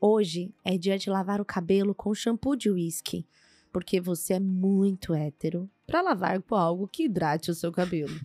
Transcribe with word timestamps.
Hoje 0.00 0.52
é 0.64 0.78
dia 0.78 0.98
de 0.98 1.10
lavar 1.10 1.40
o 1.40 1.44
cabelo 1.44 1.94
com 1.94 2.14
shampoo 2.14 2.54
de 2.56 2.70
uísque. 2.70 3.26
Porque 3.72 4.00
você 4.00 4.34
é 4.34 4.40
muito 4.40 5.12
hétero 5.12 5.68
pra 5.86 6.00
lavar 6.00 6.40
com 6.42 6.54
algo 6.54 6.88
que 6.88 7.04
hidrate 7.04 7.50
o 7.50 7.54
seu 7.54 7.70
cabelo. 7.72 8.18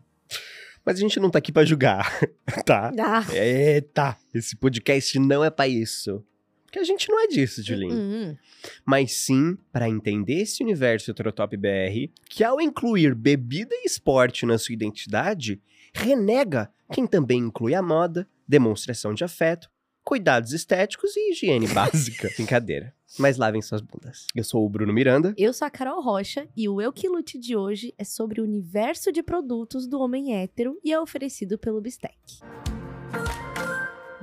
Mas 0.85 0.97
a 0.97 0.99
gente 0.99 1.19
não 1.19 1.29
tá 1.29 1.39
aqui 1.39 1.51
pra 1.51 1.65
julgar, 1.65 2.07
tá? 2.65 2.91
Ah, 2.99 3.25
Eita, 3.35 4.17
esse 4.33 4.55
podcast 4.55 5.17
não 5.19 5.43
é 5.43 5.49
pra 5.49 5.67
isso. 5.67 6.23
Porque 6.65 6.79
a 6.79 6.83
gente 6.83 7.07
não 7.09 7.23
é 7.23 7.27
disso, 7.27 7.61
Julinho. 7.63 7.93
hum, 7.93 8.37
Mas 8.85 9.13
sim 9.13 9.57
pra 9.71 9.87
entender 9.87 10.41
esse 10.41 10.63
universo 10.63 11.11
heterotop 11.11 11.55
BR, 11.55 12.09
que 12.29 12.43
ao 12.43 12.59
incluir 12.59 13.13
bebida 13.13 13.73
e 13.75 13.85
esporte 13.85 14.45
na 14.45 14.57
sua 14.57 14.73
identidade, 14.73 15.61
renega 15.93 16.71
quem 16.91 17.05
também 17.05 17.39
inclui 17.39 17.75
a 17.75 17.81
moda, 17.81 18.27
demonstração 18.47 19.13
de 19.13 19.23
afeto, 19.23 19.69
cuidados 20.03 20.51
estéticos 20.53 21.15
e 21.15 21.31
higiene 21.31 21.67
básica. 21.73 22.29
Brincadeira. 22.35 22.93
Mas 23.19 23.37
lavem 23.37 23.61
suas 23.61 23.81
bundas. 23.81 24.25
Eu 24.35 24.43
sou 24.43 24.65
o 24.65 24.69
Bruno 24.69 24.91
Miranda. 24.91 25.33
Eu 25.37 25.53
sou 25.53 25.67
a 25.67 25.69
Carol 25.69 26.01
Rocha 26.01 26.47
e 26.57 26.67
o 26.67 26.81
Eu 26.81 26.91
Que 26.91 27.07
Lute 27.07 27.37
de 27.37 27.55
hoje 27.55 27.93
é 27.97 28.03
sobre 28.03 28.41
o 28.41 28.43
universo 28.43 29.11
de 29.11 29.21
produtos 29.21 29.87
do 29.87 29.99
homem 29.99 30.35
hétero 30.35 30.79
e 30.83 30.91
é 30.91 30.99
oferecido 30.99 31.57
pelo 31.57 31.79
Bistec. 31.79 32.15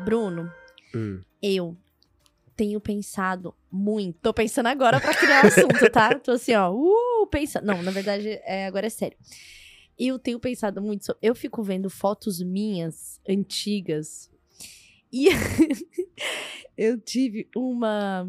Bruno, 0.04 0.50
Hum. 0.94 1.20
eu 1.42 1.76
tenho 2.56 2.80
pensado 2.80 3.54
muito. 3.70 4.18
Tô 4.20 4.34
pensando 4.34 4.66
agora 4.66 5.00
pra 5.00 5.14
criar 5.14 5.44
um 5.44 5.48
assunto, 5.48 5.90
tá? 5.92 6.14
Tô 6.18 6.32
assim, 6.32 6.54
ó, 6.54 6.72
uh, 6.72 7.26
pensando. 7.28 7.64
Não, 7.66 7.82
na 7.82 7.90
verdade, 7.90 8.28
é, 8.44 8.66
agora 8.66 8.86
é 8.86 8.90
sério. 8.90 9.16
Eu 9.98 10.18
tenho 10.18 10.40
pensado 10.40 10.80
muito. 10.80 11.14
Eu 11.20 11.34
fico 11.34 11.62
vendo 11.62 11.88
fotos 11.90 12.42
minhas 12.42 13.20
antigas 13.28 14.29
e 15.12 15.28
eu 16.76 16.98
tive 17.00 17.48
uma 17.54 18.28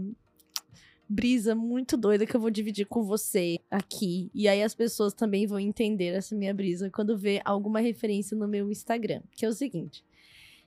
brisa 1.12 1.53
muito 1.53 1.98
doida 1.98 2.26
que 2.26 2.35
eu 2.35 2.39
vou 2.39 2.49
dividir 2.49 2.85
com 2.85 3.03
você 3.03 3.59
aqui. 3.69 4.31
E 4.33 4.47
aí 4.47 4.64
as 4.64 4.73
pessoas 4.73 5.14
também 5.14 5.45
vão 5.45 5.59
entender 5.59 6.14
essa 6.14 6.33
minha 6.36 6.53
brisa 6.53 6.89
quando 6.89 7.17
vê 7.17 7.41
alguma 7.44 7.81
referência 7.81 8.36
no 8.36 8.47
meu 8.47 8.72
Instagram. 8.72 9.22
Que 9.33 9.45
é 9.45 9.50
o 9.50 9.53
seguinte. 9.53 10.03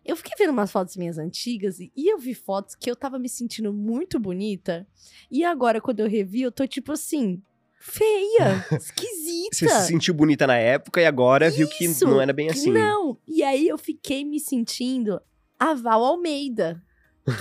Eu 0.05 0.16
fiquei 0.16 0.34
vendo 0.39 0.50
umas 0.50 0.70
fotos 0.70 0.97
minhas 0.97 1.16
antigas 1.16 1.80
e, 1.80 1.91
eu 1.97 2.19
vi 2.19 2.34
fotos 2.34 2.74
que 2.74 2.91
eu 2.91 2.94
tava 2.94 3.19
me 3.19 3.28
sentindo 3.28 3.72
muito 3.72 4.20
bonita. 4.20 4.86
E 5.30 5.42
agora, 5.42 5.80
quando 5.80 6.00
eu 6.00 6.08
revi, 6.08 6.42
eu 6.42 6.52
tô 6.52 6.67
tipo 6.67 6.92
assim, 6.92 7.41
feia, 7.78 8.67
esquisita. 8.77 9.48
Você 9.50 9.69
se 9.69 9.86
sentiu 9.86 10.12
bonita 10.12 10.46
na 10.46 10.58
época 10.58 11.00
e 11.00 11.06
agora 11.06 11.50
viu 11.50 11.67
que 11.67 11.86
Isso, 11.86 12.05
não 12.05 12.20
era 12.20 12.34
bem 12.34 12.50
assim. 12.50 12.70
Não. 12.70 13.17
E 13.27 13.42
aí 13.42 13.67
eu 13.67 13.78
fiquei 13.78 14.27
me 14.27 14.39
sentindo 14.39 15.19
a 15.70 15.75
Val 15.75 16.05
Almeida, 16.05 16.83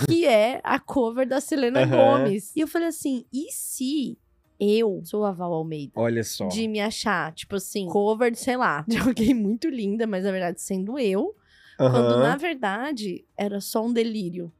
que 0.06 0.24
é 0.26 0.60
a 0.64 0.78
cover 0.78 1.26
da 1.26 1.40
Selena 1.40 1.82
Aham. 1.82 2.22
Gomes. 2.22 2.52
E 2.56 2.60
eu 2.60 2.68
falei 2.68 2.88
assim, 2.88 3.24
e 3.32 3.50
se 3.52 4.18
eu 4.58 5.02
sou 5.04 5.24
a 5.24 5.32
Val 5.32 5.52
Almeida? 5.52 5.92
Olha 5.96 6.24
só. 6.24 6.48
De 6.48 6.66
me 6.66 6.80
achar, 6.80 7.32
tipo 7.32 7.56
assim, 7.56 7.86
cover, 7.86 8.30
de, 8.30 8.38
sei 8.38 8.56
lá, 8.56 8.84
de 8.88 8.96
alguém 8.98 9.34
muito 9.34 9.68
linda, 9.68 10.06
mas 10.06 10.24
na 10.24 10.30
verdade 10.32 10.60
sendo 10.60 10.98
eu. 10.98 11.34
Quando 11.76 11.94
Aham. 11.94 12.22
na 12.22 12.36
verdade 12.36 13.24
era 13.36 13.60
só 13.60 13.84
um 13.84 13.92
delírio. 13.92 14.52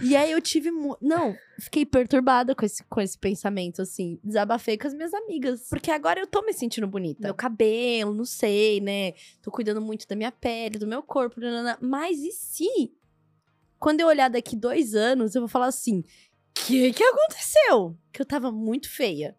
e 0.00 0.16
aí 0.16 0.30
eu 0.32 0.40
tive. 0.40 0.70
Não, 1.00 1.36
fiquei 1.58 1.84
perturbada 1.84 2.54
com 2.54 2.64
esse, 2.64 2.82
com 2.84 3.00
esse 3.00 3.18
pensamento, 3.18 3.82
assim. 3.82 4.18
Desabafei 4.24 4.78
com 4.78 4.86
as 4.86 4.94
minhas 4.94 5.12
amigas. 5.12 5.68
Porque 5.68 5.90
agora 5.90 6.20
eu 6.20 6.26
tô 6.26 6.42
me 6.42 6.52
sentindo 6.52 6.86
bonita. 6.86 7.22
Meu 7.22 7.34
cabelo, 7.34 8.14
não 8.14 8.24
sei, 8.24 8.80
né? 8.80 9.12
Tô 9.42 9.50
cuidando 9.50 9.80
muito 9.80 10.06
da 10.08 10.16
minha 10.16 10.32
pele, 10.32 10.78
do 10.78 10.86
meu 10.86 11.02
corpo. 11.02 11.38
nanana. 11.40 11.76
Mas 11.80 12.18
e 12.20 12.32
se? 12.32 12.92
Quando 13.78 14.00
eu 14.00 14.06
olhar 14.06 14.30
daqui 14.30 14.56
dois 14.56 14.94
anos, 14.94 15.34
eu 15.34 15.42
vou 15.42 15.48
falar 15.48 15.66
assim: 15.66 16.04
que 16.54 16.92
que 16.92 17.04
aconteceu? 17.04 17.96
Que 18.12 18.22
eu 18.22 18.26
tava 18.26 18.50
muito 18.50 18.88
feia. 18.88 19.36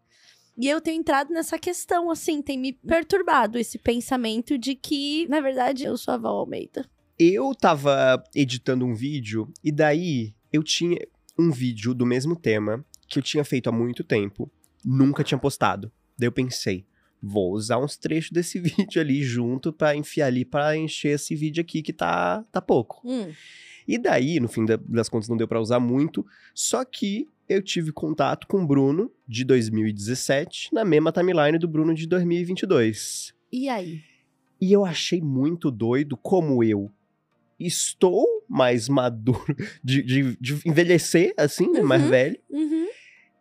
E 0.58 0.68
eu 0.68 0.80
tenho 0.80 1.00
entrado 1.00 1.34
nessa 1.34 1.58
questão, 1.58 2.12
assim, 2.12 2.42
tem 2.42 2.58
me 2.60 2.74
perturbado 2.74 3.58
esse 3.58 3.78
pensamento 3.80 4.58
de 4.58 4.76
que, 4.76 5.28
na 5.28 5.42
verdade, 5.42 5.84
eu 5.84 5.98
sou 5.98 6.14
a 6.14 6.18
Val 6.18 6.38
Almeida. 6.38 6.86
Eu 7.18 7.54
tava 7.56 8.24
editando 8.36 8.86
um 8.86 8.94
vídeo 8.94 9.52
e 9.64 9.72
daí 9.72 10.34
eu 10.52 10.62
tinha 10.64 10.98
um 11.38 11.52
vídeo 11.52 11.94
do 11.94 12.06
mesmo 12.06 12.36
tema 12.36 12.86
que 13.08 13.18
eu 13.20 13.24
tinha 13.24 13.44
feito 13.44 13.68
há 13.68 13.72
muito 13.72 14.04
tempo, 14.04 14.52
nunca 14.86 15.24
tinha 15.24 15.38
postado. 15.38 15.92
Daí 16.18 16.28
eu 16.28 16.32
pensei, 16.32 16.86
vou 17.22 17.52
usar 17.54 17.80
uns 17.80 17.98
trechos 17.98 18.32
desse 18.32 18.60
vídeo 18.62 19.02
ali 19.02 19.24
junto 19.24 19.74
pra 19.74 19.96
enfiar 19.96 20.28
ali 20.28 20.46
pra 20.46 20.78
encher 20.78 21.16
esse 21.16 21.36
vídeo 21.36 21.62
aqui 21.62 21.82
que 21.82 21.94
tá 21.94 22.44
tá 22.52 22.62
pouco. 22.62 23.02
Hum. 23.04 23.32
E 23.88 23.98
daí, 23.98 24.40
no 24.40 24.48
fim 24.48 24.66
da- 24.66 24.80
das 24.88 25.10
contas, 25.10 25.28
não 25.28 25.36
deu 25.38 25.48
pra 25.48 25.60
usar 25.60 25.80
muito, 25.80 26.26
só 26.54 26.86
que 26.86 27.28
eu 27.54 27.62
tive 27.62 27.92
contato 27.92 28.48
com 28.48 28.62
o 28.64 28.68
Bruno 28.68 29.12
de 29.28 29.44
2017 29.46 30.70
na 30.74 30.84
mesma 30.84 31.12
timeline 31.12 31.58
do 31.58 31.68
Bruno 31.68 31.94
de 31.94 32.08
2022. 32.08 33.34
E 33.52 33.70
aí? 33.70 34.02
E 34.60 34.72
eu 34.72 34.86
achei 34.86 35.22
muito 35.22 35.70
doido 35.70 36.16
como 36.18 36.64
eu 36.64 36.92
estou 37.60 38.26
mais 38.50 38.90
maduro 38.90 39.56
de, 39.84 40.02
de- 40.04 40.38
de 40.40 40.60
envelhecer, 40.66 41.34
assim, 41.38 41.70
né? 41.72 41.82
Mais 41.82 42.02
Uhum. 42.04 42.10
velho. 42.10 42.40
Uhum. 42.50 42.88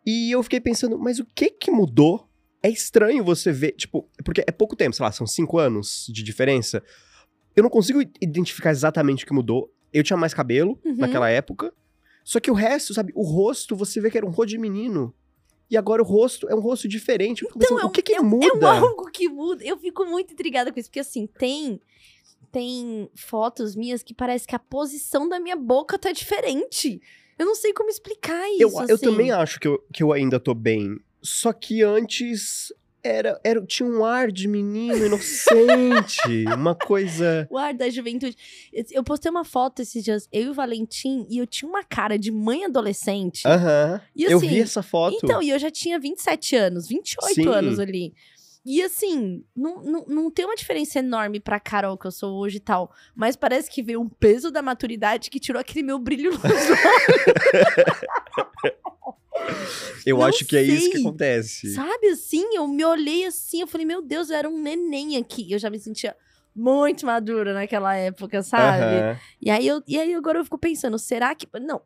E 0.05 0.31
eu 0.31 0.43
fiquei 0.43 0.59
pensando, 0.59 0.97
mas 0.99 1.19
o 1.19 1.25
que 1.25 1.49
que 1.49 1.71
mudou? 1.71 2.27
É 2.61 2.69
estranho 2.69 3.23
você 3.23 3.51
ver, 3.51 3.73
tipo, 3.73 4.09
porque 4.23 4.41
é 4.47 4.51
pouco 4.51 4.75
tempo, 4.75 4.95
sei 4.95 5.03
lá, 5.03 5.11
são 5.11 5.27
cinco 5.27 5.57
anos 5.57 6.07
de 6.13 6.23
diferença. 6.23 6.81
Eu 7.55 7.63
não 7.63 7.69
consigo 7.69 8.01
identificar 8.21 8.71
exatamente 8.71 9.23
o 9.23 9.27
que 9.27 9.33
mudou. 9.33 9.69
Eu 9.91 10.03
tinha 10.03 10.15
mais 10.17 10.33
cabelo 10.33 10.79
Uhum. 10.85 10.95
naquela 10.97 11.29
época. 11.29 11.73
Só 12.23 12.39
que 12.39 12.49
o 12.49 12.53
resto, 12.53 12.93
sabe, 12.93 13.11
o 13.15 13.23
rosto, 13.23 13.75
você 13.75 13.99
vê 13.99 14.09
que 14.09 14.17
era 14.17 14.25
um 14.25 14.29
rosto 14.29 14.49
de 14.49 14.57
menino. 14.57 15.13
E 15.69 15.75
agora 15.77 16.01
o 16.01 16.05
rosto 16.05 16.47
é 16.49 16.55
um 16.55 16.59
rosto 16.59 16.87
diferente. 16.87 17.43
Eu 17.43 17.49
pensando, 17.49 17.81
é 17.81 17.83
um- 17.85 17.87
o 17.87 17.91
que 17.91 18.01
que 18.01 18.13
é 18.13 18.21
muda? 18.21 18.45
É 18.45 18.53
um 18.53 18.67
algo 18.85 19.09
que 19.11 19.27
muda. 19.27 19.63
Eu 19.63 19.77
fico 19.77 20.05
muito 20.05 20.33
intrigada 20.33 20.71
com 20.71 20.79
isso, 20.79 20.89
porque 20.89 20.99
assim, 20.99 21.27
tem 21.27 21.79
tem 22.51 23.09
fotos 23.15 23.75
minhas 23.75 24.03
que 24.03 24.13
parece 24.13 24.45
que 24.45 24.55
a 24.55 24.59
posição 24.59 25.27
da 25.27 25.39
minha 25.39 25.55
boca 25.55 25.97
tá 25.97 26.11
diferente. 26.11 27.01
Eu 27.39 27.47
não 27.47 27.55
sei 27.55 27.73
como 27.73 27.89
explicar 27.89 28.47
isso. 28.51 28.61
Eu, 28.61 28.69
eu 28.87 28.95
assim. 28.95 28.97
também 29.05 29.31
acho 29.31 29.59
que 29.59 29.67
eu, 29.67 29.83
que 29.91 30.03
eu 30.03 30.13
ainda 30.13 30.39
tô 30.39 30.53
bem. 30.53 30.99
Só 31.21 31.51
que 31.51 31.81
antes 31.81 32.71
era, 33.03 33.39
era 33.43 33.61
tinha 33.65 33.87
um 33.87 34.05
ar 34.05 34.31
de 34.31 34.47
menino 34.47 35.05
inocente, 35.05 36.45
uma 36.55 36.73
coisa. 36.73 37.47
O 37.49 37.57
ar 37.57 37.73
da 37.73 37.89
juventude. 37.89 38.35
Eu 38.91 39.03
postei 39.03 39.29
uma 39.29 39.43
foto 39.43 39.81
esses 39.81 40.03
dias, 40.03 40.27
eu 40.31 40.43
e 40.43 40.49
o 40.49 40.53
Valentim, 40.53 41.27
e 41.29 41.37
eu 41.37 41.45
tinha 41.45 41.69
uma 41.69 41.83
cara 41.83 42.17
de 42.17 42.31
mãe 42.31 42.63
adolescente. 42.65 43.45
Aham. 43.45 44.01
E 44.15 44.23
eu 44.23 44.37
assim, 44.37 44.47
vi 44.47 44.61
essa 44.61 44.81
foto. 44.81 45.17
Então, 45.21 45.41
e 45.41 45.49
eu 45.49 45.59
já 45.59 45.69
tinha 45.69 45.99
27 45.99 46.55
anos, 46.55 46.87
28 46.87 47.35
Sim. 47.35 47.47
anos 47.47 47.79
ali. 47.79 48.13
E 48.65 48.81
assim, 48.81 49.43
não, 49.55 49.83
não, 49.83 50.05
não 50.07 50.31
tem 50.31 50.45
uma 50.45 50.55
diferença 50.55 50.99
enorme 50.99 51.39
pra 51.39 51.59
Carol 51.59 51.97
que 51.97 52.07
eu 52.07 52.11
sou 52.11 52.39
hoje 52.39 52.57
e 52.57 52.61
tal. 52.61 52.93
Mas 53.13 53.35
parece 53.35 53.69
que 53.69 53.83
veio 53.83 54.01
um 54.01 54.07
peso 54.07 54.49
da 54.51 54.61
maturidade 54.61 55.29
que 55.29 55.39
tirou 55.39 55.59
aquele 55.59 55.83
meu 55.83 55.99
brilho 55.99 56.31
nos 56.31 56.41
eu 60.05 60.17
não 60.17 60.25
acho 60.25 60.45
que 60.45 60.55
é 60.55 60.63
isso 60.63 60.91
que 60.91 60.99
acontece. 60.99 61.73
Sabe 61.73 62.07
assim? 62.07 62.55
Eu 62.55 62.67
me 62.67 62.85
olhei 62.85 63.25
assim, 63.25 63.61
eu 63.61 63.67
falei, 63.67 63.85
meu 63.85 64.01
Deus, 64.01 64.29
eu 64.29 64.37
era 64.37 64.49
um 64.49 64.61
neném 64.61 65.17
aqui. 65.17 65.51
Eu 65.51 65.59
já 65.59 65.69
me 65.69 65.79
sentia 65.79 66.15
muito 66.55 67.05
madura 67.05 67.53
naquela 67.53 67.95
época, 67.95 68.41
sabe? 68.43 68.83
Aham. 68.83 69.19
E 69.41 69.49
aí, 69.49 69.67
eu, 69.67 69.81
e 69.87 69.99
aí 69.99 70.13
agora 70.13 70.39
eu 70.39 70.43
fico 70.43 70.57
pensando, 70.57 70.97
será 70.97 71.33
que. 71.35 71.47
Não. 71.59 71.81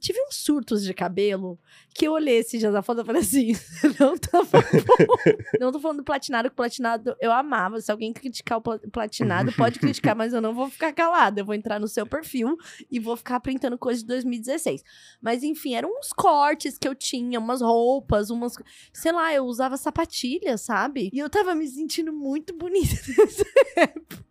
Tive 0.00 0.18
uns 0.28 0.36
surtos 0.36 0.82
de 0.84 0.92
cabelo 0.92 1.58
que 1.94 2.06
eu 2.06 2.12
olhei 2.12 2.38
esses 2.38 2.58
dias 2.58 2.72
da 2.72 2.82
foto 2.82 3.00
e 3.02 3.04
falei 3.04 3.22
assim: 3.22 3.52
não 3.98 4.16
tava 4.18 4.60
bom. 4.60 5.16
não 5.60 5.72
tô 5.72 5.78
falando 5.80 5.98
do 5.98 6.04
platinado, 6.04 6.50
que 6.50 6.56
platinado 6.56 7.14
eu 7.20 7.30
amava. 7.32 7.80
Se 7.80 7.90
alguém 7.90 8.12
criticar 8.12 8.58
o 8.58 8.60
pla- 8.60 8.80
platinado, 8.92 9.52
pode 9.52 9.78
criticar, 9.78 10.14
mas 10.16 10.32
eu 10.32 10.40
não 10.40 10.54
vou 10.54 10.68
ficar 10.68 10.92
calada. 10.92 11.40
Eu 11.40 11.44
vou 11.44 11.54
entrar 11.54 11.78
no 11.78 11.86
seu 11.88 12.06
perfil 12.06 12.56
e 12.90 12.98
vou 12.98 13.16
ficar 13.16 13.38
printando 13.40 13.78
coisas 13.78 14.02
de 14.02 14.08
2016. 14.08 14.82
Mas 15.20 15.42
enfim, 15.42 15.74
eram 15.74 15.90
uns 15.98 16.12
cortes 16.12 16.76
que 16.76 16.88
eu 16.88 16.94
tinha, 16.94 17.38
umas 17.38 17.62
roupas, 17.62 18.30
umas. 18.30 18.56
Sei 18.92 19.12
lá, 19.12 19.32
eu 19.32 19.44
usava 19.44 19.76
sapatilha, 19.76 20.58
sabe? 20.58 21.10
E 21.12 21.18
eu 21.18 21.30
tava 21.30 21.54
me 21.54 21.66
sentindo 21.66 22.12
muito 22.12 22.52
bonita 22.54 22.94
nessa 23.16 23.44
época. 23.76 24.24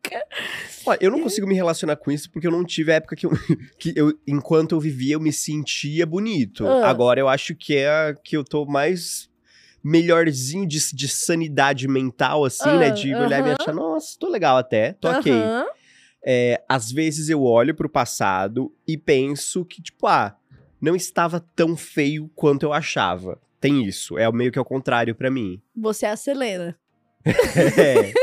Olha, 0.86 0.98
eu 1.02 1.12
não 1.12 1.22
consigo 1.22 1.48
me 1.48 1.56
relacionar 1.56 1.96
com 1.96 2.12
isso 2.12 2.30
porque 2.30 2.48
eu 2.48 2.52
não 2.52 2.64
tive 2.66 2.92
a 2.92 2.96
época 2.96 3.16
que 3.16 3.26
eu, 3.26 3.32
que 3.80 3.94
eu 3.96 4.14
enquanto 4.28 4.74
eu 4.74 4.80
vivia, 4.80 5.16
eu 5.16 5.20
me 5.20 5.32
sentia 5.32 6.06
bonito. 6.06 6.68
Ah. 6.68 6.90
Agora 6.90 7.20
eu 7.20 7.28
acho 7.30 7.56
que 7.56 7.76
é 7.76 8.16
que 8.24 8.36
eu 8.36 8.44
tô 8.44 8.66
mais 8.66 9.30
melhorzinho 9.84 10.66
de, 10.66 10.80
de 10.96 11.08
sanidade 11.08 11.88
mental, 11.88 12.46
assim, 12.46 12.78
né? 12.78 12.88
Ah, 12.88 12.90
De 12.92 13.14
olhar 13.14 13.40
e 13.40 13.44
me 13.44 13.56
achar, 13.60 13.74
nossa, 13.74 14.16
tô 14.18 14.30
legal 14.30 14.58
até, 14.58 14.94
tô 14.94 15.10
ok. 15.10 15.34
É, 16.26 16.64
às 16.70 16.90
vezes 16.90 17.28
eu 17.28 17.44
olho 17.44 17.76
pro 17.76 17.90
passado 17.90 18.74
e 18.88 18.98
penso 18.98 19.66
que, 19.66 19.82
tipo, 19.82 20.08
ah, 20.08 20.38
não 20.80 20.96
estava 20.96 21.42
tão 21.54 21.76
feio 21.76 22.32
quanto 22.34 22.64
eu 22.64 22.72
achava. 22.72 23.42
Tem 23.60 23.84
isso, 23.86 24.18
é 24.18 24.30
meio 24.32 24.52
que 24.52 24.60
ao 24.60 24.66
contrário 24.66 25.14
pra 25.16 25.30
mim. 25.30 25.62
Você 25.76 26.06
é 26.06 26.12
a 26.12 26.16
Selena. 26.16 26.78
É. 27.26 28.14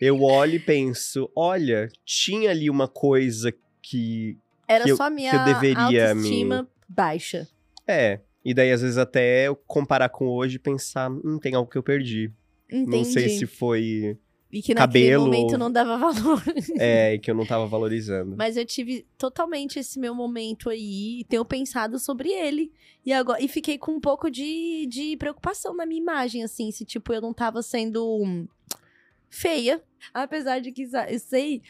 eu 0.00 0.22
olho 0.22 0.54
e 0.54 0.58
penso, 0.58 1.30
olha, 1.34 1.88
tinha 2.04 2.50
ali 2.50 2.68
uma 2.70 2.88
coisa 2.88 3.52
que 3.82 4.36
Era 4.68 4.84
Que 4.84 4.90
eu- 4.90 4.96
só 4.96 5.04
a 5.04 5.10
minha 5.10 5.30
que 5.30 5.36
eu 5.36 5.44
deveria 5.44 5.78
autoestima 6.10 6.68
baixa. 6.88 7.48
É. 7.86 8.20
E 8.44 8.52
daí, 8.54 8.70
às 8.72 8.80
vezes, 8.82 8.96
até 8.98 9.46
eu 9.48 9.56
comparar 9.56 10.08
com 10.08 10.26
hoje 10.28 10.56
e 10.56 10.58
pensar, 10.58 11.10
hum, 11.10 11.38
tem 11.40 11.54
algo 11.54 11.70
que 11.70 11.78
eu 11.78 11.82
perdi. 11.82 12.32
Entendi. 12.70 12.90
Não 12.96 13.04
sei 13.04 13.28
se 13.28 13.46
foi. 13.46 14.16
E 14.52 14.62
que 14.62 14.72
naquele 14.74 15.04
cabelo 15.08 15.24
momento 15.26 15.52
ou- 15.52 15.58
não 15.58 15.70
dava 15.70 15.96
valor. 15.98 16.42
É, 16.80 17.18
que 17.18 17.30
eu 17.30 17.34
não 17.34 17.44
tava 17.46 17.66
valorizando. 17.66 18.36
Mas 18.36 18.56
eu 18.56 18.64
tive 18.64 19.04
totalmente 19.18 19.78
esse 19.78 19.98
meu 19.98 20.14
momento 20.14 20.68
aí, 20.70 21.20
e 21.20 21.24
tenho 21.24 21.44
pensado 21.44 21.98
sobre 21.98 22.30
ele. 22.30 22.72
E 23.04 23.12
agora 23.12 23.40
e 23.42 23.46
fiquei 23.48 23.78
com 23.78 23.92
um 23.92 24.00
pouco 24.00 24.28
de, 24.30 24.86
de 24.88 25.16
preocupação 25.16 25.74
na 25.76 25.86
minha 25.86 26.00
imagem, 26.00 26.42
assim, 26.42 26.70
se 26.72 26.84
tipo 26.84 27.12
eu 27.12 27.20
não 27.20 27.32
tava 27.32 27.62
sendo 27.62 28.46
feia. 29.28 29.82
Apesar 30.12 30.60
de 30.60 30.72
que 30.72 30.86
sei 31.18 31.62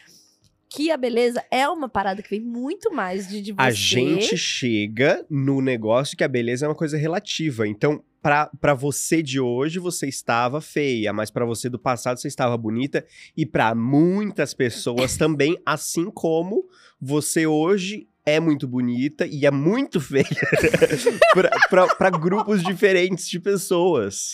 que 0.69 0.91
a 0.91 0.97
beleza 0.97 1.43
é 1.49 1.67
uma 1.67 1.87
parada 1.87 2.21
que 2.21 2.29
vem 2.29 2.41
muito 2.41 2.91
mais 2.91 3.27
de, 3.27 3.41
de 3.41 3.51
você. 3.51 3.61
A 3.61 3.71
gente 3.71 4.37
chega 4.37 5.25
no 5.29 5.61
negócio 5.61 6.17
que 6.17 6.23
a 6.23 6.27
beleza 6.27 6.65
é 6.65 6.69
uma 6.69 6.75
coisa 6.75 6.97
relativa. 6.97 7.67
Então, 7.67 8.03
pra, 8.21 8.47
pra 8.59 8.73
você 8.73 9.23
de 9.23 9.39
hoje, 9.39 9.79
você 9.79 10.07
estava 10.07 10.59
feia, 10.59 11.13
mas 11.13 11.31
pra 11.31 11.45
você 11.45 11.69
do 11.69 11.79
passado, 11.79 12.19
você 12.19 12.27
estava 12.27 12.57
bonita. 12.57 13.05
E 13.35 13.45
pra 13.45 13.73
muitas 13.73 14.53
pessoas 14.53 15.15
também, 15.15 15.57
assim 15.65 16.11
como 16.11 16.67
você 16.99 17.47
hoje 17.47 18.07
é 18.27 18.39
muito 18.41 18.67
bonita 18.67 19.25
e 19.25 19.45
é 19.45 19.51
muito 19.51 20.01
feia 20.01 20.25
pra 21.97 22.09
grupos 22.09 22.61
diferentes 22.61 23.27
de 23.29 23.39
pessoas. 23.39 24.33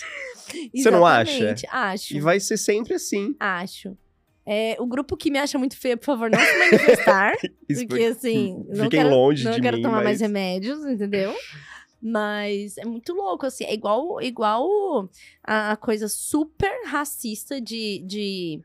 Você 0.75 0.89
não 0.89 1.05
acha? 1.05 1.31
Exatamente, 1.31 1.67
Acho. 1.71 2.15
E 2.15 2.19
vai 2.19 2.39
ser 2.39 2.57
sempre 2.57 2.95
assim. 2.95 3.35
Acho. 3.39 3.95
É, 4.45 4.75
o 4.79 4.85
grupo 4.85 5.15
que 5.15 5.31
me 5.31 5.37
acha 5.39 5.57
muito 5.57 5.77
feia, 5.77 5.95
por 5.95 6.05
favor, 6.05 6.29
não 6.29 6.39
se 6.39 6.57
manifestar. 6.59 7.33
Porque, 7.87 8.03
assim, 8.05 8.55
não 8.67 8.85
Fiquem 8.85 8.99
quero, 9.01 9.09
longe 9.09 9.45
não 9.45 9.51
de 9.53 9.61
quero 9.61 9.77
mim, 9.77 9.83
tomar 9.83 10.03
mais 10.03 10.19
mas- 10.19 10.21
remédios, 10.21 10.83
entendeu? 10.85 11.33
Mas 12.01 12.77
é 12.77 12.83
muito 12.83 13.13
louco, 13.13 13.45
assim. 13.45 13.63
É 13.63 13.73
igual, 13.73 14.21
igual 14.21 14.67
a, 15.43 15.71
a 15.71 15.77
coisa 15.77 16.09
super 16.09 16.71
racista 16.87 17.61
de, 17.61 17.99
de 18.05 18.59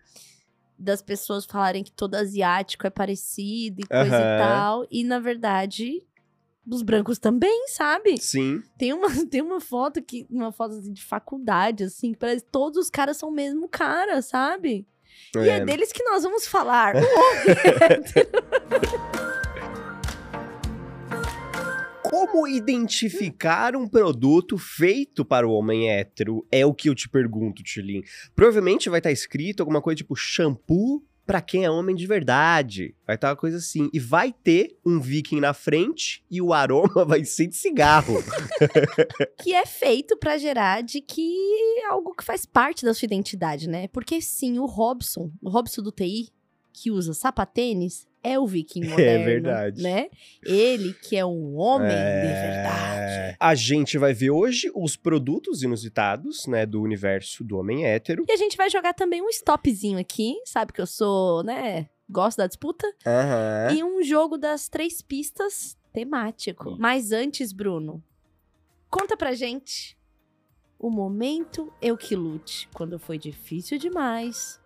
das 0.79 1.03
pessoas 1.03 1.45
falarem 1.45 1.83
que 1.83 1.93
todo 1.93 2.15
asiático 2.15 2.87
é 2.87 2.91
parecido 2.91 3.81
e 3.83 3.87
coisa 3.87 4.17
Aham. 4.17 4.35
e 4.35 4.39
tal. 4.39 4.87
E, 4.91 5.05
na 5.05 5.19
verdade, 5.19 6.03
os 6.71 6.83
brancos 6.83 7.19
também, 7.19 7.67
sabe? 7.69 8.19
Sim. 8.19 8.63
Tem 8.79 8.93
uma, 8.93 9.09
tem 9.27 9.43
uma 9.43 9.61
foto 9.61 10.01
que. 10.03 10.27
Uma 10.31 10.53
foto 10.53 10.75
assim, 10.77 10.93
de 10.93 11.05
faculdade, 11.05 11.85
assim, 11.85 12.13
que 12.13 12.19
parece 12.19 12.45
que 12.45 12.51
todos 12.51 12.79
os 12.79 12.91
caras 12.91 13.17
são 13.17 13.31
o 13.31 13.33
mesmo 13.33 13.69
cara, 13.69 14.23
sabe? 14.23 14.87
E 15.37 15.49
é 15.49 15.65
deles 15.65 15.93
que 15.93 16.03
nós 16.05 16.23
vamos 16.23 16.47
falar. 16.47 16.95
Como 22.11 22.49
identificar 22.49 23.77
um 23.77 23.87
produto 23.87 24.57
feito 24.57 25.25
para 25.25 25.47
o 25.47 25.53
homem 25.53 25.91
hétero? 25.91 26.47
É 26.51 26.65
o 26.65 26.73
que 26.73 26.89
eu 26.89 26.95
te 26.95 27.09
pergunto, 27.09 27.63
Tilin. 27.63 28.03
Provavelmente 28.35 28.89
vai 28.89 28.99
estar 28.99 29.13
escrito 29.13 29.61
alguma 29.61 29.83
coisa 29.83 29.99
tipo 29.99 30.17
shampoo 30.17 31.05
para 31.29 31.43
quem 31.43 31.67
é 31.67 31.71
homem 31.71 31.95
de 31.95 32.07
verdade. 32.07 32.95
Vai 33.07 33.17
estar 33.17 33.29
uma 33.29 33.37
coisa 33.37 33.59
assim. 33.59 33.91
E 33.93 34.01
vai 34.01 34.33
ter 34.33 34.79
um 34.83 34.99
viking 34.99 35.41
na 35.41 35.53
frente 35.53 36.25
e 36.31 36.41
o 36.41 36.55
aroma 36.55 37.05
vai 37.07 37.23
ser 37.23 37.49
de 37.49 37.57
cigarro. 37.57 38.15
que 39.45 39.53
é 39.53 39.67
feito 39.67 40.17
pra 40.17 40.39
gerar 40.39 40.83
de 40.83 41.03
que 41.03 41.37
é 41.83 41.87
algo 41.89 42.15
que 42.15 42.25
faz 42.25 42.47
parte 42.47 42.87
da 42.87 42.95
sua 42.95 43.05
identidade, 43.05 43.69
né? 43.69 43.89
Porque 43.89 44.23
sim, 44.23 44.59
o 44.59 44.65
Robson, 44.65 45.31
o 45.43 45.51
Robson 45.51 45.83
do 45.83 45.93
TI, 45.93 46.31
que 46.73 46.91
usa 46.91 47.13
sapatênis, 47.13 48.08
é 48.23 48.39
o 48.39 48.47
viking 48.47 48.85
moderno, 48.89 49.25
verdade. 49.25 49.83
né? 49.83 50.09
Ele 50.45 50.93
que 50.95 51.17
é 51.17 51.25
um 51.25 51.57
homem 51.57 51.89
de 51.89 51.95
É. 51.95 52.43
verdade. 52.51 53.37
A 53.41 53.55
gente 53.55 53.97
vai 53.99 54.13
ver 54.13 54.31
hoje 54.31 54.71
os 54.75 54.97
produtos 54.97 55.63
inusitados, 55.63 56.47
né, 56.47 56.67
do 56.67 56.81
universo 56.83 57.45
do 57.45 57.57
homem 57.59 57.87
hétero. 57.87 58.25
E 58.29 58.33
a 58.33 58.37
gente 58.37 58.57
vai 58.57 58.69
jogar 58.71 58.95
também 58.95 59.23
um 59.23 59.29
stopzinho 59.29 59.99
aqui, 59.99 60.35
sabe 60.45 60.73
que 60.73 60.81
eu 60.81 60.87
sou, 60.87 61.43
né, 61.45 61.89
gosto 62.09 62.39
da 62.39 62.47
disputa, 62.47 62.87
Aham. 63.07 63.75
e 63.75 63.85
um 63.85 64.03
jogo 64.03 64.37
das 64.37 64.69
três 64.69 65.01
pistas 65.03 65.77
temático. 65.93 66.71
Isso. 66.71 66.79
Mas 66.81 67.13
antes, 67.13 67.53
Bruno, 67.53 68.03
conta 68.91 69.17
pra 69.17 69.33
gente 69.33 69.97
o 70.79 70.91
momento 70.91 71.73
eu 71.83 71.97
que 71.97 72.15
lute, 72.15 72.69
quando 72.73 72.99
foi 72.99 73.19
difícil 73.19 73.79
demais 73.79 74.61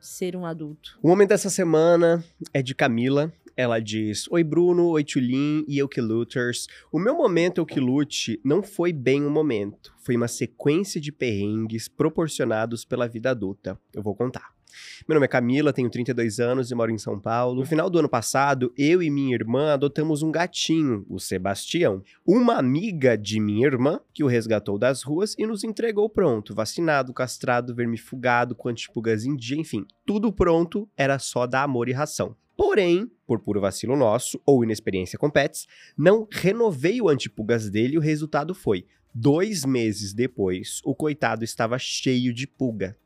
ser 0.00 0.36
um 0.36 0.44
adulto. 0.44 0.98
O 1.02 1.08
momento 1.08 1.30
dessa 1.30 1.50
semana 1.50 2.24
é 2.52 2.62
de 2.62 2.74
Camila. 2.74 3.32
Ela 3.56 3.80
diz: 3.80 4.26
Oi, 4.30 4.44
Bruno, 4.44 4.88
oi, 4.90 5.02
Tulin 5.02 5.64
e 5.66 5.78
eu 5.78 5.88
que 5.88 6.00
Luters. 6.00 6.68
O 6.92 6.98
meu 6.98 7.16
momento 7.16 7.58
eu 7.58 7.66
que 7.66 7.80
lute 7.80 8.40
não 8.44 8.62
foi 8.62 8.92
bem 8.92 9.24
um 9.24 9.30
momento. 9.30 9.92
Foi 9.98 10.16
uma 10.16 10.28
sequência 10.28 11.00
de 11.00 11.10
perrengues 11.10 11.88
proporcionados 11.88 12.84
pela 12.84 13.08
vida 13.08 13.30
adulta. 13.30 13.78
Eu 13.92 14.02
vou 14.02 14.14
contar. 14.14 14.57
Meu 15.08 15.14
nome 15.14 15.24
é 15.24 15.28
Camila, 15.28 15.72
tenho 15.72 15.90
32 15.90 16.40
anos 16.40 16.70
e 16.70 16.74
moro 16.74 16.90
em 16.90 16.98
São 16.98 17.18
Paulo. 17.18 17.60
No 17.60 17.66
final 17.66 17.88
do 17.88 17.98
ano 17.98 18.08
passado, 18.08 18.72
eu 18.76 19.02
e 19.02 19.10
minha 19.10 19.34
irmã 19.34 19.72
adotamos 19.72 20.22
um 20.22 20.30
gatinho, 20.30 21.04
o 21.08 21.18
Sebastião. 21.18 22.02
Uma 22.26 22.54
amiga 22.54 23.16
de 23.16 23.40
minha 23.40 23.66
irmã 23.66 24.00
que 24.12 24.24
o 24.24 24.26
resgatou 24.26 24.78
das 24.78 25.02
ruas 25.02 25.34
e 25.38 25.46
nos 25.46 25.64
entregou 25.64 26.08
pronto, 26.08 26.54
vacinado, 26.54 27.12
castrado, 27.12 27.74
vermifugado, 27.74 28.54
com 28.54 28.68
antipulgas 28.68 29.24
em 29.24 29.36
dia, 29.36 29.58
enfim, 29.58 29.86
tudo 30.04 30.32
pronto, 30.32 30.88
era 30.96 31.18
só 31.18 31.46
dar 31.46 31.62
amor 31.62 31.88
e 31.88 31.92
ração. 31.92 32.36
Porém, 32.56 33.08
por 33.24 33.38
puro 33.38 33.60
vacilo 33.60 33.96
nosso 33.96 34.40
ou 34.44 34.64
inexperiência 34.64 35.16
com 35.16 35.30
pets, 35.30 35.68
não 35.96 36.26
renovei 36.28 37.00
o 37.00 37.08
antipulgas 37.08 37.70
dele 37.70 37.94
e 37.94 37.98
o 37.98 38.00
resultado 38.00 38.52
foi: 38.52 38.84
dois 39.14 39.64
meses 39.64 40.12
depois, 40.12 40.80
o 40.84 40.92
coitado 40.92 41.44
estava 41.44 41.78
cheio 41.78 42.34
de 42.34 42.48
pulga. 42.48 42.96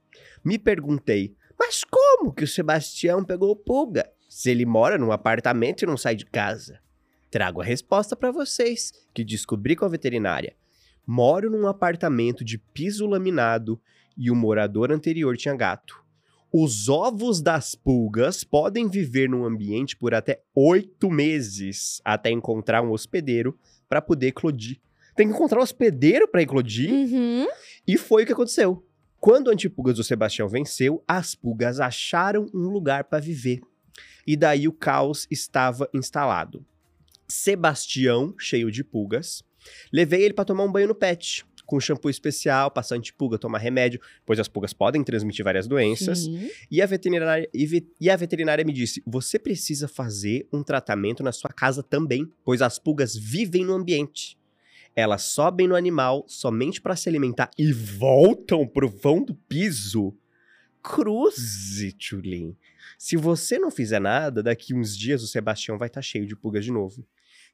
Me 0.42 0.58
perguntei, 0.58 1.34
mas 1.58 1.84
como 1.84 2.32
que 2.32 2.44
o 2.44 2.48
Sebastião 2.48 3.24
pegou 3.24 3.54
pulga? 3.56 4.10
Se 4.28 4.50
ele 4.50 4.64
mora 4.64 4.96
num 4.96 5.12
apartamento 5.12 5.82
e 5.82 5.86
não 5.86 5.96
sai 5.96 6.14
de 6.14 6.24
casa? 6.24 6.80
Trago 7.30 7.60
a 7.60 7.64
resposta 7.64 8.14
para 8.14 8.30
vocês, 8.30 8.92
que 9.14 9.24
descobri 9.24 9.74
com 9.74 9.84
a 9.84 9.88
veterinária. 9.88 10.54
Moro 11.06 11.50
num 11.50 11.66
apartamento 11.66 12.44
de 12.44 12.58
piso 12.58 13.06
laminado 13.06 13.80
e 14.16 14.30
o 14.30 14.36
morador 14.36 14.92
anterior 14.92 15.36
tinha 15.36 15.56
gato. 15.56 16.02
Os 16.52 16.88
ovos 16.88 17.40
das 17.40 17.74
pulgas 17.74 18.44
podem 18.44 18.88
viver 18.88 19.28
num 19.28 19.44
ambiente 19.44 19.96
por 19.96 20.12
até 20.12 20.42
oito 20.54 21.10
meses 21.10 22.00
até 22.04 22.30
encontrar 22.30 22.82
um 22.82 22.92
hospedeiro 22.92 23.58
para 23.88 24.02
poder 24.02 24.28
eclodir. 24.28 24.78
Tem 25.16 25.26
que 25.26 25.34
encontrar 25.34 25.60
um 25.60 25.62
hospedeiro 25.62 26.28
para 26.28 26.42
eclodir? 26.42 26.92
Uhum. 26.92 27.46
E 27.86 27.96
foi 27.96 28.22
o 28.22 28.26
que 28.26 28.32
aconteceu. 28.32 28.84
Quando 29.24 29.50
Antipulgas 29.52 29.94
do 29.98 30.02
Sebastião 30.02 30.48
venceu, 30.48 31.00
as 31.06 31.32
pulgas 31.36 31.78
acharam 31.78 32.46
um 32.52 32.68
lugar 32.68 33.04
para 33.04 33.20
viver. 33.20 33.60
E 34.26 34.36
daí 34.36 34.66
o 34.66 34.72
caos 34.72 35.28
estava 35.30 35.88
instalado. 35.94 36.66
Sebastião, 37.28 38.34
cheio 38.36 38.68
de 38.68 38.82
pulgas, 38.82 39.44
levei 39.92 40.24
ele 40.24 40.34
para 40.34 40.44
tomar 40.44 40.64
um 40.64 40.72
banho 40.72 40.88
no 40.88 40.94
pet, 40.94 41.46
com 41.64 41.78
shampoo 41.78 42.10
especial, 42.10 42.68
passar 42.68 42.96
antipulga, 42.96 43.38
tomar 43.38 43.58
remédio, 43.58 44.00
pois 44.26 44.40
as 44.40 44.48
pulgas 44.48 44.72
podem 44.72 45.04
transmitir 45.04 45.44
várias 45.44 45.68
doenças. 45.68 46.26
E 46.68 46.82
a, 46.82 46.86
veterinária, 46.86 47.48
e, 47.54 47.64
ve- 47.64 47.86
e 48.00 48.10
a 48.10 48.16
veterinária 48.16 48.64
me 48.64 48.72
disse: 48.72 49.00
você 49.06 49.38
precisa 49.38 49.86
fazer 49.86 50.48
um 50.52 50.64
tratamento 50.64 51.22
na 51.22 51.30
sua 51.30 51.50
casa 51.52 51.80
também, 51.80 52.28
pois 52.44 52.60
as 52.60 52.76
pulgas 52.76 53.14
vivem 53.16 53.64
no 53.64 53.72
ambiente. 53.74 54.36
Elas 54.94 55.22
sobem 55.22 55.66
no 55.66 55.74
animal 55.74 56.24
somente 56.28 56.80
para 56.80 56.96
se 56.96 57.08
alimentar 57.08 57.50
e 57.58 57.72
voltam 57.72 58.66
pro 58.66 58.88
vão 58.88 59.24
do 59.24 59.34
piso. 59.34 60.14
Cruze, 60.82 61.92
Tulin. 61.92 62.56
Se 62.98 63.16
você 63.16 63.58
não 63.58 63.70
fizer 63.70 64.00
nada, 64.00 64.42
daqui 64.42 64.74
uns 64.74 64.96
dias 64.96 65.22
o 65.22 65.26
Sebastião 65.26 65.78
vai 65.78 65.88
estar 65.88 66.02
cheio 66.02 66.26
de 66.26 66.36
pulgas 66.36 66.64
de 66.64 66.72
novo. 66.72 67.06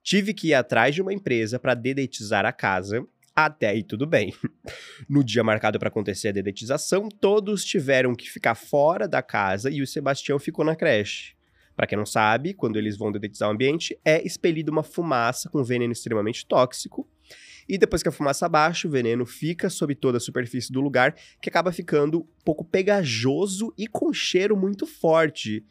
Tive 0.03 0.33
que 0.33 0.49
ir 0.49 0.55
atrás 0.55 0.95
de 0.95 1.03
uma 1.03 1.13
empresa 1.13 1.59
para 1.59 1.75
dedetizar 1.75 2.45
a 2.45 2.53
casa. 2.53 3.07
Até 3.35 3.69
aí 3.69 3.83
tudo 3.83 4.07
bem. 4.07 4.35
No 5.09 5.23
dia 5.25 5.45
marcado 5.45 5.79
para 5.79 5.89
acontecer 5.89 6.29
a 6.29 6.33
dedetização, 6.33 7.09
todos 7.09 7.65
tiveram 7.65 8.15
que 8.15 8.29
ficar 8.29 8.55
fora 8.55 9.07
da 9.07 9.23
casa 9.23 9.71
e 9.71 9.81
o 9.81 9.87
Sebastião 9.87 10.39
ficou 10.39 10.65
na 10.65 10.75
creche. 10.75 11.38
Para 11.79 11.87
quem 11.87 11.97
não 11.97 12.05
sabe, 12.05 12.55
quando 12.55 12.77
eles 12.77 12.99
vão 12.99 13.13
dedetizar 13.13 13.49
o 13.49 13.53
ambiente, 13.53 13.97
é 14.05 14.21
expelida 14.27 14.69
uma 14.69 14.83
fumaça 14.83 15.49
com 15.49 15.63
veneno 15.63 15.93
extremamente 15.93 16.45
tóxico. 16.45 17.09
E 17.69 17.79
depois 17.79 18.03
que 18.03 18.09
a 18.09 18.13
fumaça 18.13 18.49
baixa, 18.49 18.89
o 18.89 18.91
veneno 18.91 19.25
fica 19.25 19.71
sob 19.71 19.95
toda 19.95 20.19
a 20.19 20.21
superfície 20.21 20.73
do 20.73 20.81
lugar, 20.81 21.15
que 21.41 21.49
acaba 21.49 21.71
ficando 21.71 22.23
um 22.23 22.45
pouco 22.45 22.65
pegajoso 22.65 23.73
e 23.79 23.87
com 23.87 24.13
cheiro 24.13 24.57
muito 24.57 24.89
forte. 24.89 25.65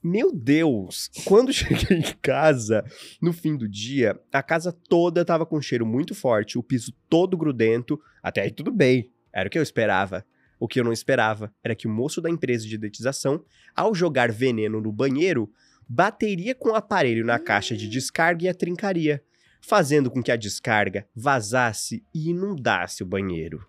Meu 0.00 0.32
Deus! 0.32 1.10
Quando 1.26 1.52
cheguei 1.52 1.98
em 1.98 2.14
casa, 2.22 2.84
no 3.20 3.32
fim 3.32 3.56
do 3.56 3.68
dia, 3.68 4.16
a 4.32 4.44
casa 4.44 4.70
toda 4.70 5.24
tava 5.24 5.44
com 5.44 5.60
cheiro 5.60 5.84
muito 5.84 6.14
forte, 6.14 6.56
o 6.56 6.62
piso 6.62 6.94
todo 7.08 7.36
grudento. 7.36 8.00
Até 8.22 8.42
aí 8.42 8.52
tudo 8.52 8.70
bem, 8.70 9.10
era 9.32 9.48
o 9.48 9.50
que 9.50 9.58
eu 9.58 9.62
esperava. 9.64 10.24
O 10.62 10.68
que 10.68 10.78
eu 10.78 10.84
não 10.84 10.92
esperava 10.92 11.52
era 11.60 11.74
que 11.74 11.88
o 11.88 11.90
moço 11.90 12.20
da 12.20 12.30
empresa 12.30 12.64
de 12.64 12.78
dedetização, 12.78 13.44
ao 13.74 13.92
jogar 13.92 14.30
veneno 14.30 14.80
no 14.80 14.92
banheiro, 14.92 15.52
bateria 15.88 16.54
com 16.54 16.68
o 16.68 16.76
aparelho 16.76 17.26
na 17.26 17.36
caixa 17.36 17.76
de 17.76 17.88
descarga 17.88 18.44
e 18.44 18.48
a 18.48 18.54
trincaria. 18.54 19.20
fazendo 19.60 20.08
com 20.08 20.22
que 20.22 20.30
a 20.30 20.36
descarga 20.36 21.04
vazasse 21.16 22.04
e 22.14 22.30
inundasse 22.30 23.02
o 23.02 23.06
banheiro. 23.06 23.66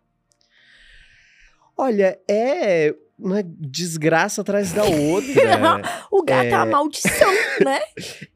Olha, 1.76 2.20
é 2.30 2.96
uma 3.18 3.42
desgraça 3.44 4.42
atrás 4.42 4.72
da 4.72 4.84
outra. 4.84 5.82
o 6.12 6.24
gato 6.24 6.46
é, 6.46 6.56
uma 6.56 6.66
maldição, 6.68 7.32
né? 7.66 7.80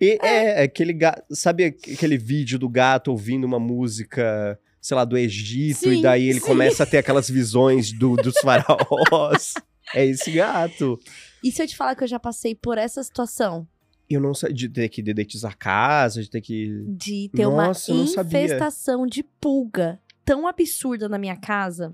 E 0.02 0.18
é, 0.20 0.64
aquele 0.64 0.94
gato. 0.94 1.24
Sabe 1.30 1.66
aquele 1.66 2.18
vídeo 2.18 2.58
do 2.58 2.68
gato 2.68 3.12
ouvindo 3.12 3.46
uma 3.46 3.60
música, 3.60 4.60
sei 4.88 4.96
lá, 4.96 5.03
do 5.03 5.17
Egito, 5.17 5.79
Sim, 5.79 6.00
e 6.00 6.01
daí 6.01 6.29
ele 6.29 6.39
sim. 6.39 6.46
começa 6.46 6.84
a 6.84 6.86
ter 6.86 6.98
aquelas 7.00 7.29
visões 7.29 7.91
do, 7.91 8.15
dos 8.15 8.38
faraós? 8.39 9.53
é 9.94 10.06
esse 10.06 10.32
gato. 10.32 10.98
E 11.44 11.51
se 11.51 11.62
eu 11.62 11.67
te 11.67 11.75
falar 11.75 11.94
que 11.94 12.06
eu 12.06 12.08
já 12.08 12.17
passei 12.17 12.56
por 12.56 12.77
essa 12.77 13.03
situação? 13.03 13.67
Eu 14.10 14.22
não 14.22 14.34
sei, 14.34 14.53
de 14.53 14.70
ter 14.70 14.88
que 14.88 15.01
dedetizar 15.01 15.51
a 15.51 15.56
casa, 15.56 16.24
de 16.24 16.29
ter 16.29 16.39
que. 16.39 16.86
De 16.88 17.29
ter 17.36 17.44
Nossa, 17.44 17.91
uma 17.91 18.03
infestação 18.03 19.06
de 19.06 19.24
pulga 19.24 20.00
tão 20.24 20.48
absurda 20.48 21.10
na 21.10 21.17
minha 21.17 21.36
casa. 21.36 21.94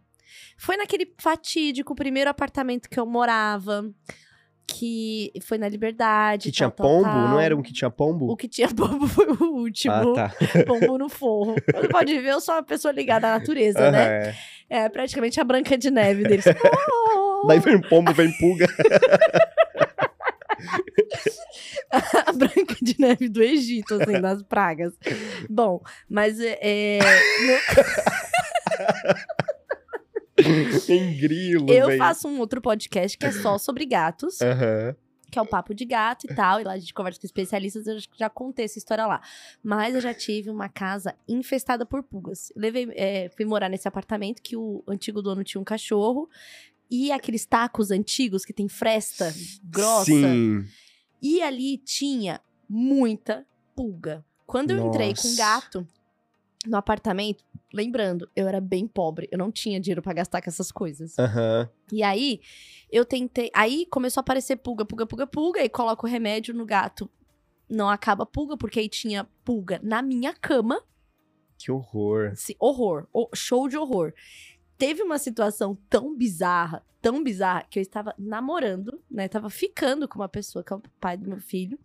Foi 0.55 0.77
naquele 0.77 1.11
fatídico 1.17 1.95
primeiro 1.95 2.29
apartamento 2.29 2.87
que 2.87 2.99
eu 2.99 3.07
morava, 3.07 3.91
que 4.73 5.31
foi 5.41 5.57
na 5.57 5.69
Liberdade. 5.69 6.49
Que 6.49 6.51
tinha 6.51 6.69
tal, 6.69 6.87
pombo? 6.87 7.03
tal. 7.03 7.29
Não 7.29 7.39
era 7.39 7.55
um 7.55 7.61
que 7.61 7.71
tinha 7.71 7.89
pombo? 7.89 8.31
O 8.31 8.35
que 8.35 8.47
tinha 8.47 8.67
pombo 8.73 9.07
foi 9.07 9.27
o 9.27 9.43
último. 9.57 9.93
Ah, 9.93 10.29
tá. 10.29 10.33
Pombo 10.65 10.97
no 10.97 11.09
forro. 11.09 11.55
Você 11.73 11.87
pode 11.87 12.19
ver, 12.19 12.31
eu 12.31 12.41
sou 12.41 12.55
uma 12.55 12.63
pessoa 12.63 12.91
ligada 12.91 13.27
à 13.27 13.39
natureza, 13.39 13.91
né? 13.91 14.29
É. 14.29 14.35
É 14.69 14.89
praticamente 14.89 15.39
a 15.39 15.43
Branca 15.43 15.77
de 15.77 15.91
Neve 15.91 16.23
deles. 16.23 16.45
Oh! 16.47 17.45
Daí 17.47 17.59
vem 17.59 17.79
pombo, 17.81 18.13
vem 18.13 18.31
pulga. 18.37 18.65
a 22.25 22.31
Branca 22.31 22.75
de 22.81 22.95
Neve 22.99 23.29
do 23.29 23.43
Egito, 23.43 23.95
assim, 23.95 24.19
das 24.19 24.41
pragas. 24.41 24.93
Bom, 25.49 25.81
mas 26.09 26.39
é. 26.39 26.57
é, 26.61 26.99
Tem 30.85 31.17
grilo, 31.17 31.69
eu 31.69 31.87
vem. 31.87 31.97
faço 31.97 32.27
um 32.27 32.39
outro 32.39 32.61
podcast 32.61 33.17
que 33.17 33.25
é 33.25 33.31
só 33.31 33.57
sobre 33.57 33.85
gatos, 33.85 34.41
Aham. 34.41 34.95
que 35.31 35.39
é 35.39 35.41
o 35.41 35.45
Papo 35.45 35.73
de 35.73 35.85
Gato 35.85 36.25
e 36.29 36.35
tal. 36.35 36.59
E 36.59 36.63
lá 36.63 36.73
a 36.73 36.79
gente 36.79 36.93
conversa 36.93 37.19
com 37.19 37.25
especialistas, 37.25 37.87
eu 37.87 37.97
já 38.17 38.29
contei 38.29 38.65
essa 38.65 38.77
história 38.77 39.05
lá. 39.05 39.21
Mas 39.63 39.95
eu 39.95 40.01
já 40.01 40.13
tive 40.13 40.49
uma 40.49 40.69
casa 40.69 41.15
infestada 41.27 41.85
por 41.85 42.03
pulgas. 42.03 42.51
Levei, 42.55 42.89
é, 42.95 43.29
fui 43.35 43.45
morar 43.45 43.69
nesse 43.69 43.87
apartamento 43.87 44.41
que 44.41 44.55
o 44.55 44.83
antigo 44.87 45.21
dono 45.21 45.43
tinha 45.43 45.59
um 45.59 45.65
cachorro. 45.65 46.29
E 46.91 47.11
aqueles 47.11 47.45
tacos 47.45 47.89
antigos 47.89 48.45
que 48.45 48.53
tem 48.53 48.67
fresta 48.69 49.33
grossa. 49.63 50.05
Sim. 50.05 50.63
E 51.21 51.41
ali 51.41 51.77
tinha 51.77 52.39
muita 52.69 53.45
pulga. 53.75 54.23
Quando 54.45 54.71
eu 54.71 54.87
entrei 54.87 55.15
com 55.15 55.27
Nossa. 55.27 55.37
gato 55.37 55.87
no 56.67 56.77
apartamento, 56.77 57.43
lembrando, 57.73 58.29
eu 58.35 58.47
era 58.47 58.61
bem 58.61 58.87
pobre, 58.87 59.27
eu 59.31 59.37
não 59.37 59.51
tinha 59.51 59.79
dinheiro 59.79 60.01
pra 60.01 60.13
gastar 60.13 60.41
com 60.41 60.49
essas 60.49 60.71
coisas. 60.71 61.17
Aham. 61.17 61.67
E 61.91 62.03
aí, 62.03 62.39
eu 62.91 63.03
tentei. 63.03 63.49
Aí 63.53 63.85
começou 63.87 64.21
a 64.21 64.23
aparecer 64.23 64.57
pulga, 64.57 64.85
pulga, 64.85 65.05
pulga, 65.05 65.27
pulga, 65.27 65.63
e 65.63 65.69
coloco 65.69 66.05
o 66.05 66.09
remédio 66.09 66.53
no 66.53 66.65
gato. 66.65 67.09
Não 67.69 67.89
acaba 67.89 68.25
pulga, 68.25 68.55
porque 68.55 68.79
aí 68.79 68.87
tinha 68.87 69.27
pulga 69.43 69.79
na 69.81 70.01
minha 70.01 70.33
cama. 70.33 70.81
Que 71.57 71.71
horror. 71.71 72.31
Assim, 72.33 72.53
horror. 72.59 73.07
show 73.33 73.67
de 73.67 73.77
horror. 73.77 74.13
Teve 74.77 75.01
uma 75.01 75.17
situação 75.17 75.77
tão 75.89 76.15
bizarra, 76.15 76.85
tão 77.01 77.23
bizarra, 77.23 77.65
que 77.69 77.79
eu 77.79 77.81
estava 77.81 78.13
namorando, 78.17 79.01
né? 79.09 79.27
Tava 79.27 79.49
ficando 79.49 80.07
com 80.07 80.19
uma 80.19 80.29
pessoa, 80.29 80.63
que 80.63 80.73
é 80.73 80.75
o 80.75 80.81
pai 80.99 81.17
do 81.17 81.29
meu 81.29 81.39
filho. 81.39 81.79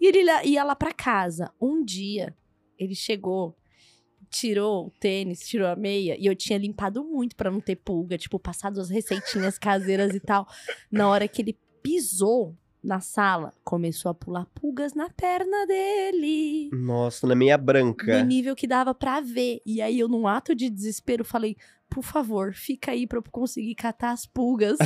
E 0.00 0.06
ele 0.06 0.22
ia 0.44 0.62
lá 0.62 0.76
pra 0.76 0.92
casa. 0.92 1.50
Um 1.60 1.84
dia, 1.84 2.36
ele 2.78 2.94
chegou, 2.94 3.56
tirou 4.32 4.86
o 4.86 4.90
tênis, 4.90 5.46
tirou 5.46 5.68
a 5.68 5.76
meia, 5.76 6.16
e 6.18 6.26
eu 6.26 6.34
tinha 6.34 6.58
limpado 6.58 7.04
muito 7.04 7.36
pra 7.36 7.50
não 7.50 7.60
ter 7.60 7.76
pulga, 7.76 8.16
tipo, 8.16 8.38
passado 8.38 8.80
as 8.80 8.88
receitinhas 8.88 9.58
caseiras 9.58 10.14
e 10.14 10.20
tal. 10.20 10.48
Na 10.90 11.08
hora 11.08 11.28
que 11.28 11.42
ele 11.42 11.56
pisou 11.82 12.56
na 12.82 12.98
sala, 13.00 13.52
começou 13.62 14.10
a 14.10 14.14
pular 14.14 14.46
pulgas 14.46 14.92
na 14.94 15.08
perna 15.10 15.66
dele 15.66 16.68
Nossa, 16.72 17.26
na 17.28 17.34
meia 17.34 17.56
branca. 17.56 18.18
no 18.18 18.24
nível 18.24 18.56
que 18.56 18.66
dava 18.66 18.92
pra 18.92 19.20
ver. 19.20 19.60
E 19.64 19.80
aí 19.80 20.00
eu, 20.00 20.08
num 20.08 20.26
ato 20.26 20.54
de 20.54 20.68
desespero, 20.68 21.24
falei: 21.24 21.56
por 21.92 22.02
favor, 22.02 22.54
fica 22.54 22.90
aí 22.92 23.06
pra 23.06 23.18
eu 23.18 23.22
conseguir 23.30 23.74
catar 23.74 24.12
as 24.12 24.24
pulgas 24.26 24.78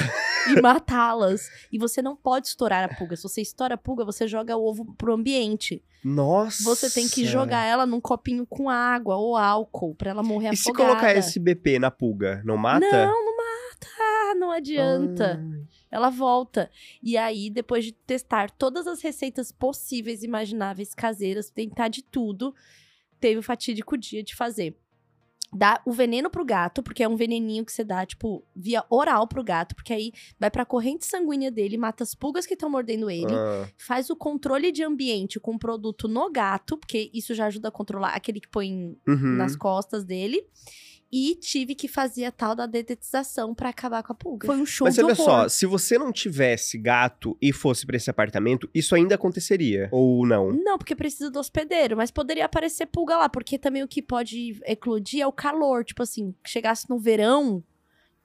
e 0.49 0.61
matá-las. 0.61 1.49
E 1.73 1.79
você 1.79 2.03
não 2.03 2.17
pode 2.17 2.49
estourar 2.49 2.85
a 2.85 2.95
pulga. 2.95 3.17
Se 3.17 3.23
você 3.23 3.41
estoura 3.43 3.75
a 3.75 3.79
pulga, 3.79 4.05
você 4.05 4.27
joga 4.27 4.57
o 4.57 4.65
ovo 4.67 4.85
pro 4.97 5.15
ambiente. 5.15 5.83
Nossa. 6.05 6.63
Você 6.65 6.89
tem 6.91 7.09
que 7.09 7.25
jogar 7.25 7.65
ela 7.65 7.85
num 7.87 8.01
copinho 8.01 8.47
com 8.47 8.69
água 8.71 9.17
ou 9.17 9.37
álcool 9.37 9.95
pra 9.95 10.11
ela 10.11 10.23
morrer 10.23 10.53
E 10.53 10.57
se 10.57 10.71
afogada. 10.71 10.89
colocar 10.91 11.11
SBP 11.17 11.79
na 11.79 11.91
pulga, 11.91 12.43
não 12.45 12.57
mata? 12.57 12.87
Não, 13.07 13.25
não 13.25 13.37
mata, 13.37 14.35
não 14.39 14.51
adianta. 14.53 15.41
Ah, 15.43 15.67
Ela 15.91 16.11
volta. 16.11 16.71
E 17.03 17.17
aí, 17.17 17.51
depois 17.51 17.85
de 17.85 17.93
testar 17.93 18.51
todas 18.51 18.87
as 18.87 19.01
receitas 19.03 19.51
possíveis, 19.51 20.23
imagináveis, 20.23 20.95
caseiras, 20.95 21.51
tentar 21.51 21.89
de 21.89 22.03
tudo, 22.03 22.55
teve 23.19 23.39
o 23.39 23.43
fatídico 23.43 23.97
dia 23.99 24.23
de 24.23 24.35
fazer. 24.37 24.77
Dá 25.57 25.81
o 25.87 25.93
veneno 25.93 26.29
pro 26.29 26.45
gato, 26.45 26.83
porque 26.83 27.03
é 27.03 27.09
um 27.09 27.17
veneninho 27.17 27.65
que 27.65 27.73
você 27.73 27.83
dá, 27.83 28.05
tipo, 28.05 28.45
via 28.55 28.85
oral 28.91 29.27
pro 29.27 29.43
gato, 29.43 29.75
porque 29.75 29.93
aí 29.93 30.13
vai 30.39 30.51
pra 30.51 30.67
corrente 30.67 31.07
sanguínea 31.07 31.51
dele, 31.51 31.79
mata 31.79 32.05
as 32.05 32.15
pulgas 32.15 32.45
que 32.45 32.53
estão 32.53 32.69
mordendo 32.69 33.09
ele, 33.09 33.35
ah. 33.35 33.67
faz 33.79 34.11
o 34.11 34.17
controle 34.17 34.71
de 34.71 34.83
ambiente 34.85 35.41
com 35.41 35.57
produto 35.57 36.09
no 36.09 36.31
gato, 36.31 36.77
porque 36.77 37.11
isso 37.15 37.35
já 37.35 37.47
ajuda 37.47 37.69
a 37.69 37.73
controlar 37.73 38.11
aquele 38.11 38.39
que 38.41 38.49
põe 38.49 38.97
Uhum. 39.09 39.37
nas 39.37 39.57
costas 39.57 40.05
dele. 40.05 40.45
E 41.13 41.37
tive 41.37 41.75
que 41.77 41.87
fazer 41.87 42.25
a 42.25 42.33
tal 42.33 42.55
da 42.57 42.67
dedetização 42.67 43.55
pra 43.55 43.69
acabar 43.69 44.03
com 44.03 44.13
a 44.13 44.15
pulga. 44.17 44.47
Foi 44.47 44.57
um 44.57 44.67
show 44.67 44.87
Mas 44.87 44.97
de 44.97 45.03
olha 45.05 45.13
horror. 45.13 45.25
só, 45.25 45.49
se 45.49 45.65
você 45.65 45.97
não 45.97 46.11
tivesse 46.11 46.77
gato 46.77 47.37
e 47.41 47.53
fosse 47.53 47.87
pra 47.87 47.97
esse 47.97 48.11
apartamento, 48.11 48.69
isso 48.75 48.95
ainda 48.95 49.15
aconteceria. 49.15 49.89
Ou 49.93 50.27
não? 50.27 50.53
Não, 50.53 50.77
porque 50.77 50.97
precisa 50.97 51.31
do 51.31 51.39
hospedeiro, 51.39 51.97
mas 51.97 52.11
poderia 52.11 52.45
aparecer 52.45 52.87
pulga 52.87 53.17
lá, 53.17 53.29
porque 53.29 53.57
também 53.57 53.85
o 53.85 53.89
que 53.89 54.03
pode 54.03 54.59
eclodir 54.65 55.21
é 55.23 55.27
o 55.27 55.33
calor. 55.33 55.85
Tipo 55.85 56.03
assim, 56.03 56.35
que 56.43 56.51
chegasse 56.51 56.91
no 56.91 56.99
verão, 56.99 57.63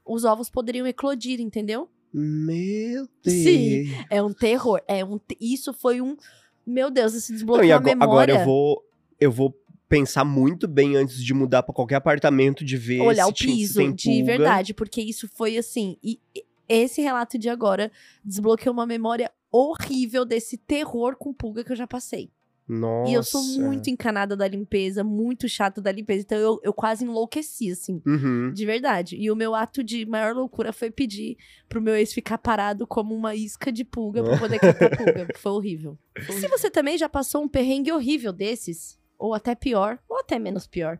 os 0.03 0.25
ovos 0.25 0.49
poderiam 0.49 0.87
eclodir, 0.87 1.39
entendeu? 1.39 1.87
Meu 2.13 3.07
Deus. 3.23 3.37
Sim. 3.43 3.85
É 4.09 4.21
um 4.21 4.33
terror. 4.33 4.81
É 4.87 5.05
um 5.05 5.19
Isso 5.39 5.71
foi 5.71 6.01
um. 6.01 6.17
Meu 6.65 6.89
Deus, 6.91 7.13
esse 7.13 7.31
Não, 7.31 7.37
desbloqueou 7.37 7.65
e 7.67 7.71
a 7.71 7.79
memória. 7.79 8.03
agora 8.03 8.31
eu 8.31 8.45
vou. 8.45 8.83
Eu 9.19 9.31
vou 9.31 9.55
pensar 9.91 10.23
muito 10.25 10.67
bem 10.67 10.95
antes 10.95 11.23
de 11.23 11.33
mudar 11.33 11.61
pra 11.63 11.73
qualquer 11.75 11.95
apartamento 11.95 12.63
de 12.63 12.77
ver 12.77 13.01
Olhar 13.01 13.25
se 13.25 13.29
o 13.29 13.33
tinha- 13.33 13.53
se 13.67 13.73
piso, 13.77 13.93
de 13.93 14.23
verdade, 14.23 14.73
porque 14.73 15.01
isso 15.01 15.27
foi 15.33 15.57
assim. 15.57 15.97
E 16.01 16.19
esse 16.67 17.01
relato 17.01 17.37
de 17.37 17.49
agora 17.49 17.91
desbloqueou 18.23 18.73
uma 18.73 18.85
memória 18.85 19.29
horrível 19.51 20.23
desse 20.23 20.57
terror 20.57 21.15
com 21.17 21.33
pulga 21.33 21.63
que 21.63 21.71
eu 21.73 21.75
já 21.75 21.85
passei. 21.85 22.31
Nossa. 22.69 23.11
E 23.11 23.15
eu 23.15 23.21
sou 23.23 23.43
muito 23.59 23.89
encanada 23.89 24.33
da 24.37 24.47
limpeza, 24.47 25.03
muito 25.03 25.49
chata 25.49 25.81
da 25.81 25.91
limpeza. 25.91 26.21
Então 26.21 26.37
eu, 26.37 26.57
eu 26.63 26.71
quase 26.71 27.03
enlouqueci, 27.03 27.69
assim. 27.69 28.01
Uhum. 28.05 28.53
De 28.53 28.65
verdade. 28.65 29.17
E 29.17 29.29
o 29.29 29.35
meu 29.35 29.53
ato 29.53 29.83
de 29.83 30.05
maior 30.05 30.33
loucura 30.33 30.71
foi 30.71 30.89
pedir 30.89 31.35
pro 31.67 31.81
meu 31.81 31.95
ex 31.97 32.13
ficar 32.13 32.37
parado 32.37 32.87
como 32.87 33.13
uma 33.13 33.35
isca 33.35 33.73
de 33.73 33.83
pulga 33.83 34.23
pra 34.23 34.37
poder 34.37 34.57
catar 34.61 34.95
pulga. 34.95 35.27
Foi 35.35 35.51
horrível. 35.51 35.97
Se 36.39 36.47
você 36.47 36.71
também 36.71 36.97
já 36.97 37.09
passou 37.09 37.43
um 37.43 37.49
perrengue 37.49 37.91
horrível 37.91 38.31
desses, 38.31 38.97
ou 39.21 39.33
até 39.35 39.53
pior, 39.53 39.99
ou 40.09 40.17
até 40.19 40.39
menos 40.39 40.65
pior, 40.65 40.97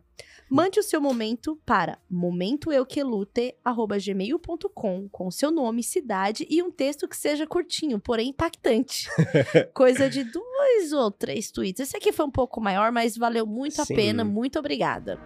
mande 0.48 0.78
o 0.78 0.82
seu 0.82 1.00
momento 1.00 1.60
para 1.66 1.98
momentoeuquelute.gmail.com 2.08 5.08
com 5.08 5.30
seu 5.30 5.50
nome, 5.50 5.82
cidade 5.82 6.46
e 6.48 6.62
um 6.62 6.70
texto 6.70 7.08
que 7.08 7.16
seja 7.16 7.44
curtinho, 7.46 7.98
porém 7.98 8.28
impactante. 8.28 9.10
Coisa 9.74 10.08
de 10.08 10.22
dois 10.22 10.92
ou 10.92 11.10
três 11.10 11.50
tweets. 11.50 11.80
Esse 11.80 11.96
aqui 11.96 12.12
foi 12.12 12.24
um 12.24 12.30
pouco 12.30 12.60
maior, 12.60 12.92
mas 12.92 13.16
valeu 13.16 13.44
muito 13.44 13.74
Sim. 13.74 13.82
a 13.82 13.86
pena. 13.96 14.24
Muito 14.24 14.60
obrigada. 14.60 15.18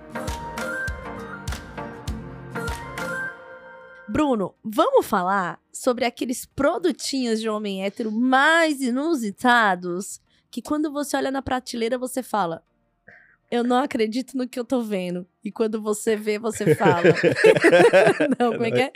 Bruno, 4.09 4.55
vamos 4.65 5.05
falar 5.05 5.61
sobre 5.71 6.07
aqueles 6.07 6.47
produtinhos 6.47 7.41
de 7.41 7.49
homem 7.51 7.85
hétero 7.85 8.11
mais 8.11 8.81
inusitados 8.81 10.23
que 10.51 10.63
quando 10.63 10.91
você 10.91 11.19
olha 11.19 11.31
na 11.31 11.43
prateleira 11.43 11.99
você 11.99 12.23
fala. 12.23 12.65
Eu 13.51 13.63
não 13.63 13.77
acredito 13.79 14.37
no 14.37 14.49
que 14.49 14.59
eu 14.59 14.65
tô 14.65 14.83
vendo. 14.83 15.27
E 15.45 15.53
quando 15.53 15.81
você 15.81 16.17
vê, 16.17 16.39
você 16.39 16.65
fala. 16.75 17.03
não, 18.39 18.53
como 18.53 18.65
é 18.67 18.71
que 18.71 18.81
é? 18.81 18.93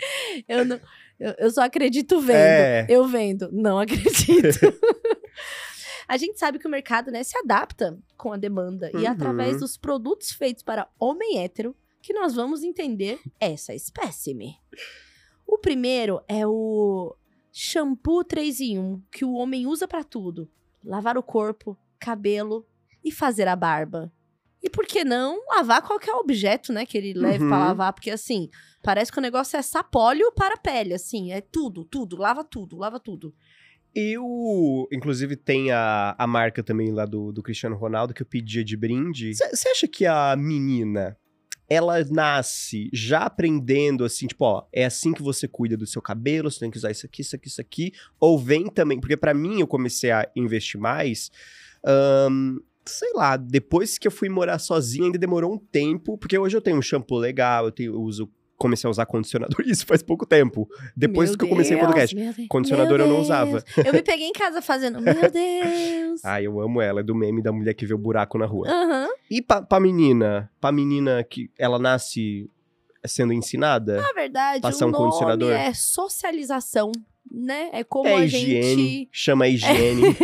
Eu, 0.49 0.65
não, 0.65 0.81
eu, 1.19 1.35
eu 1.39 1.51
só 1.51 1.63
acredito 1.63 2.21
vendo. 2.21 2.37
É. 2.37 2.87
Eu 2.89 3.07
vendo. 3.07 3.49
Não 3.53 3.79
acredito. 3.79 4.59
A 6.09 6.17
gente 6.17 6.39
sabe 6.41 6.59
que 6.59 6.67
o 6.67 6.71
mercado 6.71 7.11
né, 7.13 7.23
se 7.23 7.39
adapta 7.39 7.97
com 8.17 8.33
a 8.33 8.37
demanda. 8.37 8.91
E 8.93 8.97
Uhum. 8.99 9.07
através 9.09 9.61
dos 9.61 9.77
produtos 9.77 10.33
feitos 10.33 10.63
para 10.65 10.89
homem 10.99 11.39
hétero, 11.39 11.75
que 12.03 12.13
nós 12.13 12.35
vamos 12.35 12.65
entender 12.65 13.21
essa 13.39 13.73
espécime. 13.75 14.57
O 15.47 15.57
primeiro 15.59 16.21
é 16.27 16.45
o 16.47 17.15
shampoo 17.53 18.25
3 18.25 18.61
em 18.61 18.79
1, 18.81 19.03
que 19.13 19.25
o 19.25 19.35
homem 19.35 19.69
usa 19.69 19.87
pra 19.87 20.03
tudo: 20.03 20.51
lavar 20.85 21.17
o 21.17 21.23
corpo, 21.23 21.79
cabelo 22.01 22.67
e 23.05 23.13
fazer 23.13 23.47
a 23.47 23.55
barba. 23.55 24.13
E 24.63 24.69
por 24.69 24.87
que 24.87 25.05
não 25.05 25.41
lavar 25.49 25.81
qualquer 25.83 26.13
objeto, 26.15 26.73
né, 26.73 26.85
que 26.85 26.99
ele 26.99 27.15
leve 27.15 27.39
pra 27.39 27.57
Uhum. 27.57 27.65
lavar? 27.65 27.93
Porque 27.95 28.11
assim, 28.11 28.49
parece 28.83 29.11
que 29.11 29.19
o 29.19 29.23
negócio 29.23 29.57
é 29.57 29.63
sapólio 29.63 30.31
para 30.33 30.55
a 30.55 30.59
pele, 30.59 30.93
assim, 30.95 31.33
é 31.33 31.41
tudo, 31.41 31.85
tudo, 31.85 32.17
lava 32.17 32.45
tudo, 32.45 32.77
lava 32.77 33.01
tudo. 33.01 33.35
Eu, 33.95 34.87
inclusive, 34.93 35.35
tem 35.35 35.73
a, 35.73 36.15
a 36.17 36.27
marca 36.27 36.63
também 36.63 36.93
lá 36.93 37.05
do, 37.07 37.33
do 37.33 37.43
Cristiano 37.43 37.75
Ronaldo 37.77 38.15
que 38.15 38.23
eu 38.23 38.27
pedia 38.27 38.63
de 38.63 38.77
brinde. 38.77 39.33
Você 39.35 39.69
acha 39.69 39.89
que 39.89 40.07
a 40.07 40.37
menina, 40.37 41.17
ela 41.69 42.05
nasce 42.05 42.89
já 42.93 43.21
aprendendo 43.25 44.05
assim, 44.05 44.29
tipo, 44.29 44.45
ó, 44.45 44.65
é 44.73 44.85
assim 44.85 45.13
que 45.13 45.23
você 45.23 45.49
cuida 45.49 45.77
do 45.77 45.87
seu 45.87 46.01
cabelo, 46.01 46.49
você 46.51 46.61
tem 46.61 46.71
que 46.71 46.77
usar 46.79 46.91
isso 46.93 47.05
aqui, 47.05 47.23
isso 47.23 47.35
aqui, 47.35 47.49
isso 47.49 47.61
aqui. 47.61 47.93
Ou 48.21 48.39
vem 48.39 48.69
também, 48.69 49.01
porque 49.01 49.17
pra 49.17 49.35
mim 49.35 49.59
eu 49.61 49.67
comecei 49.67 50.13
a 50.13 50.31
investir 50.37 50.79
mais. 50.81 51.31
ahn, 51.85 52.59
sei 52.91 53.13
lá, 53.15 53.37
depois 53.37 53.99
que 53.99 54.07
eu 54.07 54.13
fui 54.13 54.29
morar 54.29 54.59
sozinho, 54.59 55.07
ainda 55.07 55.19
demorou 55.19 55.53
um 55.55 55.59
tempo, 55.59 56.19
porque 56.19 56.39
hoje 56.39 56.57
eu 56.57 56.61
tenho 56.61 56.77
um 56.79 56.83
shampoo 56.83 57.19
legal, 57.19 57.67
eu, 57.67 57.73
tenho, 57.73 57.95
eu 57.95 58.01
uso, 58.03 58.31
comecei 58.59 58.87
a 58.87 58.91
usar 58.91 59.07
condicionador, 59.07 59.61
isso 59.67 59.87
faz 59.87 60.03
pouco 60.03 60.27
tempo. 60.27 60.69
Depois 60.97 61.31
Meu 61.31 61.39
que 61.39 61.45
eu 61.45 61.49
comecei 61.49 61.77
o 61.77 61.79
Deus, 61.81 61.87
podcast. 61.93 62.47
Condicionador 62.49 62.99
meu 62.99 63.07
eu 63.07 63.13
não 63.13 63.21
usava. 63.21 63.65
Eu 63.85 63.93
me 63.93 64.03
peguei 64.03 64.27
em 64.27 64.33
casa 64.33 64.61
fazendo, 64.61 65.01
meu 65.03 65.15
Deus. 65.31 66.21
Ah, 66.25 66.43
eu 66.43 66.61
amo 66.61 66.81
ela, 66.81 67.01
é 67.01 67.03
do 67.03 67.15
meme 67.15 67.43
da 67.43 67.53
mulher 67.53 67.75
que 67.75 67.87
vê 67.87 67.95
o 67.95 67.99
buraco 67.99 68.37
na 68.37 68.47
rua. 68.47 68.69
Aham. 68.69 69.09
E 69.31 69.41
pra, 69.41 69.63
pra 69.63 69.81
menina? 69.81 70.51
Pra 70.61 70.71
menina 70.73 71.25
que 71.25 71.51
ela 71.59 71.79
nasce 71.79 72.51
sendo 73.07 73.33
ensinada? 73.33 74.01
Na 74.01 74.13
verdade, 74.13 74.61
Passar 74.61 74.85
o 74.85 74.89
um 74.89 74.93
nome 74.93 75.05
condicionador? 75.05 75.53
é 75.53 75.73
socialização, 75.73 76.93
né? 77.31 77.71
É 77.73 77.83
como 77.85 78.09
é 78.09 78.15
a 78.15 78.25
higiene, 78.25 78.63
gente... 78.77 79.09
chama 79.13 79.45
a 79.45 79.49
higiene. 79.51 80.17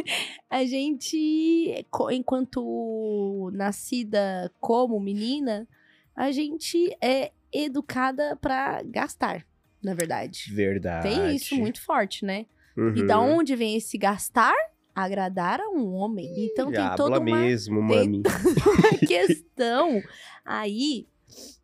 A 0.48 0.64
gente, 0.64 1.86
enquanto 2.12 3.50
nascida 3.52 4.52
como 4.60 5.00
menina, 5.00 5.66
a 6.14 6.30
gente 6.30 6.96
é 7.02 7.32
educada 7.52 8.36
pra 8.36 8.82
gastar, 8.84 9.46
na 9.82 9.94
verdade. 9.94 10.52
Verdade. 10.52 11.08
Tem 11.08 11.34
isso 11.34 11.54
muito 11.56 11.82
forte, 11.82 12.24
né? 12.24 12.46
E 12.76 12.80
Uhum. 12.80 13.06
da 13.06 13.18
onde 13.20 13.56
vem 13.56 13.76
esse 13.76 13.96
gastar? 13.96 14.54
Agradar 14.94 15.60
a 15.60 15.68
um 15.70 15.94
homem. 15.94 16.26
Então 16.46 16.70
tem 16.70 16.94
toda 16.96 17.18
uma 17.18 17.24
mesmo, 17.24 17.82
mami. 17.82 18.22
uma 18.22 18.98
questão 19.06 20.02
aí 20.44 21.06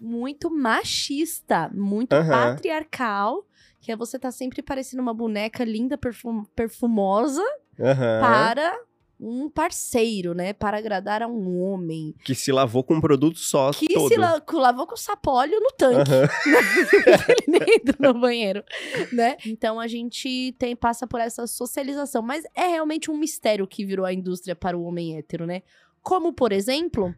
muito 0.00 0.50
machista, 0.50 1.70
muito 1.74 2.12
Aham. 2.14 2.28
patriarcal, 2.28 3.46
que 3.82 3.92
é 3.92 3.96
você 3.96 4.18
tá 4.18 4.30
sempre 4.30 4.62
parecendo 4.62 5.02
uma 5.02 5.12
boneca 5.12 5.62
linda, 5.64 5.98
perfum- 5.98 6.44
perfumosa 6.56 7.42
Aham. 7.78 8.20
para 8.20 8.80
um 9.20 9.48
parceiro, 9.50 10.34
né? 10.34 10.52
Para 10.52 10.78
agradar 10.78 11.22
a 11.22 11.28
um 11.28 11.60
homem. 11.62 12.14
Que 12.24 12.34
se 12.34 12.50
lavou 12.50 12.82
com 12.82 12.94
um 12.94 13.00
produto 13.00 13.38
só 13.38 13.70
Que 13.72 13.92
todo. 13.92 14.08
se 14.08 14.16
la- 14.16 14.42
lavou 14.52 14.86
com 14.86 14.96
sapólio 14.96 15.60
no 15.60 15.70
tanque. 15.76 16.10
Aham. 16.10 16.28
Ele 17.46 17.74
entra 17.74 17.96
no 18.00 18.18
banheiro, 18.20 18.64
né? 19.12 19.36
Então 19.46 19.78
a 19.78 19.86
gente 19.86 20.54
tem 20.58 20.74
passa 20.74 21.06
por 21.06 21.20
essa 21.20 21.46
socialização, 21.46 22.22
mas 22.22 22.44
é 22.54 22.66
realmente 22.68 23.10
um 23.10 23.16
mistério 23.16 23.66
que 23.66 23.84
virou 23.84 24.04
a 24.06 24.12
indústria 24.12 24.56
para 24.56 24.76
o 24.76 24.82
homem 24.84 25.16
hétero, 25.18 25.46
né? 25.46 25.62
Como, 26.02 26.32
por 26.32 26.50
exemplo, 26.52 27.14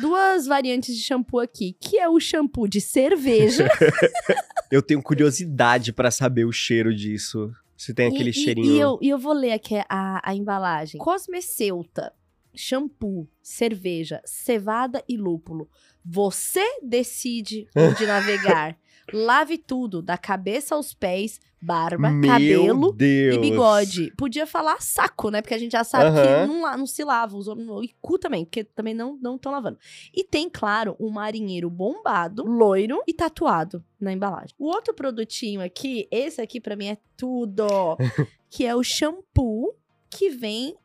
duas 0.00 0.46
variantes 0.46 0.96
de 0.96 1.02
shampoo 1.02 1.40
aqui, 1.40 1.76
que 1.80 1.98
é 1.98 2.08
o 2.08 2.18
shampoo 2.20 2.68
de 2.68 2.80
cerveja 2.80 3.68
Eu 4.70 4.82
tenho 4.82 5.02
curiosidade 5.02 5.92
pra 5.92 6.10
saber 6.10 6.44
o 6.44 6.52
cheiro 6.52 6.94
disso. 6.94 7.52
Se 7.76 7.92
tem 7.94 8.08
aquele 8.08 8.30
e, 8.30 8.32
e- 8.32 8.34
cheirinho. 8.34 8.74
E, 8.74 8.78
eu, 8.80 8.98
e 9.02 9.08
eu 9.08 9.18
vou 9.18 9.32
ler 9.32 9.52
aqui 9.52 9.74
a, 9.88 10.20
a 10.28 10.34
embalagem. 10.34 10.98
Cosmeceuta, 10.98 12.12
shampoo, 12.54 13.28
cerveja, 13.42 14.20
cevada 14.24 15.04
e 15.08 15.16
lúpulo. 15.16 15.68
Você 16.04 16.64
decide 16.82 17.68
onde 17.76 18.06
navegar. 18.06 18.76
Lave 19.12 19.58
tudo, 19.58 20.02
da 20.02 20.18
cabeça 20.18 20.74
aos 20.74 20.92
pés, 20.92 21.40
barba, 21.60 22.10
Meu 22.10 22.30
cabelo 22.30 22.92
Deus. 22.92 23.36
e 23.36 23.38
bigode. 23.38 24.12
Podia 24.16 24.46
falar 24.46 24.80
saco, 24.80 25.30
né? 25.30 25.40
Porque 25.40 25.54
a 25.54 25.58
gente 25.58 25.72
já 25.72 25.84
sabe 25.84 26.16
que 26.20 26.46
não, 26.46 26.76
não 26.76 26.86
se 26.86 27.04
lava. 27.04 27.36
Os 27.36 27.48
homens, 27.48 27.68
e 27.82 27.94
cu 28.00 28.18
também, 28.18 28.44
porque 28.44 28.64
também 28.64 28.94
não 28.94 29.36
estão 29.36 29.52
lavando. 29.52 29.78
E 30.14 30.24
tem, 30.24 30.48
claro, 30.50 30.96
um 30.98 31.10
marinheiro 31.10 31.70
bombado, 31.70 32.44
loiro 32.44 33.02
e 33.06 33.14
tatuado 33.14 33.84
na 34.00 34.12
embalagem. 34.12 34.54
O 34.58 34.66
outro 34.66 34.94
produtinho 34.94 35.60
aqui, 35.60 36.06
esse 36.10 36.40
aqui 36.40 36.60
pra 36.60 36.76
mim 36.76 36.88
é 36.88 36.98
tudo. 37.16 37.66
que 38.50 38.64
é 38.64 38.74
o 38.74 38.82
shampoo 38.82 39.74
que 40.10 40.30
vem 40.30 40.76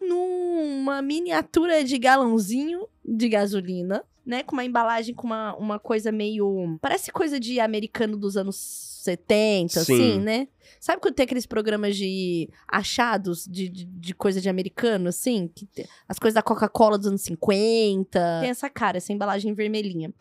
numa 0.00 1.00
miniatura 1.00 1.82
de 1.84 1.98
galãozinho 1.98 2.86
de 3.04 3.28
gasolina, 3.28 4.04
né? 4.24 4.42
Com 4.42 4.52
uma 4.54 4.64
embalagem 4.64 5.14
com 5.14 5.26
uma, 5.26 5.54
uma 5.56 5.78
coisa 5.78 6.10
meio. 6.12 6.78
Parece 6.80 7.10
coisa 7.12 7.38
de 7.38 7.60
americano 7.60 8.16
dos 8.16 8.36
anos 8.36 8.56
70, 9.04 9.80
Sim. 9.80 9.92
assim, 9.94 10.20
né? 10.20 10.48
Sabe 10.80 11.00
quando 11.00 11.14
tem 11.14 11.24
aqueles 11.24 11.46
programas 11.46 11.96
de 11.96 12.48
achados 12.66 13.44
de, 13.46 13.68
de, 13.68 13.84
de 13.84 14.14
coisa 14.14 14.40
de 14.40 14.48
americano, 14.48 15.08
assim? 15.08 15.48
Que 15.54 15.66
te- 15.66 15.88
as 16.08 16.18
coisas 16.18 16.34
da 16.34 16.42
Coca-Cola 16.42 16.96
dos 16.98 17.06
anos 17.06 17.22
50. 17.22 18.40
Tem 18.40 18.50
essa 18.50 18.68
cara, 18.70 18.96
essa 18.96 19.12
embalagem 19.12 19.52
vermelhinha. 19.54 20.12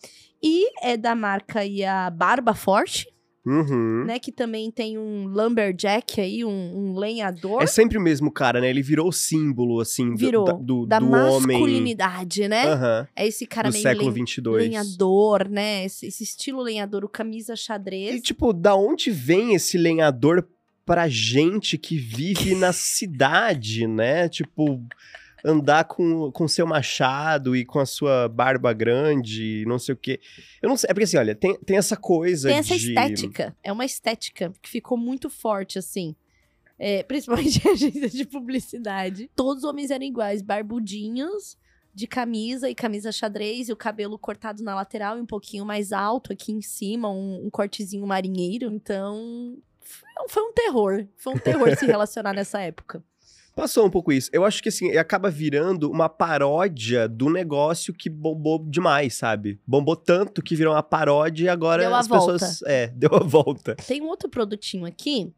E 0.41 0.67
é 0.81 0.97
da 0.97 1.15
marca 1.15 1.61
aí 1.61 1.83
a 1.83 2.09
Barba 2.09 2.53
Forte, 2.53 3.07
Uhum. 3.45 4.05
né? 4.05 4.19
Que 4.19 4.31
também 4.31 4.71
tem 4.71 4.97
um 4.97 5.27
lumberjack 5.27 6.21
aí, 6.21 6.45
um, 6.45 6.49
um 6.49 6.97
lenhador. 6.97 7.61
É 7.61 7.65
sempre 7.67 7.97
o 7.97 8.01
mesmo 8.01 8.31
cara, 8.31 8.61
né? 8.61 8.69
Ele 8.69 8.81
virou 8.81 9.09
o 9.09 9.11
símbolo, 9.11 9.81
assim, 9.81 10.11
do- 10.11 10.17
Virou, 10.17 10.45
da, 10.45 10.53
do, 10.53 10.85
da 10.85 10.99
do 10.99 11.05
homem. 11.11 11.57
masculinidade, 11.57 12.47
né? 12.47 12.65
Aham. 12.67 13.07
É 13.15 13.27
esse 13.27 13.45
cara 13.45 13.69
Do 13.69 13.73
meio 13.73 13.83
século 13.83 14.05
len- 14.05 14.13
22. 14.13 14.63
lenhador, 14.69 15.49
né? 15.49 15.85
Esse, 15.85 16.07
esse 16.07 16.23
estilo 16.23 16.61
lenhador, 16.61 17.03
o 17.03 17.09
camisa 17.09 17.55
xadrez. 17.55 18.15
E, 18.15 18.21
tipo, 18.21 18.53
da 18.53 18.75
onde 18.75 19.11
vem 19.11 19.53
esse 19.55 19.77
lenhador 19.77 20.47
pra 20.85 21.07
gente 21.07 21.77
que 21.77 21.97
vive 21.97 22.55
na 22.55 22.71
cidade, 22.73 23.87
né? 23.87 24.27
Tipo, 24.29 24.81
andar 25.43 25.83
com 25.85 26.31
com 26.31 26.47
seu 26.47 26.65
machado 26.65 27.55
e 27.55 27.65
com 27.65 27.79
a 27.79 27.85
sua 27.85 28.29
barba 28.29 28.71
grande, 28.73 29.65
não 29.67 29.77
sei 29.77 29.93
o 29.93 29.97
quê. 29.97 30.19
Eu 30.61 30.69
não 30.69 30.77
sei, 30.77 30.89
é 30.89 30.93
porque 30.93 31.03
assim, 31.03 31.17
olha, 31.17 31.35
tem, 31.35 31.55
tem 31.59 31.77
essa 31.77 31.97
coisa 31.97 32.47
Tem 32.49 32.57
essa 32.57 32.77
de... 32.77 32.87
estética. 32.89 33.55
É 33.63 33.71
uma 33.71 33.85
estética 33.85 34.53
que 34.61 34.69
ficou 34.69 34.97
muito 34.97 35.29
forte, 35.29 35.77
assim. 35.77 36.15
É, 36.79 37.03
principalmente 37.07 37.61
em 37.67 37.71
agência 37.71 38.09
de 38.09 38.25
publicidade. 38.25 39.29
Todos 39.35 39.63
os 39.63 39.69
homens 39.69 39.91
eram 39.91 40.05
iguais, 40.05 40.41
barbudinhos, 40.41 41.57
de 41.93 42.07
camisa 42.07 42.69
e 42.69 42.73
camisa 42.75 43.11
xadrez, 43.11 43.69
e 43.69 43.73
o 43.73 43.75
cabelo 43.77 44.17
cortado 44.17 44.63
na 44.63 44.73
lateral 44.73 45.17
e 45.17 45.21
um 45.21 45.25
pouquinho 45.25 45.65
mais 45.65 45.91
alto 45.91 46.33
aqui 46.33 46.51
em 46.51 46.61
cima, 46.61 47.09
um, 47.09 47.45
um 47.45 47.49
cortezinho 47.49 48.07
marinheiro. 48.07 48.71
Então, 48.73 49.57
foi- 49.81 50.09
foi 50.29 50.43
um 50.43 50.53
terror. 50.53 51.05
Foi 51.17 51.33
um 51.33 51.37
terror 51.37 51.77
se 51.77 51.85
relacionar 51.85 52.33
nessa 52.33 52.59
época. 52.61 53.03
Passou 53.55 53.85
um 53.85 53.89
pouco 53.89 54.11
isso. 54.11 54.29
Eu 54.33 54.43
acho 54.43 54.63
que 54.63 54.69
assim, 54.69 54.97
acaba 54.97 55.29
virando 55.29 55.89
uma 55.91 56.09
paródia 56.09 57.07
do 57.07 57.29
negócio 57.29 57.93
que 57.93 58.09
bombou 58.09 58.57
demais, 58.67 59.13
sabe? 59.13 59.59
Bombou 59.65 59.95
tanto 59.95 60.41
que 60.41 60.55
virou 60.55 60.73
uma 60.73 60.81
paródia 60.81 61.45
e 61.45 61.49
agora 61.49 61.83
Deu 61.83 61.95
as 61.95 62.07
volta. 62.07 62.33
pessoas. 62.33 62.61
É, 62.65 62.87
deu 62.87 63.13
a 63.13 63.19
volta. 63.19 63.75
Tem 63.75 64.01
um 64.01 64.07
outro 64.07 64.27
produtinho 64.27 64.85
aqui. 64.85 65.31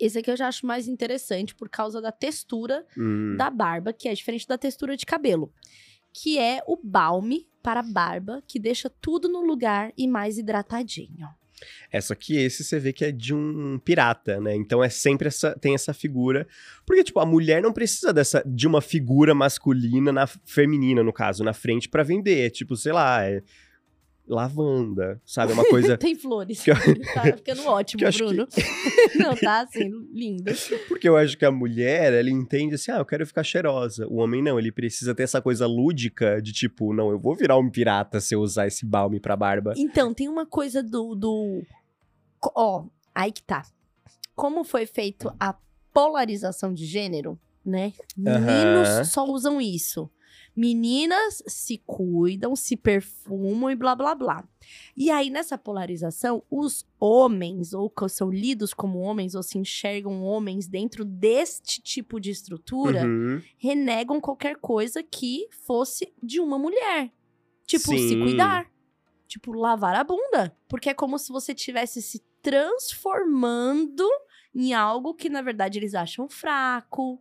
Esse 0.00 0.18
aqui 0.20 0.30
eu 0.30 0.36
já 0.36 0.48
acho 0.48 0.64
mais 0.64 0.86
interessante 0.88 1.54
por 1.54 1.68
causa 1.68 2.00
da 2.00 2.10
textura 2.12 2.86
Hum. 2.96 3.36
da 3.36 3.50
barba, 3.50 3.92
que 3.92 4.08
é 4.08 4.14
diferente 4.14 4.46
da 4.46 4.56
textura 4.56 4.96
de 4.96 5.04
cabelo. 5.04 5.52
Que 6.14 6.38
é 6.38 6.62
o 6.66 6.78
balme 6.82 7.46
para 7.62 7.82
barba, 7.82 8.42
que 8.46 8.58
deixa 8.58 8.88
tudo 8.88 9.28
no 9.28 9.40
lugar 9.42 9.92
e 9.98 10.06
mais 10.08 10.38
hidratadinho. 10.38 11.28
Essa 11.90 12.12
aqui, 12.14 12.36
esse 12.36 12.64
você 12.64 12.78
vê 12.78 12.92
que 12.92 13.04
é 13.04 13.12
de 13.12 13.34
um 13.34 13.78
pirata, 13.78 14.40
né? 14.40 14.54
Então 14.54 14.82
é 14.82 14.88
sempre 14.88 15.28
essa, 15.28 15.56
tem 15.58 15.74
essa 15.74 15.92
figura. 15.92 16.46
Porque, 16.86 17.04
tipo, 17.04 17.20
a 17.20 17.26
mulher 17.26 17.62
não 17.62 17.72
precisa 17.72 18.12
dessa, 18.12 18.42
de 18.46 18.66
uma 18.66 18.80
figura 18.80 19.34
masculina, 19.34 20.12
na, 20.12 20.26
feminina, 20.26 21.02
no 21.02 21.12
caso, 21.12 21.44
na 21.44 21.52
frente 21.52 21.88
pra 21.88 22.02
vender. 22.02 22.46
É 22.46 22.50
tipo, 22.50 22.76
sei 22.76 22.92
lá, 22.92 23.24
é 23.24 23.42
lavanda, 24.26 25.20
sabe? 25.26 25.52
É 25.52 25.54
uma 25.54 25.64
coisa. 25.68 25.96
Tem 25.98 26.14
flores. 26.14 26.62
que 26.62 26.70
eu- 26.70 26.76
Tá 27.14 27.22
ficando 27.36 27.66
ótimo, 27.66 28.06
acho 28.06 28.18
que- 28.18 28.24
Bruno. 28.24 28.48
Não, 29.18 29.34
tá 29.36 29.60
assim, 29.62 29.90
lindo. 30.12 30.50
Porque 30.88 31.08
eu 31.08 31.16
acho 31.16 31.36
que 31.36 31.44
a 31.44 31.50
mulher, 31.50 32.12
ela 32.12 32.30
entende 32.30 32.74
assim, 32.76 32.90
ah, 32.92 32.98
eu 32.98 33.04
quero 33.04 33.26
ficar 33.26 33.42
cheirosa. 33.42 34.06
O 34.08 34.16
homem 34.16 34.42
não, 34.42 34.58
ele 34.58 34.72
precisa 34.72 35.14
ter 35.14 35.24
essa 35.24 35.40
coisa 35.42 35.66
lúdica 35.66 36.40
de 36.40 36.52
tipo, 36.52 36.92
não, 36.94 37.10
eu 37.10 37.18
vou 37.18 37.34
virar 37.34 37.56
um 37.58 37.68
pirata 37.70 38.20
se 38.20 38.34
eu 38.34 38.40
usar 38.40 38.66
esse 38.66 38.86
balme 38.86 39.20
pra 39.20 39.36
barba. 39.36 39.74
Então, 39.76 40.14
tem 40.14 40.28
uma 40.28 40.46
coisa 40.46 40.82
do. 40.82 41.14
do... 41.14 41.62
Ó, 42.54 42.86
aí 43.14 43.30
que 43.32 43.42
tá. 43.42 43.62
Como 44.34 44.64
foi 44.64 44.86
feito 44.86 45.32
a 45.38 45.54
polarização 45.92 46.72
de 46.72 46.86
gênero, 46.86 47.38
né? 47.64 47.92
Meninos 48.16 49.08
só 49.08 49.24
usam 49.26 49.60
isso. 49.60 50.10
Meninas 50.54 51.42
se 51.46 51.78
cuidam, 51.86 52.54
se 52.54 52.76
perfumam 52.76 53.70
e 53.70 53.74
blá 53.74 53.94
blá 53.94 54.14
blá. 54.14 54.46
E 54.96 55.10
aí, 55.10 55.30
nessa 55.30 55.56
polarização, 55.56 56.42
os 56.50 56.86
homens, 57.00 57.72
ou 57.72 57.88
que 57.88 58.08
são 58.08 58.30
lidos 58.30 58.74
como 58.74 58.98
homens, 59.00 59.34
ou 59.34 59.42
se 59.42 59.58
enxergam 59.58 60.22
homens 60.22 60.68
dentro 60.68 61.04
deste 61.04 61.80
tipo 61.80 62.20
de 62.20 62.30
estrutura, 62.30 63.04
Uhum. 63.06 63.40
renegam 63.56 64.20
qualquer 64.20 64.56
coisa 64.56 65.02
que 65.02 65.48
fosse 65.64 66.12
de 66.22 66.38
uma 66.40 66.58
mulher. 66.58 67.10
Tipo, 67.66 67.86
se 67.92 68.08
Sim. 68.10 68.20
cuidar. 68.20 68.70
Tipo, 69.26 69.52
lavar 69.52 69.94
a 69.94 70.04
bunda. 70.04 70.54
Porque 70.68 70.90
é 70.90 70.94
como 70.94 71.18
se 71.18 71.32
você 71.32 71.52
estivesse 71.52 72.02
se 72.02 72.22
transformando 72.42 74.06
em 74.54 74.74
algo 74.74 75.14
que, 75.14 75.28
na 75.30 75.40
verdade, 75.40 75.78
eles 75.78 75.94
acham 75.94 76.28
fraco, 76.28 77.18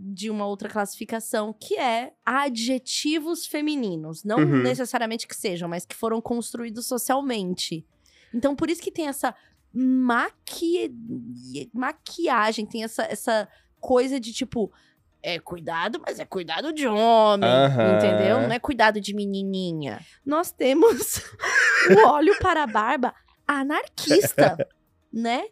de 0.00 0.30
uma 0.30 0.46
outra 0.46 0.68
classificação, 0.68 1.52
que 1.52 1.76
é 1.76 2.12
adjetivos 2.24 3.44
femininos. 3.46 4.22
Não 4.22 4.38
Uhum. 4.38 4.62
necessariamente 4.62 5.26
que 5.26 5.34
sejam, 5.34 5.68
mas 5.68 5.84
que 5.84 5.96
foram 5.96 6.20
construídos 6.20 6.86
socialmente. 6.86 7.84
Então, 8.32 8.54
por 8.54 8.70
isso 8.70 8.80
que 8.80 8.92
tem 8.92 9.08
essa 9.08 9.34
maqui... 9.74 10.94
maquiagem, 11.72 12.64
tem 12.64 12.84
essa, 12.84 13.02
essa 13.04 13.48
coisa 13.80 14.18
de 14.20 14.32
tipo. 14.32 14.72
É 15.20 15.40
cuidado, 15.40 16.00
mas 16.06 16.20
é 16.20 16.24
cuidado 16.24 16.72
de 16.72 16.86
homem, 16.86 17.50
Aham. 17.50 17.96
entendeu? 17.96 18.40
Não 18.42 18.52
é 18.52 18.58
cuidado 18.60 19.00
de 19.00 19.12
menininha. 19.12 20.00
Nós 20.24 20.52
temos 20.52 21.20
o 21.90 22.06
óleo 22.06 22.38
para 22.38 22.62
a 22.62 22.66
barba 22.68 23.12
anarquista, 23.44 24.56
né? 25.12 25.44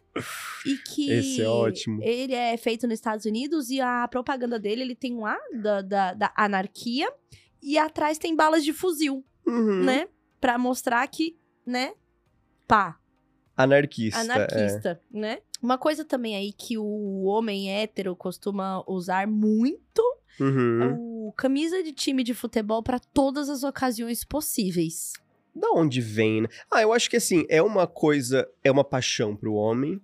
E 0.65 0.77
que 0.77 1.09
Esse 1.11 1.41
é 1.41 1.47
ótimo. 1.47 2.01
ele 2.03 2.33
é 2.33 2.55
feito 2.57 2.85
nos 2.87 2.93
Estados 2.95 3.25
Unidos 3.25 3.69
e 3.69 3.81
a 3.81 4.07
propaganda 4.07 4.59
dele, 4.59 4.81
ele 4.83 4.95
tem 4.95 5.15
um 5.15 5.25
A 5.25 5.37
da, 5.61 5.81
da, 5.81 6.13
da 6.13 6.33
anarquia 6.35 7.11
e 7.61 7.77
atrás 7.77 8.17
tem 8.17 8.35
balas 8.35 8.63
de 8.63 8.73
fuzil, 8.73 9.23
Uhum. 9.45 9.83
né? 9.83 10.07
Pra 10.39 10.57
mostrar 10.57 11.07
que, 11.07 11.37
né? 11.65 11.93
Pá, 12.67 12.99
Anarquista. 13.55 14.19
é. 14.19 14.21
anarquista, 14.21 15.01
né? 15.11 15.39
Uma 15.61 15.77
coisa 15.77 16.05
também 16.05 16.35
aí 16.35 16.53
que 16.53 16.77
o 16.77 17.23
homem 17.23 17.71
hétero 17.71 18.15
costuma 18.15 18.83
usar 18.87 19.25
muito 19.27 20.01
é 20.39 20.43
Uhum. 20.43 21.27
o 21.29 21.33
camisa 21.35 21.81
de 21.81 21.91
time 21.91 22.23
de 22.23 22.35
futebol 22.35 22.83
pra 22.83 22.99
todas 22.99 23.49
as 23.49 23.63
ocasiões 23.63 24.23
possíveis. 24.23 25.13
Da 25.59 25.71
onde 25.71 25.99
vem, 26.01 26.41
né? 26.41 26.47
Ah, 26.71 26.81
eu 26.81 26.93
acho 26.93 27.09
que 27.09 27.17
assim, 27.17 27.45
é 27.49 27.61
uma 27.61 27.87
coisa, 27.87 28.47
é 28.63 28.71
uma 28.71 28.83
paixão 28.83 29.35
pro 29.35 29.53
homem, 29.53 29.99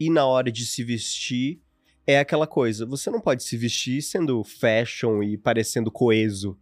e 0.00 0.10
na 0.10 0.26
hora 0.26 0.50
de 0.50 0.66
se 0.66 0.82
vestir, 0.82 1.60
é 2.06 2.18
aquela 2.18 2.46
coisa, 2.46 2.84
você 2.84 3.10
não 3.10 3.20
pode 3.20 3.42
se 3.44 3.56
vestir 3.56 4.02
sendo 4.02 4.42
fashion 4.44 5.22
e 5.22 5.36
parecendo 5.38 5.90
coeso. 5.90 6.58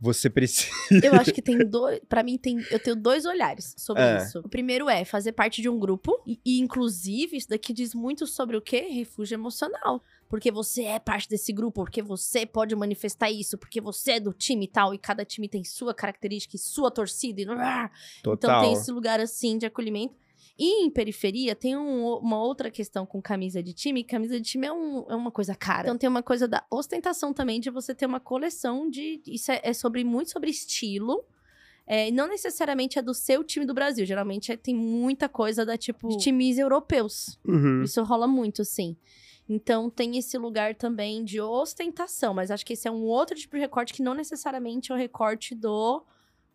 Você 0.00 0.28
precisa. 0.28 0.68
Eu 1.04 1.14
acho 1.14 1.30
que 1.34 1.40
tem 1.40 1.58
dois. 1.58 2.00
Pra 2.08 2.24
mim, 2.24 2.36
tem, 2.36 2.58
eu 2.72 2.78
tenho 2.80 2.96
dois 2.96 3.24
olhares 3.24 3.72
sobre 3.78 4.02
É. 4.02 4.16
isso. 4.16 4.40
O 4.40 4.48
primeiro 4.48 4.88
é 4.88 5.04
fazer 5.04 5.30
parte 5.30 5.62
de 5.62 5.68
um 5.68 5.78
grupo. 5.78 6.20
E, 6.26 6.40
e, 6.44 6.58
inclusive, 6.58 7.36
isso 7.36 7.48
daqui 7.48 7.72
diz 7.72 7.94
muito 7.94 8.26
sobre 8.26 8.56
o 8.56 8.60
quê? 8.60 8.80
Refúgio 8.90 9.36
emocional. 9.36 10.02
Porque 10.32 10.50
você 10.50 10.84
é 10.84 10.98
parte 10.98 11.28
desse 11.28 11.52
grupo, 11.52 11.82
porque 11.84 12.00
você 12.00 12.46
pode 12.46 12.74
manifestar 12.74 13.30
isso, 13.30 13.58
porque 13.58 13.82
você 13.82 14.12
é 14.12 14.20
do 14.20 14.32
time 14.32 14.64
e 14.64 14.68
tal, 14.68 14.94
e 14.94 14.98
cada 14.98 15.26
time 15.26 15.46
tem 15.46 15.62
sua 15.62 15.92
característica 15.92 16.56
e 16.56 16.58
sua 16.58 16.90
torcida. 16.90 17.42
E... 17.42 17.44
Então 17.44 17.90
Total. 18.34 18.62
tem 18.62 18.72
esse 18.72 18.90
lugar 18.90 19.20
assim 19.20 19.58
de 19.58 19.66
acolhimento. 19.66 20.14
E 20.58 20.86
em 20.86 20.90
periferia 20.90 21.54
tem 21.54 21.76
um- 21.76 22.14
uma 22.16 22.42
outra 22.42 22.70
questão 22.70 23.04
com 23.04 23.20
camisa 23.20 23.62
de 23.62 23.74
time. 23.74 24.02
Camisa 24.02 24.40
de 24.40 24.48
time 24.48 24.66
é, 24.66 24.72
um- 24.72 25.04
é 25.10 25.14
uma 25.14 25.30
coisa 25.30 25.54
cara. 25.54 25.82
Então 25.82 25.98
tem 25.98 26.08
uma 26.08 26.22
coisa 26.22 26.48
da 26.48 26.64
ostentação 26.70 27.34
também 27.34 27.60
de 27.60 27.68
você 27.68 27.94
ter 27.94 28.06
uma 28.06 28.18
coleção 28.20 28.88
de. 28.88 29.20
Isso 29.26 29.52
é, 29.52 29.60
é 29.62 29.74
sobre 29.74 30.02
muito 30.02 30.30
sobre 30.30 30.48
estilo. 30.50 31.22
É, 31.86 32.10
não 32.10 32.26
necessariamente 32.26 32.98
é 32.98 33.02
do 33.02 33.12
seu 33.12 33.44
time 33.44 33.66
do 33.66 33.74
Brasil. 33.74 34.06
Geralmente 34.06 34.50
é- 34.50 34.56
tem 34.56 34.74
muita 34.74 35.28
coisa 35.28 35.66
da 35.66 35.76
tipo 35.76 36.08
de 36.08 36.16
times 36.16 36.56
europeus. 36.56 37.38
Uhum. 37.46 37.82
Isso 37.82 38.02
rola 38.02 38.26
muito, 38.26 38.64
sim. 38.64 38.96
Então 39.54 39.90
tem 39.90 40.16
esse 40.16 40.38
lugar 40.38 40.74
também 40.74 41.22
de 41.24 41.40
ostentação, 41.40 42.32
mas 42.32 42.50
acho 42.50 42.64
que 42.64 42.72
esse 42.72 42.88
é 42.88 42.90
um 42.90 43.02
outro 43.04 43.36
tipo 43.36 43.54
de 43.56 43.60
recorte 43.60 43.92
que 43.92 44.02
não 44.02 44.14
necessariamente 44.14 44.90
é 44.90 44.94
o 44.94 44.98
recorte 44.98 45.54
do 45.54 46.02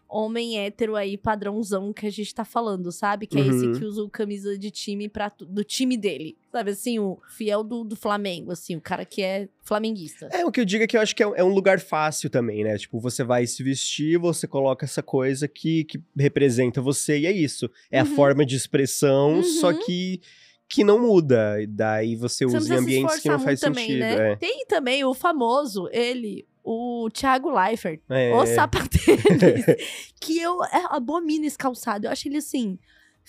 homem 0.10 0.58
hétero 0.58 0.96
aí, 0.96 1.18
padrãozão 1.18 1.92
que 1.92 2.08
a 2.08 2.10
gente 2.10 2.34
tá 2.34 2.46
falando, 2.46 2.92
sabe? 2.94 3.28
Que 3.28 3.38
é 3.38 3.42
Uhum. 3.42 3.50
esse 3.50 3.80
que 3.80 3.86
usa 3.86 4.02
o 4.02 4.10
camisa 4.10 4.58
de 4.58 4.72
time 4.72 5.10
pra, 5.10 5.30
do 5.38 5.66
time 5.66 5.98
dele. 5.98 6.38
Sabe 6.50 6.72
assim, 6.72 6.98
o 6.98 7.20
fiel 7.28 7.62
do, 7.62 7.84
do 7.84 7.96
Flamengo, 7.98 8.54
assim, 8.54 8.78
o 8.78 8.82
cara 8.82 9.04
que 9.04 9.22
é 9.22 9.50
flamenguista. 9.64 10.30
É, 10.32 10.46
o 10.46 10.52
que 10.52 10.62
eu 10.62 10.66
digo 10.66 10.86
é 10.86 10.88
que 10.88 10.96
eu 10.96 11.02
acho 11.02 11.14
que 11.14 11.22
é, 11.22 11.28
um- 11.28 11.36
é 11.36 11.44
um 11.44 11.54
lugar 11.54 11.78
fácil 11.82 12.30
também, 12.30 12.64
né? 12.64 12.78
Tipo, 12.78 13.02
você 13.02 13.22
vai 13.22 13.46
se 13.46 13.62
vestir, 13.62 14.18
você 14.18 14.48
coloca 14.48 14.86
essa 14.86 15.04
coisa 15.04 15.46
que, 15.46 15.84
que 15.84 16.02
representa 16.18 16.82
você, 16.82 17.20
e 17.20 17.26
é 17.28 17.32
isso. 17.34 17.70
É 17.92 18.00
a 18.00 18.04
Uhum. 18.04 18.16
forma 18.16 18.46
de 18.46 18.56
expressão, 18.56 19.44
só 19.44 19.72
Uhum. 19.72 19.80
que, 19.86 20.22
que 20.70 20.84
não 20.84 21.00
muda. 21.00 21.62
E 21.62 21.68
daí 21.68 22.16
você 22.16 22.46
Você 22.46 22.58
usa 22.58 22.74
em 22.76 22.78
ambientes 22.78 23.20
que 23.20 23.30
não 23.30 23.40
faz 23.40 23.60
também, 23.60 23.86
sentido. 23.88 24.00
né? 24.00 24.32
é. 24.32 24.36
Tem 24.36 24.66
também 24.66 25.04
o 25.06 25.14
famoso, 25.14 25.88
ele, 25.92 26.46
o 26.64 27.10
Thiago 27.14 27.50
Leifert. 27.50 28.02
É. 28.10 28.34
O 28.36 28.46
sapatênis. 28.46 29.66
que 30.20 30.38
eu 30.40 30.64
é, 30.66 30.84
abomino 30.90 31.46
esse 31.46 31.58
calçado. 31.58 32.06
Eu 32.08 32.12
acho 32.12 32.28
ele 32.28 32.38
assim. 32.38 32.78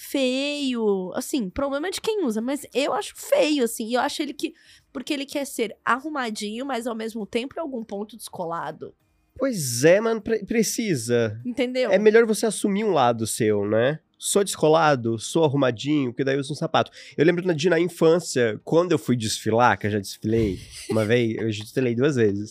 Feio, 0.00 1.12
assim, 1.16 1.50
problema 1.50 1.90
de 1.90 2.00
quem 2.00 2.24
usa, 2.24 2.40
mas 2.40 2.64
eu 2.72 2.92
acho 2.94 3.14
feio, 3.16 3.64
assim. 3.64 3.88
E 3.88 3.94
eu 3.94 4.00
acho 4.00 4.22
ele 4.22 4.32
que. 4.32 4.54
Porque 4.92 5.12
ele 5.12 5.26
quer 5.26 5.44
ser 5.44 5.76
arrumadinho, 5.84 6.64
mas 6.64 6.86
ao 6.86 6.94
mesmo 6.94 7.26
tempo 7.26 7.54
em 7.56 7.60
algum 7.60 7.82
ponto 7.84 8.16
descolado. 8.16 8.94
Pois 9.36 9.84
é, 9.84 10.00
mano, 10.00 10.20
pre- 10.20 10.44
precisa. 10.44 11.40
Entendeu? 11.44 11.90
É 11.90 11.98
melhor 11.98 12.24
você 12.26 12.46
assumir 12.46 12.84
um 12.84 12.92
lado 12.92 13.26
seu, 13.26 13.66
né? 13.68 13.98
Sou 14.18 14.42
descolado, 14.42 15.18
sou 15.18 15.44
arrumadinho, 15.44 16.10
porque 16.10 16.24
daí 16.24 16.34
eu 16.34 16.40
uso 16.40 16.52
um 16.52 16.56
sapato. 16.56 16.90
Eu 17.16 17.24
lembro 17.24 17.54
de 17.54 17.70
na 17.70 17.78
infância, 17.78 18.60
quando 18.64 18.92
eu 18.92 18.98
fui 18.98 19.16
desfilar, 19.16 19.78
que 19.78 19.86
eu 19.86 19.90
já 19.92 19.98
desfilei 19.98 20.58
uma 20.90 21.04
vez, 21.04 21.36
eu 21.38 21.52
já 21.52 21.62
desfilei 21.62 21.94
duas 21.94 22.16
vezes. 22.16 22.50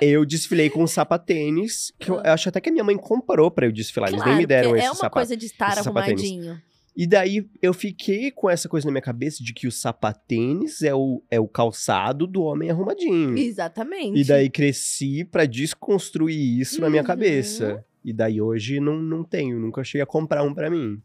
Eu 0.00 0.24
desfilei 0.24 0.70
com 0.70 0.82
um 0.82 0.86
sapatênis, 0.86 1.92
que 1.98 2.10
eu 2.10 2.20
acho 2.24 2.48
até 2.48 2.60
que 2.60 2.68
a 2.68 2.72
minha 2.72 2.84
mãe 2.84 2.96
comprou 2.96 3.50
pra 3.50 3.66
eu 3.66 3.72
desfilar. 3.72 4.10
Eles 4.10 4.24
nem 4.24 4.36
me 4.36 4.46
deram 4.46 4.76
esse 4.76 4.86
é 4.86 4.90
uma 4.90 4.94
sapato. 4.96 5.14
coisa 5.14 5.36
de 5.36 5.46
estar 5.46 5.78
arrumadinho. 5.78 6.60
E 6.94 7.06
daí 7.06 7.46
eu 7.62 7.72
fiquei 7.72 8.30
com 8.30 8.50
essa 8.50 8.68
coisa 8.68 8.86
na 8.86 8.92
minha 8.92 9.02
cabeça 9.02 9.42
de 9.42 9.54
que 9.54 9.66
o 9.66 9.72
sapatênis 9.72 10.82
é 10.82 10.94
o, 10.94 11.22
é 11.30 11.40
o 11.40 11.48
calçado 11.48 12.26
do 12.26 12.42
homem 12.42 12.70
arrumadinho. 12.70 13.36
Exatamente. 13.36 14.20
E 14.20 14.24
daí 14.24 14.50
cresci 14.50 15.24
pra 15.24 15.46
desconstruir 15.46 16.60
isso 16.60 16.80
na 16.80 16.90
minha 16.90 17.02
Uhum. 17.02 17.06
cabeça. 17.06 17.82
E 18.04 18.12
daí 18.12 18.40
hoje 18.40 18.80
não, 18.80 18.96
não 19.00 19.22
tenho, 19.24 19.58
nunca 19.58 19.84
cheguei 19.84 20.02
a 20.02 20.06
comprar 20.06 20.42
um 20.42 20.52
pra 20.54 20.68
mim. 20.70 21.00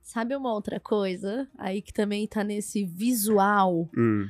Sabe 0.00 0.34
uma 0.34 0.52
outra 0.52 0.80
coisa? 0.80 1.48
Aí 1.56 1.80
que 1.80 1.92
também 1.92 2.26
tá 2.26 2.42
nesse 2.42 2.84
visual 2.84 3.88
Hum. 3.96 4.26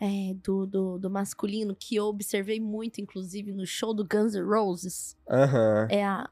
é, 0.00 0.34
do, 0.44 0.64
do, 0.66 0.98
do 0.98 1.10
masculino, 1.10 1.74
que 1.78 1.96
eu 1.96 2.04
observei 2.04 2.60
muito, 2.60 3.00
inclusive, 3.00 3.50
no 3.52 3.66
show 3.66 3.92
do 3.92 4.04
Guns 4.06 4.34
N' 4.34 4.44
Roses. 4.44 5.16
Aham. 5.28 5.88
É 5.90 6.04
a 6.04 6.28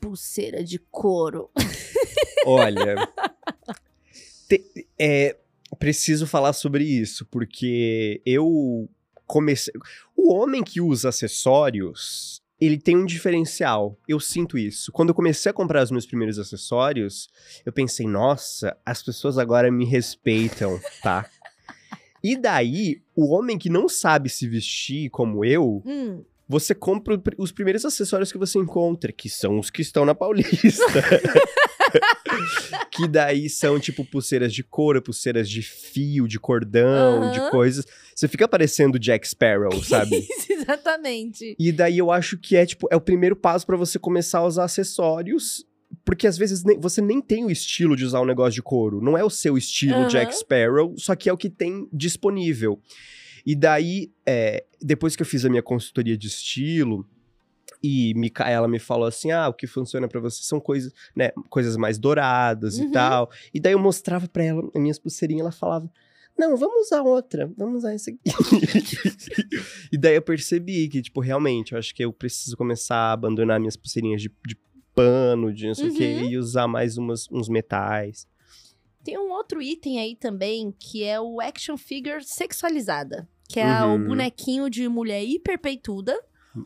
pulseira 0.00 0.62
de 0.62 0.78
couro. 0.78 1.50
Olha. 2.46 3.08
te- 4.48 4.86
é, 4.98 5.36
preciso 5.78 6.26
falar 6.26 6.52
sobre 6.52 6.84
isso, 6.84 7.26
porque 7.26 8.22
eu 8.24 8.88
comecei. 9.26 9.74
O 10.16 10.32
homem 10.32 10.62
que 10.62 10.80
usa 10.80 11.08
acessórios. 11.08 12.40
Ele 12.60 12.78
tem 12.78 12.96
um 12.96 13.04
diferencial. 13.04 13.98
Eu 14.08 14.18
sinto 14.18 14.56
isso. 14.56 14.90
Quando 14.92 15.10
eu 15.10 15.14
comecei 15.14 15.50
a 15.50 15.52
comprar 15.52 15.82
os 15.82 15.90
meus 15.90 16.06
primeiros 16.06 16.38
acessórios, 16.38 17.28
eu 17.64 17.72
pensei, 17.72 18.06
nossa, 18.06 18.76
as 18.84 19.02
pessoas 19.02 19.36
agora 19.38 19.70
me 19.70 19.84
respeitam, 19.84 20.80
tá? 21.02 21.28
E 22.22 22.36
daí, 22.36 23.02
o 23.14 23.32
homem 23.32 23.58
que 23.58 23.68
não 23.68 23.88
sabe 23.88 24.28
se 24.28 24.48
vestir 24.48 25.10
como 25.10 25.44
eu, 25.44 25.82
Hum, 25.84 26.24
você 26.48 26.74
compra 26.74 27.20
os 27.38 27.50
primeiros 27.50 27.84
acessórios 27.84 28.30
que 28.30 28.38
você 28.38 28.58
encontra, 28.58 29.12
que 29.12 29.28
são 29.28 29.58
os 29.58 29.68
que 29.68 29.82
estão 29.82 30.04
na 30.04 30.14
Paulista. 30.14 30.82
que 32.92 33.06
daí 33.08 33.48
são 33.48 33.78
tipo 33.78 34.04
pulseiras 34.04 34.52
de 34.52 34.62
couro, 34.62 35.00
pulseiras 35.02 35.48
de 35.48 35.62
fio, 35.62 36.26
de 36.28 36.38
cordão, 36.38 37.22
Aham. 37.24 37.32
de 37.32 37.50
coisas. 37.50 37.84
Você 38.14 38.26
fica 38.28 38.46
parecendo 38.48 38.98
Jack 38.98 39.28
Sparrow, 39.28 39.72
sabe? 39.84 40.26
Exatamente. 40.48 41.54
e 41.58 41.72
daí 41.72 41.98
eu 41.98 42.10
acho 42.10 42.38
que 42.38 42.56
é 42.56 42.64
tipo 42.66 42.88
é 42.90 42.96
o 42.96 43.00
primeiro 43.00 43.36
passo 43.36 43.66
pra 43.66 43.76
você 43.76 43.98
começar 43.98 44.38
a 44.38 44.46
usar 44.46 44.64
acessórios. 44.64 45.64
Porque 46.04 46.26
às 46.26 46.36
vezes 46.36 46.64
nem- 46.64 46.78
você 46.80 47.00
nem 47.00 47.20
tem 47.20 47.44
o 47.44 47.50
estilo 47.50 47.96
de 47.96 48.04
usar 48.04 48.20
um 48.20 48.24
negócio 48.24 48.52
de 48.52 48.62
couro. 48.62 49.00
Não 49.00 49.16
é 49.16 49.24
o 49.24 49.30
seu 49.30 49.56
estilo 49.56 49.94
Aham. 49.94 50.08
Jack 50.08 50.36
Sparrow, 50.36 50.94
só 50.98 51.14
que 51.14 51.28
é 51.28 51.32
o 51.32 51.36
que 51.36 51.48
tem 51.48 51.88
disponível. 51.92 52.80
E 53.44 53.54
daí, 53.54 54.10
é, 54.26 54.64
depois 54.82 55.14
que 55.14 55.22
eu 55.22 55.26
fiz 55.26 55.44
a 55.44 55.48
minha 55.48 55.62
consultoria 55.62 56.16
de 56.18 56.26
estilo, 56.26 57.06
e 57.86 58.14
Micaela 58.14 58.66
me 58.68 58.78
falou 58.78 59.06
assim: 59.06 59.30
ah, 59.30 59.48
o 59.48 59.54
que 59.54 59.66
funciona 59.66 60.08
pra 60.08 60.20
você 60.20 60.42
são 60.42 60.58
coisas, 60.60 60.92
né, 61.14 61.30
coisas 61.48 61.76
mais 61.76 61.98
douradas 61.98 62.78
Uhum. 62.78 62.88
e 62.88 62.92
tal. 62.92 63.30
E 63.54 63.60
daí 63.60 63.72
eu 63.72 63.78
mostrava 63.78 64.26
pra 64.28 64.42
ela 64.44 64.68
as 64.74 64.80
minhas 64.80 64.98
pulseirinhas, 64.98 65.42
ela 65.42 65.52
falava. 65.52 65.90
Não, 66.38 66.54
vamos 66.56 66.86
usar 66.86 67.00
outra. 67.02 67.50
Vamos 67.56 67.78
usar 67.78 67.94
essa 67.94 68.10
aqui. 68.10 68.20
e 69.90 69.96
daí 69.96 70.14
eu 70.16 70.22
percebi 70.22 70.88
que, 70.88 71.00
tipo, 71.00 71.20
realmente, 71.20 71.72
eu 71.72 71.78
acho 71.78 71.94
que 71.94 72.04
eu 72.04 72.12
preciso 72.12 72.56
começar 72.56 72.96
a 72.96 73.12
abandonar 73.12 73.58
minhas 73.58 73.76
pulseirinhas 73.76 74.20
de, 74.20 74.30
de 74.46 74.56
pano, 74.94 75.52
de 75.52 75.66
não 75.66 75.74
sei 75.74 75.88
o 75.88 75.94
quê, 75.94 76.18
Uhum. 76.22 76.28
e 76.30 76.36
usar 76.38 76.68
mais 76.68 76.98
umas, 76.98 77.26
uns 77.30 77.48
metais. 77.48 78.26
Tem 79.04 79.16
um 79.18 79.30
outro 79.30 79.62
item 79.62 79.98
aí 80.00 80.16
também, 80.16 80.74
que 80.78 81.04
é 81.04 81.20
o 81.20 81.40
action 81.40 81.76
figure 81.76 82.22
sexualizada. 82.22 83.28
Que 83.48 83.60
é 83.60 83.84
o 83.84 83.92
Uhum. 83.94 84.08
bonequinho 84.08 84.68
de 84.68 84.88
mulher 84.88 85.22
hiperpeituda. 85.24 86.18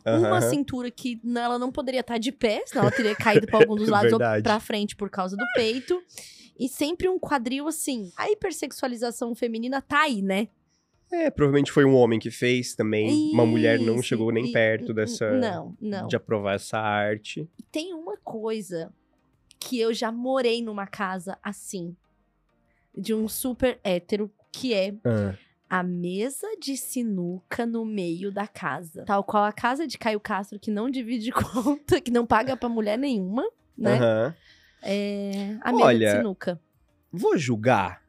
Uma 0.07 0.38
Aham. 0.38 0.40
cintura 0.42 0.90
que 0.90 1.20
ela 1.37 1.59
não 1.59 1.72
poderia 1.72 2.00
estar 2.00 2.18
de 2.18 2.31
pé, 2.33 2.62
senão 2.66 2.83
ela 2.85 2.92
teria 2.94 3.14
caído 3.16 3.46
pra 3.46 3.59
algum 3.59 3.74
dos 3.76 3.88
lados 3.88 4.12
ou 4.12 4.18
pra 4.42 4.61
frente 4.61 4.94
por 4.96 5.11
causa 5.11 5.37
do 5.37 5.44
peito. 5.55 6.00
E 6.59 6.68
sempre 6.68 7.09
um 7.09 7.18
quadril 7.18 7.66
assim. 7.66 8.12
A 8.16 8.31
hipersexualização 8.31 9.35
feminina 9.35 9.81
tá 9.81 10.03
aí, 10.03 10.20
né? 10.22 10.48
É, 11.12 11.29
provavelmente 11.31 11.72
foi 11.72 11.85
um 11.85 11.94
homem 11.96 12.20
que 12.20 12.31
fez 12.31 12.74
também. 12.74 13.31
Uma 13.33 13.44
mulher 13.44 13.81
não 13.81 13.94
Isso, 13.96 14.05
chegou 14.05 14.31
nem 14.31 14.46
e- 14.46 14.53
perto 14.53 14.94
dessa. 14.94 15.33
Não, 15.33 15.74
não. 15.81 16.07
De 16.07 16.14
aprovar 16.14 16.55
essa 16.55 16.79
arte. 16.79 17.48
Tem 17.72 17.92
uma 17.94 18.16
coisa 18.18 18.92
que 19.59 19.81
eu 19.81 19.92
já 19.92 20.12
morei 20.12 20.62
numa 20.62 20.87
casa 20.87 21.37
assim. 21.42 21.96
De 22.96 23.12
um 23.14 23.26
super 23.29 23.81
hétero, 23.83 24.31
que 24.53 24.72
é 24.74 24.94
Ah, 25.05 25.35
a 25.70 25.85
mesa 25.85 26.48
de 26.61 26.76
sinuca 26.76 27.64
no 27.64 27.85
meio 27.85 28.33
da 28.33 28.46
casa. 28.48 29.04
Tal 29.04 29.22
qual 29.22 29.44
a 29.44 29.52
casa 29.52 29.87
de 29.87 29.96
Caio 29.96 30.18
Castro, 30.18 30.59
que 30.59 30.68
não 30.70 30.90
divide 30.90 31.30
conta, 31.33 32.00
que 32.00 32.11
não 32.11 32.26
paga 32.26 32.56
pra 32.56 32.68
mulher 32.68 32.98
nenhuma, 32.98 33.48
né? 33.78 33.94
aham. 33.96 34.35
É 34.83 35.56
a 35.61 35.70
mesa 35.72 35.85
Olha, 35.85 36.11
de 36.11 36.16
sinuca. 36.16 36.61
Vou 37.12 37.37
julgar? 37.38 38.02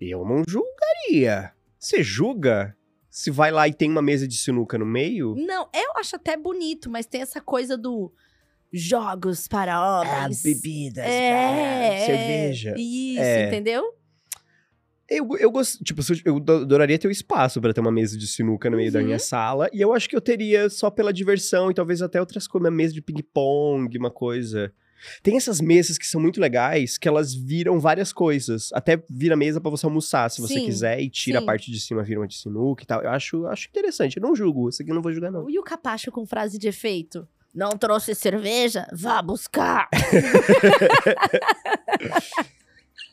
Eu 0.00 0.24
não 0.24 0.42
julgaria. 0.48 1.52
Você 1.78 2.02
julga? 2.02 2.76
Se 3.10 3.30
vai 3.30 3.50
lá 3.50 3.66
e 3.66 3.72
tem 3.72 3.90
uma 3.90 4.02
mesa 4.02 4.28
de 4.28 4.36
sinuca 4.36 4.78
no 4.78 4.86
meio? 4.86 5.34
Não, 5.36 5.68
eu 5.74 5.92
acho 5.96 6.14
até 6.16 6.36
bonito, 6.36 6.88
mas 6.90 7.06
tem 7.06 7.20
essa 7.22 7.40
coisa 7.40 7.76
do 7.76 8.12
jogos 8.72 9.48
para 9.48 9.80
homens. 10.02 10.42
bebidas, 10.42 11.04
é, 11.04 12.04
cerveja. 12.06 12.74
Isso, 12.76 13.20
É. 13.22 13.48
entendeu? 13.48 13.94
Eu, 15.10 15.26
eu 15.38 15.50
gosto, 15.50 15.82
tipo, 15.82 16.02
eu, 16.02 16.34
eu 16.34 16.40
do- 16.40 16.52
adoraria 16.62 16.98
ter 16.98 17.08
o 17.08 17.10
espaço 17.10 17.60
pra 17.62 17.72
ter 17.72 17.80
uma 17.80 17.90
mesa 17.90 18.16
de 18.18 18.26
sinuca 18.26 18.68
no 18.68 18.76
meio 18.76 18.92
da 18.92 18.98
Uhum. 18.98 19.06
minha 19.06 19.18
sala. 19.18 19.68
E 19.72 19.80
eu 19.80 19.94
acho 19.94 20.06
que 20.08 20.14
eu 20.14 20.20
teria 20.20 20.68
só 20.68 20.90
pela 20.90 21.12
diversão 21.12 21.70
e 21.70 21.74
talvez 21.74 22.02
até 22.02 22.20
outras 22.20 22.46
coisas, 22.46 22.68
uma 22.68 22.76
mesa 22.76 22.92
de 22.92 23.00
ping-pong, 23.00 23.96
uma 23.96 24.10
coisa. 24.10 24.70
Tem 25.22 25.36
essas 25.36 25.60
mesas 25.60 25.96
que 25.96 26.06
são 26.06 26.20
muito 26.20 26.40
legais, 26.40 26.98
que 26.98 27.06
elas 27.08 27.32
viram 27.32 27.78
várias 27.80 28.12
coisas. 28.12 28.68
Até 28.74 29.02
vira 29.08 29.36
mesa 29.36 29.60
pra 29.60 29.70
você 29.70 29.86
almoçar, 29.86 30.28
se 30.28 30.40
você 30.42 30.54
Sim, 30.54 30.64
quiser, 30.66 31.00
e 31.00 31.08
tira 31.08 31.38
sim. 31.38 31.44
a 31.44 31.46
parte 31.46 31.70
de 31.70 31.80
cima, 31.80 32.02
vira 32.02 32.20
uma 32.20 32.26
de 32.28 32.36
sinuca 32.36 32.82
e 32.82 32.86
tal. 32.86 33.00
Eu 33.02 33.10
acho, 33.10 33.46
acho 33.46 33.68
interessante. 33.68 34.16
Eu 34.16 34.22
não 34.22 34.34
julgo. 34.36 34.68
Esse 34.68 34.82
aqui 34.82 34.90
eu 34.90 34.94
não 34.96 35.02
vou 35.02 35.12
julgar, 35.12 35.30
não. 35.30 35.48
E 35.48 35.58
o 35.58 35.62
capacho 35.62 36.10
com 36.10 36.26
frase 36.26 36.58
de 36.58 36.66
efeito? 36.68 37.26
Não 37.54 37.70
trouxe 37.78 38.14
cerveja? 38.14 38.86
Vá 38.92 39.22
buscar. 39.22 39.88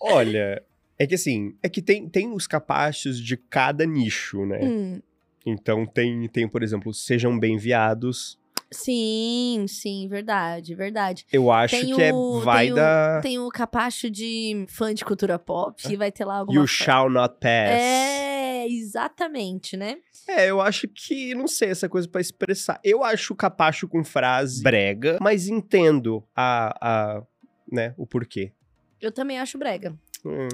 Olha, 0.01 0.61
é 0.97 1.05
que 1.07 1.15
assim, 1.15 1.55
é 1.61 1.69
que 1.69 1.81
tem, 1.81 2.07
tem 2.09 2.31
os 2.33 2.47
capachos 2.47 3.19
de 3.19 3.35
cada 3.37 3.85
nicho, 3.85 4.45
né? 4.45 4.59
Hum, 4.63 5.01
Então 5.45 5.85
tem, 5.85 6.27
tem, 6.29 6.47
por 6.47 6.63
exemplo, 6.63 6.93
Sejam 6.93 7.37
Bem-Viados. 7.37 8.39
sim, 8.71 9.65
sim, 9.67 10.07
verdade, 10.07 10.73
verdade. 10.75 11.25
Eu 11.31 11.51
acho 11.51 11.75
Tem 11.79 11.93
que 11.95 12.01
é, 12.01 12.11
o- 12.13 12.39
vai 12.41 12.65
tem 12.65 12.73
o- 12.73 12.75
da... 12.75 13.19
Tem 13.21 13.39
o 13.39 13.49
capacho 13.49 14.09
de 14.09 14.65
fã 14.69 14.93
de 14.93 15.05
cultura 15.05 15.37
pop, 15.39 15.81
e 15.91 15.95
vai 15.95 16.11
ter 16.11 16.25
lá 16.25 16.37
alguma 16.37 16.59
You 16.61 16.67
fra- 16.67 16.85
Shall 16.85 17.09
Not 17.09 17.35
Pass. 17.39 17.81
É, 17.81 18.67
exatamente, 18.67 19.77
né? 19.77 19.97
É, 20.27 20.49
eu 20.49 20.59
acho 20.59 20.87
que, 20.87 21.35
não 21.35 21.47
sei, 21.47 21.69
essa 21.69 21.87
coisa 21.87 22.07
pra 22.07 22.19
expressar. 22.21 22.79
Eu 22.83 23.03
acho 23.03 23.33
o 23.33 23.35
capacho 23.35 23.87
com 23.87 24.03
frase 24.03 24.63
brega, 24.63 25.17
mas 25.21 25.47
entendo 25.47 26.23
a, 26.35 26.75
a 27.17 27.23
né, 27.71 27.93
o 27.97 28.07
porquê. 28.07 28.51
Eu 28.99 29.11
também 29.11 29.37
acho 29.37 29.57
brega. 29.59 29.95
Hum, 30.25 30.47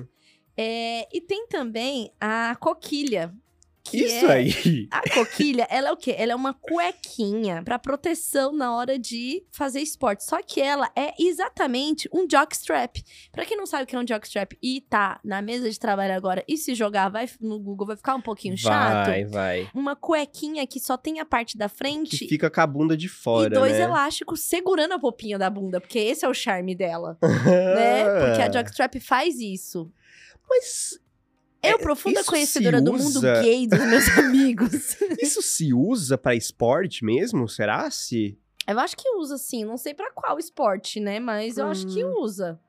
É, 0.57 1.07
e 1.15 1.21
tem 1.21 1.47
também 1.47 2.11
a 2.19 2.55
coquilha. 2.59 3.33
Que 3.83 3.97
Isso 4.05 4.27
é- 4.27 4.33
aí. 4.33 4.87
A 4.91 5.01
coquilha, 5.09 5.65
ela 5.67 5.89
é 5.89 5.91
o 5.91 5.97
quê? 5.97 6.13
Ela 6.15 6.33
é 6.33 6.35
uma 6.35 6.53
cuequinha 6.53 7.63
pra 7.63 7.79
proteção 7.79 8.53
na 8.53 8.75
hora 8.75 8.97
de 8.97 9.43
fazer 9.51 9.79
esporte. 9.81 10.23
Só 10.23 10.39
que 10.43 10.61
ela 10.61 10.91
é 10.95 11.13
exatamente 11.19 12.07
um 12.13 12.27
jockstrap. 12.29 12.97
Pra 13.31 13.43
quem 13.43 13.57
não 13.57 13.65
sabe 13.65 13.83
o 13.83 13.87
que 13.87 13.95
é 13.95 13.99
um 13.99 14.05
jockstrap 14.07 14.53
e 14.61 14.81
tá 14.81 15.19
na 15.25 15.41
mesa 15.41 15.67
de 15.67 15.79
trabalho 15.79 16.13
agora 16.13 16.43
e 16.47 16.57
se 16.57 16.75
jogar 16.75 17.09
vai 17.09 17.27
no 17.41 17.59
Google 17.59 17.87
vai 17.87 17.95
ficar 17.97 18.13
um 18.13 18.21
pouquinho 18.21 18.55
chato. 18.55 19.07
Vai, 19.07 19.25
vai. 19.25 19.69
Uma 19.73 19.95
cuequinha 19.95 20.65
que 20.67 20.79
só 20.79 20.95
tem 20.95 21.19
a 21.19 21.25
parte 21.25 21.57
da 21.57 21.67
frente 21.67 22.19
Que 22.19 22.27
fica 22.27 22.51
com 22.51 22.61
a 22.61 22.67
bunda 22.67 22.95
de 22.95 23.09
fora, 23.09 23.47
e 23.55 23.59
dois 23.59 23.73
né? 23.73 23.81
elásticos 23.81 24.41
segurando 24.41 24.93
a 24.93 24.99
popinha 24.99 25.39
da 25.39 25.49
bunda, 25.49 25.81
porque 25.81 25.97
esse 25.97 26.23
é 26.23 26.29
o 26.29 26.33
charme 26.35 26.75
dela, 26.75 27.17
né? 27.23 28.03
Porque 28.27 28.41
a 28.43 28.51
jockstrap 28.51 28.93
faz 28.99 29.39
isso. 29.39 29.91
Mas 30.51 30.99
Eu, 31.63 31.75
É, 31.75 31.77
profunda 31.77 32.19
isso 32.21 32.29
conhecedora 32.29 32.79
se 32.79 32.83
do 32.83 32.91
mundo 32.93 33.05
usa- 33.17 33.41
gay 33.41 33.67
dos 33.67 33.79
meus 33.85 34.05
amigos. 34.17 34.97
isso 35.21 35.41
se 35.41 35.73
usa 35.73 36.17
pra 36.17 36.35
esporte 36.35 37.05
mesmo? 37.05 37.47
Será 37.47 37.89
se? 37.91 38.37
Eu 38.67 38.79
acho 38.79 38.95
que 38.97 39.07
usa, 39.15 39.37
sim. 39.37 39.63
Não 39.65 39.77
sei 39.77 39.93
pra 39.93 40.11
qual 40.11 40.37
esporte, 40.39 40.99
né? 40.99 41.19
Mas 41.19 41.57
eu 41.57 41.67
acho 41.67 41.85
que 41.87 42.03
Hum. 42.03 42.15
usa. 42.19 42.59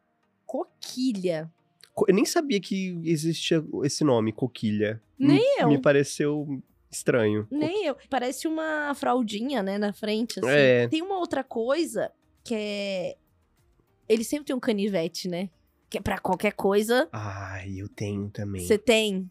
Coquilha. 0.46 1.50
Co- 1.94 2.04
Eu 2.08 2.14
nem 2.14 2.24
sabia 2.24 2.60
que 2.60 2.98
existia 3.04 3.64
esse 3.84 4.04
nome, 4.04 4.32
coquilha. 4.32 5.02
Nem 5.18 5.38
me, 5.38 5.62
eu. 5.62 5.68
Me 5.68 5.80
pareceu 5.80 6.62
estranho. 6.90 7.46
Nem 7.50 7.86
eu. 7.86 7.96
Parece 8.10 8.46
uma 8.46 8.92
fraldinha, 8.94 9.62
né? 9.62 9.78
Na 9.78 9.92
frente, 9.92 10.38
assim. 10.38 10.48
É. 10.50 10.88
Tem 10.88 11.00
uma 11.02 11.18
outra 11.18 11.42
coisa 11.42 12.10
que 12.44 12.54
é... 12.54 13.16
Ele 14.08 14.24
sempre 14.24 14.46
tem 14.46 14.56
um 14.56 14.60
canivete, 14.60 15.28
né? 15.28 15.48
Que 15.92 15.98
é 15.98 16.00
pra 16.00 16.16
qualquer 16.16 16.54
coisa. 16.54 17.06
Ai, 17.12 17.74
eu 17.76 17.86
tenho 17.86 18.30
também. 18.30 18.66
Você 18.66 18.78
tem. 18.78 19.30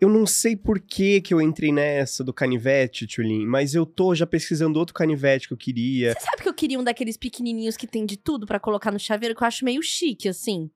Eu 0.00 0.08
não 0.08 0.24
sei 0.26 0.56
por 0.56 0.80
que 0.80 1.20
que 1.20 1.34
eu 1.34 1.40
entrei 1.40 1.70
nessa 1.70 2.24
do 2.24 2.32
canivete, 2.32 3.06
Tulin, 3.06 3.44
mas 3.44 3.74
eu 3.74 3.84
tô 3.84 4.14
já 4.14 4.26
pesquisando 4.26 4.78
outro 4.78 4.94
canivete 4.94 5.46
que 5.46 5.52
eu 5.52 5.56
queria. 5.58 6.14
Você 6.14 6.20
sabe 6.20 6.42
que 6.42 6.48
eu 6.48 6.54
queria 6.54 6.80
um 6.80 6.82
daqueles 6.82 7.18
pequenininhos 7.18 7.76
que 7.76 7.86
tem 7.86 8.06
de 8.06 8.16
tudo 8.16 8.46
pra 8.46 8.58
colocar 8.58 8.90
no 8.90 8.98
chaveiro, 8.98 9.34
que 9.34 9.42
eu 9.42 9.46
acho 9.46 9.66
meio 9.66 9.82
chique, 9.82 10.30
assim. 10.30 10.70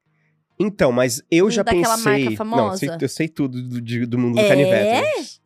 Então, 0.58 0.92
mas 0.92 1.22
eu 1.30 1.46
Um 1.46 1.50
já 1.50 1.62
daquela 1.62 1.96
pensei. 1.96 2.04
marca 2.04 2.24
Não, 2.24 2.30
eu 2.32 2.36
famosa? 2.36 2.76
sei, 2.76 2.90
eu 3.00 3.08
sei 3.08 3.28
tudo 3.28 3.62
do, 3.62 4.06
do 4.06 4.18
mundo 4.18 4.34
do 4.34 4.40
É? 4.40 4.48
canivete. 4.48 5.40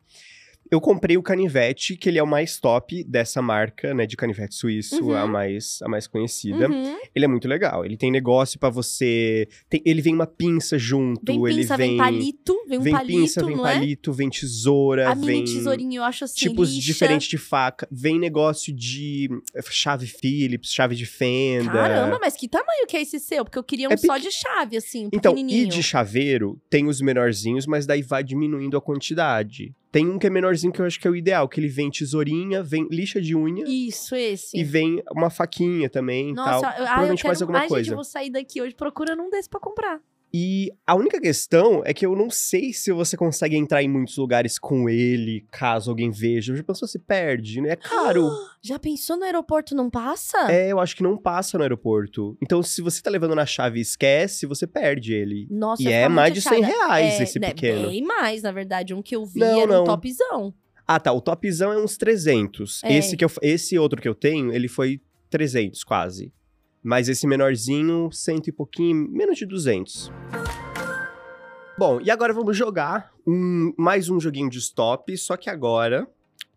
Eu 0.75 0.81
comprei 0.81 1.15
o 1.17 1.23
canivete, 1.23 1.95
que 1.95 2.09
ele 2.09 2.19
é 2.19 2.23
o 2.23 2.27
mais 2.27 2.59
top 2.59 3.01
dessa 3.05 3.41
marca, 3.41 3.93
né, 3.93 4.05
de 4.05 4.17
canivete 4.17 4.55
suíço, 4.55 5.03
Uhum. 5.05 5.15
a 5.15 5.25
mais 5.25 5.79
a 5.81 5.87
mais 5.87 6.05
conhecida. 6.05 6.69
Uhum. 6.69 6.97
Ele 7.15 7.23
é 7.25 7.27
muito 7.27 7.47
legal. 7.47 7.85
Ele 7.85 7.95
tem 7.95 8.11
negócio 8.11 8.59
pra 8.59 8.69
você, 8.69 9.47
tem- 9.69 9.81
ele 9.85 10.01
vem 10.01 10.13
uma 10.13 10.27
pinça 10.27 10.77
junto, 10.77 11.21
Vem 11.25 11.43
ele 11.47 11.61
pinça, 11.61 11.77
vem 11.77 11.89
vem 11.91 11.97
palito, 11.97 12.55
vem 12.67 12.79
um 12.79 12.81
vem 12.81 12.93
palito, 12.93 13.17
pinça, 13.19 13.45
vem 13.45 13.55
é? 13.55 13.57
palito, 13.61 14.11
vem 14.13 14.29
tesoura, 14.29 15.09
A 15.11 15.13
vem 15.13 15.43
tesourinha 15.45 15.99
eu 15.99 16.03
acho 16.03 16.25
assim, 16.25 16.35
tipos 16.49 16.69
lixa. 16.73 16.81
diferentes 16.85 17.27
de 17.27 17.37
faca, 17.37 17.87
vem 17.91 18.19
negócio 18.19 18.73
de 18.73 19.29
eh, 19.55 19.61
chave 19.69 20.07
Phillips, 20.07 20.73
chave 20.73 20.95
de 20.95 21.05
fenda. 21.05 21.71
Caramba, 21.71 22.17
mas 22.21 22.35
que 22.35 22.47
tamanho 22.49 22.85
que 22.87 22.97
é 22.97 23.01
esse 23.01 23.19
seu? 23.19 23.45
Porque 23.45 23.57
eu 23.57 23.63
queria 23.63 23.87
um 23.87 23.93
É 23.93 23.97
só 23.97 24.17
de 24.17 24.29
chave, 24.31 24.75
assim, 24.77 25.05
um 25.05 25.09
Então, 25.13 25.35
e 25.37 25.65
de 25.65 25.81
chaveiro, 25.81 26.59
tem 26.69 26.85
os 26.87 26.99
menorzinhos, 26.99 27.65
mas 27.65 27.85
daí 27.85 28.01
vai 28.01 28.23
diminuindo 28.23 28.75
a 28.75 28.81
quantidade. 28.81 29.73
Tem 29.95 30.05
um 30.09 30.19
que 30.19 30.27
é 30.27 30.29
menorzinho 30.29 30.73
que 30.73 30.81
eu 30.81 30.85
acho 30.85 30.99
que 30.99 31.07
é 31.07 31.09
o 31.09 31.15
ideal, 31.15 31.47
que 31.47 31.57
ele 31.57 31.69
vem 31.69 31.89
tesourinha, 31.89 32.61
vem 32.61 32.85
lixa 32.91 33.21
de 33.21 33.33
unha 33.33 33.63
Isso, 33.65 34.13
esse. 34.13 34.57
e 34.57 34.61
vem 34.61 35.01
uma 35.09 35.29
faquinha 35.29 35.89
também 35.89 36.31
e 36.31 36.33
Nossa, 36.33 36.49
tal. 36.49 36.59
eu, 36.59 36.67
ah, 36.67 36.71
eu 36.71 36.75
Provavelmente 36.85 37.21
quero... 37.21 37.29
mais 37.29 37.41
alguma 37.41 37.59
Ai, 37.59 37.67
coisa. 37.69 37.83
gente, 37.85 37.91
eu 37.91 37.95
vou 37.95 38.03
sair 38.03 38.29
daqui 38.29 38.61
hoje 38.61 38.75
procurando 38.75 39.23
um 39.23 39.29
desse 39.29 39.49
pra 39.49 39.57
comprar. 39.57 40.01
E 40.37 40.69
a 40.85 40.93
única 40.95 41.21
questão 41.21 41.81
é 41.85 41.93
que 41.93 42.05
eu 42.05 42.13
não 42.13 42.29
sei 42.29 42.73
se 42.73 42.91
você 42.91 43.15
consegue 43.15 43.55
entrar 43.55 43.81
em 43.81 43.87
muitos 43.87 44.17
lugares 44.17 44.59
com 44.59 44.89
ele, 44.89 45.45
caso 45.49 45.89
alguém 45.89 46.11
veja. 46.11 46.53
Já 46.53 46.61
pensou 46.61 46.89
se 46.89 46.99
perde, 46.99 47.61
né? 47.61 47.69
É 47.69 47.75
caro. 47.77 48.29
Já 48.61 48.77
pensou 48.77 49.15
no 49.15 49.23
aeroporto 49.23 49.73
não 49.73 49.89
passa? 49.89 50.51
é, 50.51 50.69
eu 50.73 50.79
acho 50.81 50.93
que 50.93 51.03
não 51.03 51.15
passa 51.15 51.57
no 51.57 51.63
aeroporto. 51.63 52.37
Então, 52.43 52.61
se 52.61 52.81
você 52.81 53.01
tá 53.01 53.09
levando 53.09 53.33
na 53.33 53.45
chave 53.45 53.79
e 53.79 53.81
esquece, 53.81 54.45
você 54.45 54.67
perde 54.67 55.13
ele. 55.13 55.47
Nossa, 55.49 55.83
E 55.83 55.85
eu 55.85 55.91
é 55.93 56.09
mais 56.09 56.33
muito 56.33 56.43
de 56.43 56.49
100 56.49 56.63
chateada. 56.63 56.85
reais 56.85 57.13
É, 57.13 57.23
esse 57.23 57.39
né, 57.39 57.47
pequeno. 57.47 57.87
Bem 57.87 58.03
mais, 58.03 58.41
na 58.43 58.51
verdade. 58.51 58.93
Um 58.93 59.01
que 59.01 59.15
eu 59.15 59.25
vi 59.25 59.39
Não, 59.39 59.61
era 59.61 59.71
não. 59.71 59.83
um 59.83 59.85
topzão. 59.85 60.53
Ah, 60.85 60.99
tá. 60.99 61.13
O 61.13 61.21
topzão 61.21 61.71
é 61.71 61.77
uns 61.81 61.95
300. 61.95 62.83
É. 62.83 62.97
Esse, 62.97 63.15
que 63.15 63.23
eu, 63.23 63.31
esse 63.41 63.79
outro 63.79 64.01
que 64.01 64.09
eu 64.09 64.13
tenho, 64.15 64.51
ele 64.51 64.67
foi 64.67 64.99
300 65.29 65.81
quase. 65.85 66.33
Mas 66.85 67.09
esse 67.09 67.25
menorzinho, 67.25 68.11
cento 68.11 68.47
e 68.47 68.51
pouquinho, 68.51 69.09
menos 69.09 69.39
de 69.39 69.45
200. 69.47 70.11
Bom, 71.79 71.99
e 71.99 72.11
agora 72.11 72.31
vamos 72.31 72.55
jogar 72.55 73.11
um, 73.25 73.73
mais 73.75 74.07
um 74.07 74.19
joguinho 74.19 74.51
de 74.51 74.59
stop, 74.59 75.17
só 75.17 75.35
que 75.35 75.49
agora 75.49 76.07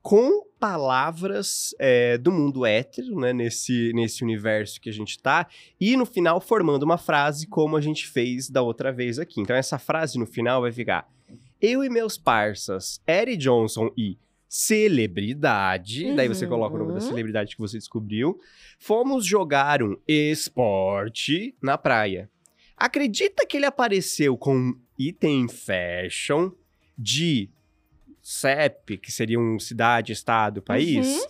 com 0.02 0.44
palavras 0.60 1.74
é, 1.78 2.18
do 2.18 2.30
mundo 2.30 2.66
hétero, 2.66 3.18
né, 3.18 3.32
nesse, 3.32 3.90
nesse 3.94 4.22
universo 4.22 4.78
que 4.82 4.90
a 4.90 4.92
gente 4.92 5.18
tá, 5.18 5.46
e 5.80 5.96
no 5.96 6.04
final 6.04 6.42
formando 6.42 6.82
uma 6.82 6.98
frase 6.98 7.46
como 7.46 7.74
a 7.74 7.80
gente 7.80 8.06
fez 8.06 8.50
da 8.50 8.60
outra 8.60 8.92
vez 8.92 9.18
aqui. 9.18 9.40
Então 9.40 9.56
essa 9.56 9.78
frase 9.78 10.18
no 10.18 10.26
final 10.26 10.60
vai 10.60 10.70
ficar, 10.70 11.10
Eu 11.58 11.82
e 11.82 11.88
meus 11.88 12.18
parças, 12.18 13.00
Eric 13.08 13.38
Johnson 13.38 13.90
e 13.96 14.18
celebridade, 14.48 16.14
daí 16.14 16.26
você 16.28 16.46
coloca 16.46 16.74
o 16.74 16.78
nome 16.78 16.92
da 16.92 17.00
Uhum. 17.00 17.06
celebridade 17.06 17.54
que 17.54 17.60
você 17.60 17.76
descobriu, 17.78 18.40
fomos 18.78 19.24
jogar 19.26 19.82
um 19.82 19.96
esporte 20.06 21.54
na 21.62 21.76
praia. 21.76 22.30
Acredita 22.76 23.44
que 23.46 23.56
ele 23.56 23.66
apareceu 23.66 24.36
com 24.38 24.56
um 24.56 24.80
item 24.98 25.48
fashion 25.48 26.50
de 26.96 27.50
CEP, 28.22 28.98
que 28.98 29.10
seria 29.12 29.38
um 29.38 29.58
cidade, 29.58 30.12
estado, 30.12 30.62
país? 30.62 31.06
Uhum. 31.06 31.26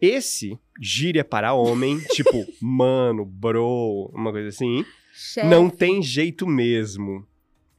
Esse 0.00 0.58
gíria 0.80 1.24
para 1.24 1.52
homem, 1.54 1.98
tipo, 2.10 2.44
mano, 2.60 3.24
bro, 3.24 4.10
uma 4.12 4.32
coisa 4.32 4.48
assim, 4.48 4.84
Chefe. 5.12 5.46
não 5.48 5.70
tem 5.70 6.02
jeito 6.02 6.46
mesmo, 6.46 7.24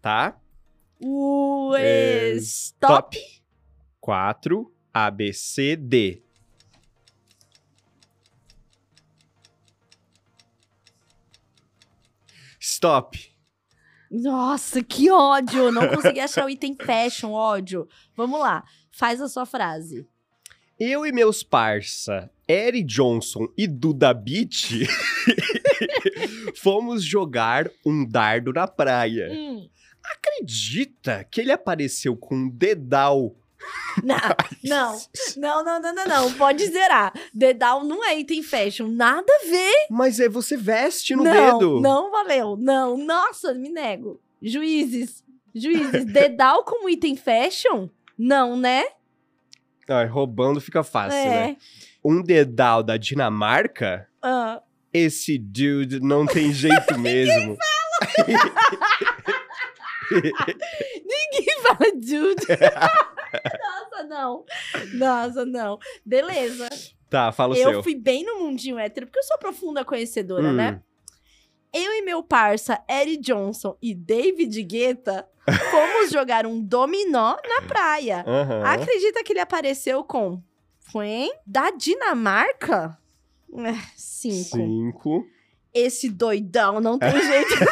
tá? 0.02 0.40
O 1.02 1.74
É, 1.78 2.34
stop. 2.38 3.18
4, 4.04 4.70
A, 4.94 5.10
B, 5.10 5.32
C, 5.32 5.78
D. 5.78 6.22
Stop. 12.60 13.34
Nossa, 14.12 14.84
que 14.84 15.10
ódio! 15.10 15.72
Não 15.72 15.88
consegui 15.88 16.20
achar 16.20 16.46
o 16.46 16.50
item 16.50 16.76
fashion, 16.76 17.32
ódio. 17.32 17.88
Vamos 18.14 18.42
lá, 18.42 18.66
faz 18.92 19.22
a 19.22 19.30
sua 19.30 19.46
frase. 19.46 20.06
Eu 20.78 21.06
e 21.06 21.14
meus 21.14 21.42
parça, 21.42 22.30
Eric 22.46 22.84
Johnson 22.84 23.48
e 23.58 23.66
Duda 23.66 24.14
Beat, 24.14 24.86
fomos 26.62 27.06
jogar 27.06 27.72
um 27.86 28.06
dardo 28.06 28.52
na 28.52 28.68
praia. 28.68 29.30
Hum. 29.32 29.70
Acredita 30.04 31.24
que 31.24 31.40
ele 31.40 31.54
apareceu 31.54 32.18
com 32.18 32.36
um 32.36 32.50
dedal? 32.50 33.34
Não, 34.04 34.18
não, 34.64 35.64
não, 35.64 35.64
não, 35.64 35.82
não, 35.82 35.94
não, 35.94 36.06
não, 36.06 36.34
pode 36.34 36.66
zerar. 36.66 37.14
Dedal 37.34 37.84
não 37.84 38.04
é 38.04 38.20
item 38.20 38.42
fashion, 38.42 38.88
nada 38.88 39.26
a 39.32 39.46
ver. 39.48 39.88
Mas 39.90 40.20
é 40.20 40.28
você 40.28 40.58
veste 40.58 41.16
no 41.16 41.24
não, 41.24 41.60
dedo. 41.60 41.80
não 41.80 42.12
valeu, 42.12 42.58
não, 42.58 42.98
nossa, 42.98 43.54
me 43.54 43.70
nego. 43.70 44.20
Juízes, 44.42 45.24
juízes, 45.54 46.06
dedal 46.06 46.64
como 46.64 46.90
item 46.90 47.16
fashion? 47.16 47.88
Não, 48.18 48.58
né? 48.58 48.84
Ai, 49.88 50.08
roubando 50.08 50.60
fica 50.60 50.84
fácil, 50.84 51.20
é. 51.20 51.30
né? 51.30 51.58
Um 52.04 52.22
dedal 52.22 52.82
da 52.84 52.98
Dinamarca? 52.98 54.08
Ah, 54.22 54.62
Esse 54.92 55.38
dude 55.38 56.00
não 56.00 56.26
tem 56.26 56.52
jeito 56.52 56.98
mesmo. 57.00 57.58
ninguém 60.12 61.62
fala 61.62 61.92
dude. 61.96 62.46
Nossa, 63.34 64.04
não. 64.04 64.46
Nossa, 64.94 65.46
não. 65.46 65.80
Beleza. 66.06 66.68
tá, 67.10 67.32
fala 67.32 67.54
o 67.54 67.58
eu 67.58 67.70
seu. 67.72 67.84
fui 67.84 67.96
bem 67.96 68.24
no 68.26 68.40
mundinho 68.42 68.78
hétero, 68.80 69.06
porque 69.08 69.20
eu 69.20 69.24
sou 69.24 69.38
profunda 69.38 69.86
conhecedora, 69.86 70.50
Hum. 70.50 70.54
né? 70.54 70.82
Eu 71.74 71.92
e 71.94 72.02
meu 72.04 72.22
parça 72.22 72.84
Eric 72.90 73.18
Johnson 73.22 73.76
e 73.82 73.96
David 73.96 74.62
Guetta 74.64 75.28
fomos 75.46 75.46
jogar 76.14 76.46
um 76.46 76.62
dominó 76.62 77.36
na 77.48 77.62
praia. 77.68 78.24
Aham. 78.28 78.64
Acredita 78.64 79.24
que 79.24 79.34
ele 79.34 79.40
apareceu 79.40 80.04
com 80.04 80.42
foi 80.80 81.32
da 81.48 81.72
Dinamarca? 81.72 82.98
É, 83.56 83.74
cinco. 83.96 84.58
Cinco. 84.58 85.26
Esse 85.74 86.10
doidão 86.12 86.80
não 86.80 87.00
tem 87.00 87.10
jeito. 87.12 87.54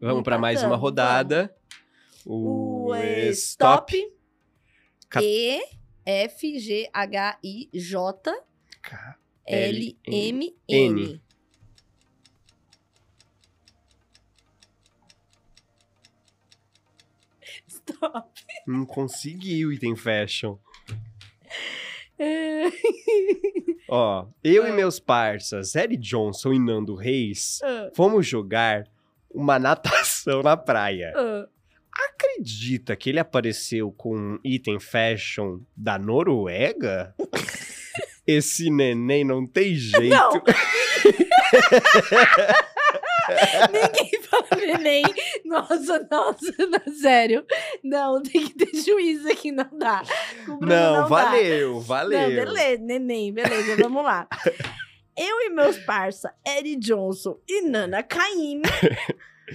Vamos 0.00 0.22
pra 0.22 0.38
mais 0.38 0.62
uma 0.62 0.76
rodada. 0.76 1.54
o 2.26 2.65
é, 2.94 3.28
stop. 3.30 3.92
Cap- 5.08 5.24
E 5.24 5.60
F 6.04 6.58
G 6.58 6.88
H 6.92 7.38
I 7.44 7.68
J 7.72 8.32
K- 8.82 9.16
L 9.46 9.98
M 10.06 10.56
N. 10.68 11.02
N. 11.02 11.22
Stop. 17.68 18.44
Não 18.66 18.84
consegui 18.84 19.64
o 19.64 19.72
item 19.72 19.94
fashion. 19.96 20.58
É. 22.18 22.64
Ó, 23.88 24.26
eu 24.42 24.64
Ah. 24.64 24.68
e 24.68 24.72
meus 24.72 24.98
parças, 24.98 25.74
Eric 25.74 25.98
Johnson 25.98 26.52
e 26.52 26.58
Nando 26.58 26.94
Reis, 26.94 27.60
Ah, 27.62 27.90
fomos 27.94 28.26
jogar 28.26 28.84
uma 29.30 29.58
natação 29.58 30.42
na 30.42 30.56
praia. 30.56 31.12
ah. 31.16 31.48
Acredita 31.98 32.94
que 32.96 33.10
ele 33.10 33.18
apareceu 33.18 33.90
com 33.92 34.16
um 34.16 34.38
item 34.44 34.78
fashion 34.78 35.60
da 35.76 35.98
Noruega? 35.98 37.14
Esse 38.26 38.70
neném 38.70 39.24
não 39.24 39.46
tem 39.46 39.74
jeito. 39.74 40.08
Não. 40.08 40.32
Ninguém 43.72 44.22
fala 44.22 44.48
neném. 44.56 45.04
Nossa, 45.44 46.06
nossa, 46.10 46.52
não, 46.58 46.94
sério. 46.94 47.44
Não, 47.82 48.22
tem 48.22 48.48
que 48.48 48.54
ter 48.54 48.76
juízo 48.82 49.28
aqui, 49.28 49.52
não 49.52 49.68
dá. 49.78 50.02
Não, 50.46 50.58
não 50.60 51.02
dá. 51.02 51.06
valeu, 51.06 51.80
valeu. 51.80 52.20
Não, 52.20 52.28
beleza, 52.28 52.82
neném, 52.82 53.32
beleza, 53.32 53.76
vamos 53.76 54.04
lá. 54.04 54.28
Eu 55.16 55.40
e 55.40 55.48
meus 55.48 55.78
parça, 55.78 56.34
Eric 56.46 56.76
Johnson 56.76 57.38
e 57.48 57.62
Nana 57.62 58.02
Caymmi, 58.02 58.60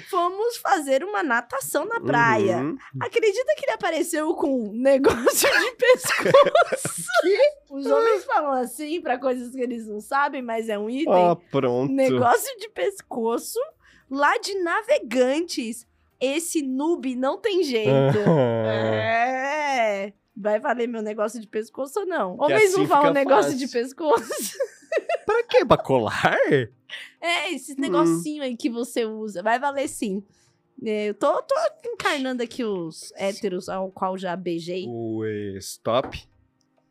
fomos 0.10 0.58
fazer 0.58 1.04
uma 1.04 1.22
natação 1.24 1.86
na 1.86 2.00
praia. 2.00 2.58
Uhum. 2.58 2.78
Acredita 3.00 3.54
que 3.58 3.66
ele 3.66 3.74
apareceu 3.74 4.34
com 4.36 4.70
um 4.70 4.72
negócio 4.74 5.50
de 5.50 5.72
pescoço? 5.76 7.10
Os 7.70 7.86
homens 7.86 8.26
falam 8.26 8.52
assim 8.52 9.02
pra 9.02 9.18
coisas 9.18 9.52
que 9.52 9.62
eles 9.62 9.88
não 9.88 10.02
sabem, 10.02 10.42
mas 10.42 10.70
é 10.70 10.78
um 10.78 10.90
item. 10.90 11.14
Ó, 11.14 11.36
pronto. 11.36 11.92
Negócio 11.92 12.58
de 12.58 12.70
pescoço 12.70 13.60
lá 14.10 14.38
de 14.38 14.56
navegantes. 14.62 15.88
Esse 16.20 16.62
noob 16.62 17.16
não 17.16 17.38
tem 17.38 17.64
jeito. 17.64 17.90
Ah. 18.28 18.92
É. 19.74 20.14
Vai 20.36 20.60
valer 20.60 20.88
meu 20.88 21.02
negócio 21.02 21.40
de 21.40 21.48
pescoço 21.48 22.02
ou 22.02 22.06
não? 22.06 22.36
Homens 22.40 22.74
não 22.74 22.82
assim 22.82 22.88
falam 22.88 23.08
fica 23.08 23.14
negócio 23.14 23.52
fácil. 23.52 23.58
de 23.58 23.68
pescoço. 23.68 24.58
Pra 25.34 25.44
quê? 25.48 25.66
Pra 25.66 25.78
colar? 25.78 26.38
É, 27.22 27.52
esses 27.52 27.76
Hum. 27.78 27.82
negocinho 27.82 28.44
aí 28.44 28.56
que 28.58 28.70
você 28.70 29.06
usa. 29.06 29.42
Vai 29.42 29.60
valer 29.60 29.88
sim. 29.88 30.24
É, 30.84 31.08
Eu 31.10 31.14
tô, 31.14 31.42
tô 31.44 31.56
encarnando 31.86 32.42
aqui 32.44 32.64
os 32.64 33.12
héteros 33.16 33.70
ao 33.70 33.92
qual 33.92 34.18
já 34.18 34.36
beijei. 34.36 34.86
O 34.88 35.24
stop. 35.58 36.28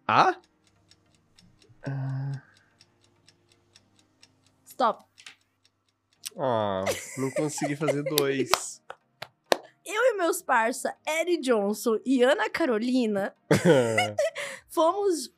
Ah? 0.07 0.37
Ah, 1.83 2.43
Stop. 4.67 5.05
ah, 6.39 6.85
não 7.19 7.31
consegui 7.33 7.77
fazer 7.77 8.03
dois. 8.03 8.51
Eu 9.85 10.03
e 10.15 10.17
meus 10.19 10.41
parça, 10.43 10.95
Eric 11.07 11.41
Johnson 11.43 11.99
e 12.05 12.23
Ana 12.23 12.49
Carolina, 12.51 13.35
fomos 14.69 15.33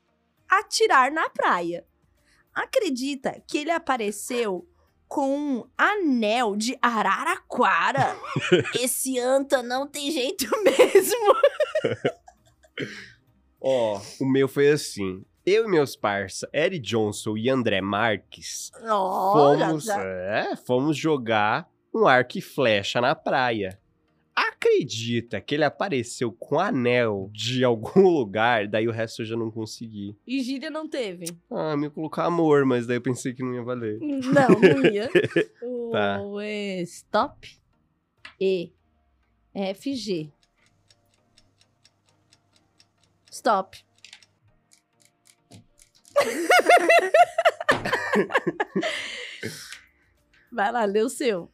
atirar 0.48 1.10
na 1.10 1.30
praia. 1.30 1.86
Acredita 2.54 3.40
que 3.48 3.58
ele 3.58 3.70
apareceu 3.70 4.66
com 5.08 5.36
um 5.36 5.64
anel 5.76 6.56
de 6.56 6.76
araraquara? 6.80 8.16
Esse 8.80 9.18
anta 9.18 9.62
não 9.62 9.86
tem 9.86 10.10
jeito 10.10 10.46
mesmo. 10.62 11.34
Ó, 13.60 14.00
o 14.20 14.26
meu 14.26 14.48
foi 14.48 14.70
assim. 14.70 15.24
Eu 15.44 15.64
e 15.64 15.68
meus 15.68 15.96
parça, 15.96 16.48
Eric 16.54 16.80
Johnson 16.86 17.36
e 17.36 17.50
André 17.50 17.80
Marques, 17.80 18.70
Olha, 18.84 19.66
fomos, 19.68 19.84
já- 19.84 20.02
é, 20.02 20.56
fomos 20.56 20.96
jogar 20.96 21.68
um 21.92 22.06
arco 22.06 22.38
e 22.38 22.40
flecha 22.40 23.00
na 23.00 23.14
praia. 23.14 23.78
Acredita 24.34 25.40
que 25.40 25.54
ele 25.54 25.64
apareceu 25.64 26.32
com 26.32 26.58
anel 26.58 27.30
de 27.32 27.62
algum 27.62 28.08
lugar, 28.08 28.66
daí 28.66 28.88
o 28.88 28.92
resto 28.92 29.22
eu 29.22 29.26
já 29.26 29.36
não 29.36 29.50
consegui. 29.50 30.16
E 30.26 30.42
gíria 30.42 30.70
não 30.70 30.88
teve. 30.88 31.26
Ah, 31.50 31.76
me 31.76 31.90
colocar 31.90 32.24
amor, 32.24 32.64
mas 32.64 32.86
daí 32.86 32.96
eu 32.96 33.02
pensei 33.02 33.34
que 33.34 33.42
não 33.42 33.54
ia 33.54 33.62
valer. 33.62 33.98
Não, 34.00 34.48
não 34.48 34.86
ia. 34.90 35.10
Tá. 35.92 36.22
O 36.22 36.40
é, 36.40 36.80
stop. 36.80 37.60
E. 38.40 38.72
F, 39.54 39.94
G. 39.94 40.32
Stop. 43.30 43.84
Vai 50.50 50.72
lá, 50.72 50.86
lê 50.86 51.02
o 51.02 51.10
seu. 51.10 51.50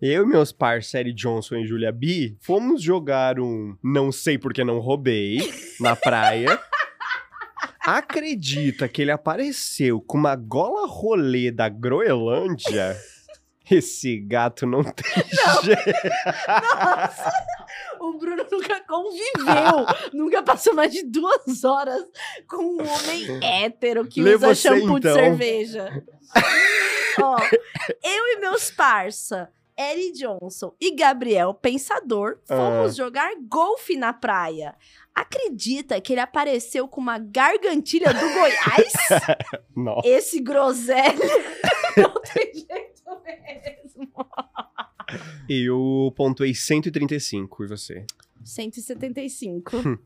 Eu 0.00 0.22
e 0.22 0.26
meus 0.26 0.50
parceiros 0.50 1.14
Johnson 1.14 1.56
e 1.56 1.66
Julia 1.66 1.92
B 1.92 2.34
fomos 2.40 2.82
jogar 2.82 3.38
um 3.38 3.76
não 3.82 4.10
sei 4.10 4.38
porque 4.38 4.64
não 4.64 4.78
roubei 4.78 5.38
na 5.78 5.94
praia. 5.94 6.58
Acredita 7.84 8.88
que 8.88 9.02
ele 9.02 9.10
apareceu 9.10 10.00
com 10.00 10.16
uma 10.16 10.34
gola 10.36 10.86
rolê 10.86 11.50
da 11.50 11.68
Groenlândia? 11.68 12.96
Esse 13.70 14.18
gato 14.18 14.66
não 14.66 14.82
tem 14.82 15.04
jeito. 15.62 16.08
Nossa! 16.48 17.32
O 18.00 18.18
Bruno 18.18 18.44
nunca 18.50 18.80
conviveu, 18.80 19.86
nunca 20.12 20.42
passou 20.42 20.74
mais 20.74 20.90
de 20.92 21.04
duas 21.04 21.62
horas 21.62 22.02
com 22.48 22.56
um 22.56 22.78
homem 22.80 23.44
hétero 23.44 24.06
que 24.06 24.22
Lê 24.22 24.34
usa 24.34 24.48
você, 24.54 24.68
shampoo 24.68 24.98
de 24.98 25.08
então. 25.08 25.14
cerveja. 25.14 26.02
Ó, 27.22 27.36
eu 28.02 28.26
e 28.32 28.40
meus 28.40 28.70
parça, 28.70 29.48
Eri 29.80 30.12
Johnson 30.12 30.74
e 30.78 30.94
Gabriel 30.94 31.54
Pensador, 31.54 32.38
fomos 32.44 32.92
Ah. 32.92 32.94
jogar 33.04 33.30
golfe 33.48 33.96
na 33.96 34.12
praia. 34.12 34.74
Acredita 35.14 35.98
que 36.00 36.12
ele 36.12 36.20
apareceu 36.20 36.86
com 36.86 37.00
uma 37.00 37.18
gargantilha 37.18 38.12
do 38.12 38.20
Goiás? 38.20 38.92
Esse 40.04 40.38
groselha 40.40 41.14
não 41.96 42.14
tem 42.22 42.52
jeito 42.52 43.02
mesmo. 43.24 44.10
Eu 45.48 46.12
pontuei 46.14 46.54
135, 46.54 47.64
e 47.64 47.66
você? 47.66 48.04
175. 48.44 49.98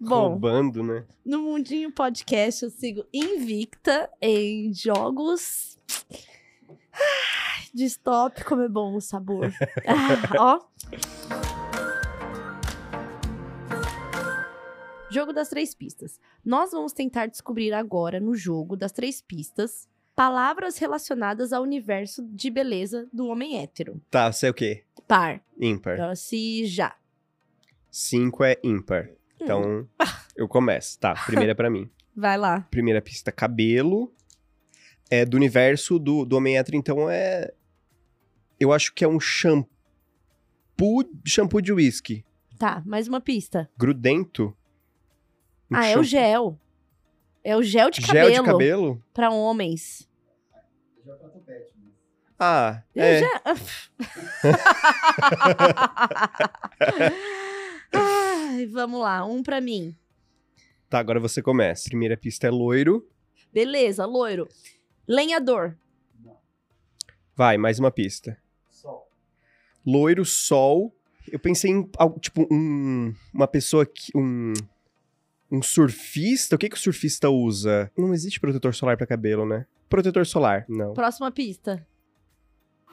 Bom, 0.00 0.30
Roubando, 0.30 0.82
né? 0.82 1.06
no 1.24 1.42
Mundinho 1.42 1.92
Podcast 1.92 2.64
eu 2.64 2.70
sigo 2.70 3.04
invicta 3.12 4.10
em 4.20 4.74
jogos. 4.74 5.78
De 7.74 7.84
stop, 7.84 8.44
como 8.44 8.62
é 8.62 8.68
bom 8.68 8.94
o 8.94 9.00
sabor. 9.00 9.50
Ah, 9.86 10.36
ó. 10.38 10.60
Jogo 15.10 15.32
das 15.32 15.48
três 15.48 15.74
pistas. 15.74 16.18
Nós 16.44 16.70
vamos 16.72 16.92
tentar 16.92 17.26
descobrir 17.26 17.72
agora, 17.72 18.18
no 18.18 18.34
jogo 18.34 18.76
das 18.76 18.92
três 18.92 19.20
pistas, 19.20 19.88
palavras 20.14 20.78
relacionadas 20.78 21.52
ao 21.52 21.62
universo 21.62 22.26
de 22.28 22.50
beleza 22.50 23.08
do 23.12 23.26
homem 23.26 23.62
hétero. 23.62 24.00
Tá, 24.10 24.32
você 24.32 24.46
é 24.46 24.50
o 24.50 24.54
quê? 24.54 24.84
Par. 25.06 25.42
Ímpar. 25.58 25.94
Então, 25.94 26.14
se 26.14 26.64
já. 26.66 26.94
5 27.90 28.44
é 28.44 28.58
ímpar. 28.64 29.10
Então, 29.40 29.86
eu 30.36 30.48
começo. 30.48 30.98
Tá, 30.98 31.14
primeira 31.26 31.54
pra 31.54 31.68
mim. 31.68 31.90
Vai 32.16 32.38
lá. 32.38 32.66
Primeira 32.70 33.02
pista, 33.02 33.32
cabelo. 33.32 34.12
É 35.10 35.26
do 35.26 35.36
universo 35.36 35.98
do, 35.98 36.24
do 36.24 36.36
homem 36.36 36.56
hétero, 36.56 36.76
então 36.76 37.10
é... 37.10 37.52
Eu 38.62 38.72
acho 38.72 38.94
que 38.94 39.04
é 39.04 39.08
um 39.08 39.18
shampoo... 39.18 39.68
Shampoo 41.26 41.60
de 41.60 41.72
whisky. 41.72 42.24
Tá, 42.56 42.80
mais 42.86 43.08
uma 43.08 43.20
pista. 43.20 43.68
Grudento. 43.76 44.56
Um 45.68 45.74
Ah, 45.76 45.86
é 45.86 45.98
o 45.98 46.04
shampoo- 46.04 46.04
gel. 46.04 46.60
É 47.42 47.56
o 47.56 47.62
gel 47.64 47.90
de 47.90 48.00
Gel 48.00 48.06
cabelo, 48.14 48.44
de 48.44 48.50
cabelo? 48.52 49.02
pra 49.12 49.30
homens. 49.30 50.08
Ah, 52.38 52.84
Eu 52.94 53.02
é. 53.02 53.18
já- 53.20 53.42
Ai, 57.92 58.66
vamos 58.66 59.00
lá, 59.00 59.24
um 59.24 59.42
pra 59.42 59.60
mim. 59.60 59.96
Tá, 60.88 60.98
agora 61.00 61.18
você 61.18 61.42
começa. 61.42 61.88
Primeira 61.88 62.16
pista 62.16 62.46
é 62.46 62.50
loiro. 62.50 63.08
Beleza, 63.52 64.04
loiro. 64.06 64.48
Lenhador. 65.06 65.76
Vai, 67.34 67.56
mais 67.58 67.78
uma 67.78 67.90
pista. 67.90 68.40
Loiro, 69.86 70.24
sol. 70.24 70.94
Eu 71.30 71.38
pensei 71.38 71.70
em, 71.70 71.88
algo, 71.98 72.18
tipo, 72.18 72.46
um, 72.50 73.14
uma 73.32 73.46
pessoa 73.46 73.86
que. 73.86 74.16
Um, 74.16 74.52
um 75.50 75.62
surfista. 75.62 76.56
O 76.56 76.58
que, 76.58 76.68
que 76.68 76.76
o 76.76 76.80
surfista 76.80 77.28
usa? 77.28 77.90
Não 77.96 78.14
existe 78.14 78.40
protetor 78.40 78.74
solar 78.74 78.96
pra 78.96 79.06
cabelo, 79.06 79.46
né? 79.46 79.66
Protetor 79.88 80.24
solar, 80.26 80.64
não. 80.68 80.94
Próxima 80.94 81.30
pista. 81.30 81.86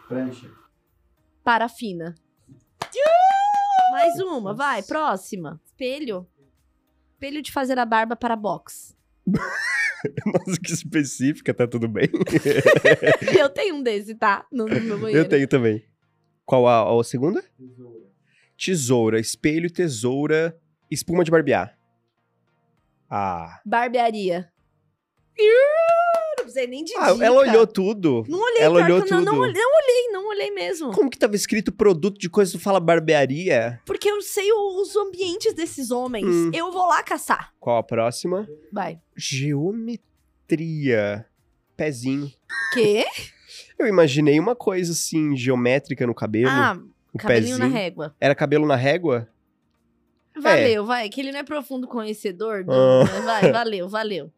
Prancha. 0.08 0.52
Parafina. 1.44 2.16
Mais 3.92 4.20
uma, 4.20 4.54
vai, 4.54 4.84
próxima. 4.84 5.60
Espelho. 5.66 6.28
Espelho 7.14 7.42
de 7.42 7.52
fazer 7.52 7.80
a 7.80 7.86
barba 7.86 8.16
para 8.16 8.36
box. 8.36 8.96
Nossa, 9.28 10.60
que 10.64 10.72
específica, 10.72 11.54
tá 11.54 11.68
tudo 11.68 11.88
bem? 11.88 12.10
Eu 13.38 13.50
tenho 13.50 13.76
um 13.76 13.84
desse, 13.84 14.16
tá? 14.16 14.46
No, 14.52 14.66
no 14.66 14.82
meu 14.82 15.00
banheiro. 15.00 15.26
Eu 15.26 15.30
tenho 15.30 15.48
também. 15.48 15.84
Qual 16.50 16.68
a, 16.68 17.00
a 17.00 17.04
segunda? 17.04 17.44
Tesoura. 17.60 18.00
Tesoura, 18.58 19.20
espelho, 19.20 19.70
tesoura, 19.70 20.60
espuma 20.90 21.24
de 21.24 21.30
barbear. 21.30 21.78
Ah. 23.08 23.60
Barbearia. 23.64 24.52
Não 25.38 26.36
precisei 26.38 26.66
nem 26.66 26.84
de 26.84 26.92
Ah, 26.98 27.14
dica. 27.14 27.24
ela 27.24 27.42
olhou 27.42 27.68
tudo. 27.68 28.26
Não 28.28 28.40
olhei, 28.42 28.62
Ela 28.64 28.84
olhou 28.84 28.98
eu 28.98 29.06
não, 29.06 29.22
não 29.22 29.26
tudo. 29.34 29.42
olhei, 29.42 29.54
não 29.62 29.72
olhei, 29.76 30.08
não 30.12 30.28
olhei 30.30 30.50
mesmo. 30.52 30.92
Como 30.92 31.08
que 31.12 31.20
tava 31.20 31.36
escrito 31.36 31.72
produto 31.72 32.18
de 32.18 32.28
coisa 32.28 32.52
que 32.52 32.58
fala 32.64 32.80
barbearia? 32.80 33.80
Porque 33.86 34.10
eu 34.10 34.20
sei 34.24 34.52
os 34.52 34.96
ambientes 34.96 35.54
desses 35.54 35.92
homens. 35.92 36.26
Hum. 36.26 36.50
Eu 36.52 36.72
vou 36.72 36.88
lá 36.88 37.04
caçar. 37.04 37.54
Qual 37.60 37.78
a 37.78 37.84
próxima? 37.84 38.50
Vai. 38.74 39.00
Geometria. 39.16 40.00
Pezinho. 41.78 42.32
Quê? 42.74 43.06
Eu 43.80 43.88
imaginei 43.88 44.40
uma 44.40 44.56
coisa 44.56 44.92
assim, 44.92 45.36
geométrica 45.36 46.06
no 46.06 46.14
cabelo. 46.14 46.50
ah, 46.50 46.78
o 47.14 47.18
cabelinho 47.18 47.58
pezinho. 47.58 47.68
na 47.70 47.74
régua. 47.74 48.16
Era 48.20 48.36
cabelo 48.36 48.68
na 48.68 48.76
régua? 48.76 49.28
Valeu, 50.38 50.86
vai. 50.86 51.10
Que 51.10 51.22
ele 51.22 51.32
não 51.32 51.40
é 51.40 51.44
profundo 51.44 51.88
conhecedor. 51.88 52.64
do- 52.64 52.72
Ah. 52.72 53.04
Vai, 53.24 53.52
valeu, 53.52 53.90
valeu. 53.90 54.32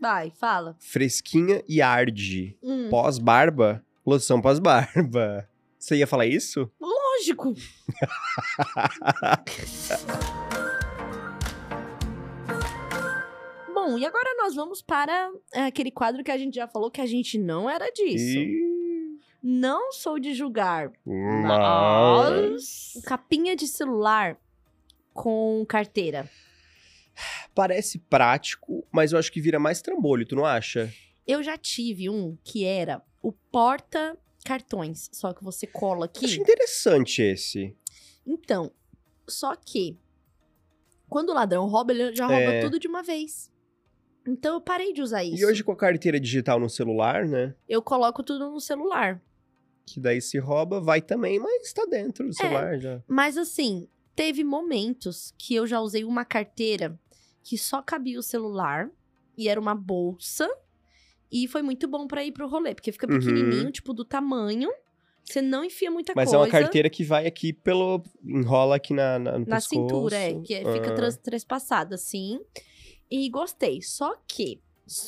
Vai, 0.00 0.30
fala. 0.30 0.76
Fresquinha 0.78 1.62
e 1.68 1.80
arde. 1.82 2.56
Hum, 2.62 2.88
Pós-barba? 2.90 3.84
Loção 4.04 4.40
pós-barba. 4.40 5.48
Você 5.78 5.96
ia 5.96 6.06
falar 6.06 6.26
isso? 6.26 6.70
lógico. 6.80 7.54
Bom, 13.72 13.98
e 13.98 14.06
agora 14.06 14.28
nós 14.38 14.54
vamos 14.54 14.82
para 14.82 15.30
é, 15.54 15.66
aquele 15.66 15.90
quadro 15.90 16.24
que 16.24 16.30
a 16.30 16.38
gente 16.38 16.54
já 16.54 16.66
falou 16.66 16.90
que 16.90 17.00
a 17.00 17.06
gente 17.06 17.38
não 17.38 17.68
era 17.68 17.90
disso. 17.90 18.38
Ih, 18.38 18.75
Não 19.42 19.92
sou 19.92 20.18
de 20.18 20.34
julgar. 20.34 20.90
Mas... 21.04 23.00
Capinha 23.04 23.54
de 23.54 23.66
celular 23.66 24.36
com 25.12 25.64
carteira. 25.68 26.28
Parece 27.54 27.98
prático, 27.98 28.86
mas 28.92 29.12
eu 29.12 29.18
acho 29.18 29.32
que 29.32 29.40
vira 29.40 29.58
mais 29.58 29.80
trambolho, 29.80 30.26
tu 30.26 30.36
não 30.36 30.44
acha? 30.44 30.92
Eu 31.26 31.42
já 31.42 31.56
tive 31.56 32.10
um 32.10 32.36
que 32.44 32.64
era 32.64 33.02
o 33.22 33.32
porta 33.32 34.16
cartões, 34.44 35.08
só 35.12 35.32
que 35.32 35.42
você 35.42 35.66
cola 35.66 36.04
aqui. 36.04 36.24
Acho 36.26 36.40
interessante 36.40 37.22
esse. 37.22 37.74
Então, 38.26 38.70
só 39.26 39.56
que 39.56 39.96
quando 41.08 41.30
o 41.30 41.34
ladrão 41.34 41.66
rouba, 41.66 41.92
ele 41.92 42.14
já 42.14 42.26
rouba 42.26 42.42
É. 42.42 42.60
tudo 42.60 42.78
de 42.78 42.86
uma 42.86 43.02
vez. 43.02 43.50
Então 44.26 44.54
eu 44.54 44.60
parei 44.60 44.92
de 44.92 45.00
usar 45.02 45.22
isso. 45.24 45.40
E 45.42 45.46
hoje 45.46 45.62
com 45.62 45.72
a 45.72 45.76
carteira 45.76 46.18
digital 46.18 46.58
no 46.58 46.68
celular, 46.68 47.26
né? 47.26 47.54
Eu 47.68 47.80
coloco 47.82 48.22
tudo 48.22 48.50
no 48.50 48.60
celular. 48.60 49.20
Que 49.86 50.00
daí 50.00 50.20
se 50.20 50.38
rouba, 50.38 50.80
vai 50.80 51.00
também, 51.00 51.38
mas 51.38 51.72
tá 51.72 51.84
dentro 51.88 52.26
do 52.26 52.32
celular 52.34 52.78
já. 52.80 53.00
Mas 53.06 53.36
assim, 53.38 53.88
teve 54.16 54.42
momentos 54.42 55.32
que 55.38 55.54
eu 55.54 55.66
já 55.66 55.80
usei 55.80 56.04
uma 56.04 56.24
carteira 56.24 56.98
que 57.44 57.56
só 57.56 57.80
cabia 57.80 58.18
o 58.18 58.22
celular 58.22 58.90
e 59.38 59.48
era 59.48 59.60
uma 59.60 59.74
bolsa. 59.76 60.48
E 61.30 61.46
foi 61.46 61.62
muito 61.62 61.86
bom 61.86 62.06
pra 62.08 62.24
ir 62.24 62.32
pro 62.32 62.48
rolê, 62.48 62.74
porque 62.74 62.90
fica 62.90 63.06
Uhum. 63.10 63.18
pequenininho, 63.18 63.70
tipo 63.70 63.92
do 63.94 64.04
tamanho. 64.04 64.70
Você 65.24 65.42
não 65.42 65.64
enfia 65.64 65.90
muita 65.90 66.12
Mas 66.14 66.30
coisa. 66.30 66.36
é 66.36 66.38
uma 66.40 66.48
carteira 66.48 66.88
que 66.88 67.02
vai 67.04 67.26
aqui 67.26 67.52
pelo. 67.52 68.02
enrola 68.24 68.76
aqui 68.76 68.94
na, 68.94 69.18
na, 69.18 69.38
na 69.40 69.60
cintura, 69.60 70.16
é, 70.16 70.34
que 70.40 70.54
é- 70.54 70.72
fica 70.72 70.90
Ah. 70.92 70.94
trans, 70.94 71.16
trespassada, 71.16 71.94
assim. 71.96 72.40
E 73.10 73.28
gostei. 73.28 73.80
Só 73.82 74.16
que, 74.26 74.60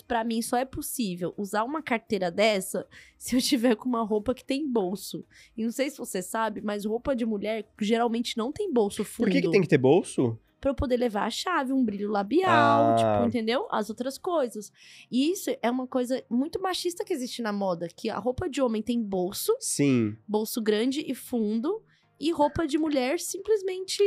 pra 0.07 0.24
mim, 0.24 0.40
só 0.42 0.57
é 0.57 0.64
possível 0.64 1.34
usar 1.36 1.64
uma 1.64 1.82
carteira 1.82 2.30
dessa 2.30 2.86
se 3.18 3.36
eu 3.36 3.40
tiver 3.42 3.74
com 3.76 3.88
uma 3.88 4.03
roupa 4.03 4.34
que 4.34 4.44
tem 4.44 4.66
bolso. 4.68 5.24
E 5.57 5.64
não 5.64 5.70
sei 5.70 5.90
se 5.90 5.99
você 5.99 6.22
sabe, 6.22 6.61
mas 6.61 6.84
roupa 6.84 7.14
de 7.14 7.24
mulher 7.26 7.66
geralmente 7.80 8.36
não 8.36 8.53
tem 8.53 8.72
bolso 8.72 9.05
fundo. 9.05 9.26
Por 9.26 9.32
que, 9.32 9.42
que 9.42 9.51
tem 9.51 9.61
que 9.62 9.68
ter 9.68 9.78
bolso? 9.78 10.38
Pra 10.61 10.72
eu 10.72 10.74
poder 10.74 10.96
levar 10.96 11.24
a 11.24 11.30
chave, 11.30 11.72
um 11.72 11.84
brilho 11.84 12.11
labial, 12.11 12.51
Ah. 12.51 12.96
tipo, 12.96 13.28
entendeu? 13.28 13.68
As 13.70 13.88
outras 13.90 14.18
coisas. 14.18 14.72
E 15.09 15.30
isso 15.30 15.51
é 15.62 15.70
uma 15.70 15.86
coisa 15.86 16.20
muito 16.28 16.61
machista 16.61 17.05
que 17.05 17.12
existe 17.12 17.42
na 17.42 17.53
moda, 17.53 17.86
que 17.86 18.11
a 18.11 18.18
roupa 18.18 18.49
de 18.51 18.61
homem 18.61 18.82
tem 18.82 19.01
bolso, 19.01 19.55
Sim. 19.61 20.16
bolso 20.26 20.61
grande 20.61 21.01
e 21.09 21.14
fundo, 21.14 21.80
e 22.18 22.32
roupa 22.32 22.66
de 22.66 22.76
mulher 22.76 23.20
simplesmente 23.20 24.03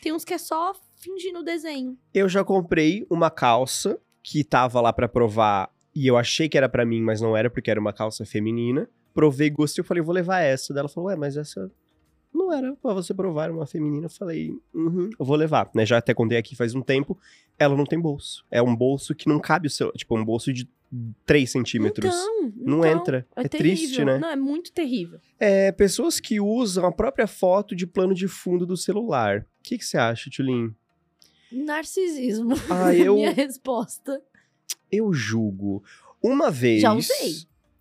tem 0.00 0.12
uns 0.12 0.24
que 0.24 0.32
é 0.32 0.38
só 0.38 0.72
fingindo 0.96 1.40
o 1.40 1.42
desenho. 1.42 1.96
Eu 2.12 2.28
já 2.28 2.44
comprei 2.44 3.06
uma 3.08 3.30
calça 3.30 3.98
que 4.22 4.42
tava 4.42 4.80
lá 4.80 4.92
pra 4.92 5.08
provar 5.08 5.70
e 5.94 6.06
eu 6.06 6.16
achei 6.16 6.48
que 6.48 6.58
era 6.58 6.68
pra 6.68 6.84
mim, 6.84 7.00
mas 7.00 7.20
não 7.20 7.36
era 7.36 7.48
porque 7.48 7.70
era 7.70 7.80
uma 7.80 7.92
calça 7.92 8.24
feminina. 8.24 8.88
Provei, 9.14 9.48
gostei, 9.48 9.80
eu 9.80 9.86
falei, 9.86 10.02
vou 10.02 10.14
levar 10.14 10.40
essa. 10.40 10.74
Daí 10.74 10.80
ela 10.80 10.88
falou, 10.88 11.08
ué, 11.08 11.16
mas 11.16 11.36
essa 11.36 11.70
não 12.34 12.52
era 12.52 12.74
pra 12.76 12.92
você 12.92 13.14
provar, 13.14 13.44
era 13.44 13.52
uma 13.52 13.66
feminina. 13.66 14.06
Eu 14.06 14.10
falei, 14.10 14.52
uhum, 14.74 15.10
eu 15.18 15.24
vou 15.24 15.36
levar. 15.36 15.70
Né, 15.74 15.86
já 15.86 15.98
até 15.98 16.12
contei 16.12 16.36
aqui 16.36 16.54
faz 16.54 16.74
um 16.74 16.82
tempo, 16.82 17.18
ela 17.58 17.76
não 17.76 17.86
tem 17.86 17.98
bolso. 17.98 18.44
É 18.50 18.60
um 18.60 18.74
bolso 18.76 19.14
que 19.14 19.28
não 19.28 19.38
cabe 19.38 19.68
o 19.68 19.70
seu, 19.70 19.90
tipo, 19.92 20.16
um 20.18 20.24
bolso 20.24 20.52
de 20.52 20.68
3 21.24 21.50
centímetros. 21.50 22.14
Então, 22.14 22.52
Não 22.56 22.78
então, 22.78 23.00
entra. 23.00 23.26
É, 23.34 23.48
terrível. 23.48 23.76
triste, 23.76 24.04
né? 24.04 24.18
Não, 24.18 24.30
é 24.30 24.36
muito 24.36 24.72
terrível. 24.72 25.18
É, 25.38 25.72
pessoas 25.72 26.20
que 26.20 26.40
usam 26.40 26.86
a 26.86 26.92
própria 26.92 27.26
foto 27.26 27.74
de 27.74 27.86
plano 27.86 28.14
de 28.14 28.28
fundo 28.28 28.66
do 28.66 28.76
celular. 28.76 29.40
O 29.40 29.62
que, 29.62 29.78
que 29.78 29.84
você 29.84 29.98
acha, 29.98 30.30
Tulin? 30.30 30.74
Narcisismo. 31.50 32.54
Ah, 32.70 32.92
eu, 32.96 33.14
Minha 33.14 33.32
resposta. 33.32 34.20
eu 34.90 35.12
julgo. 35.12 35.82
Uma 36.22 36.50
vez. 36.50 36.82
Já 36.82 36.92
usei. 36.92 37.34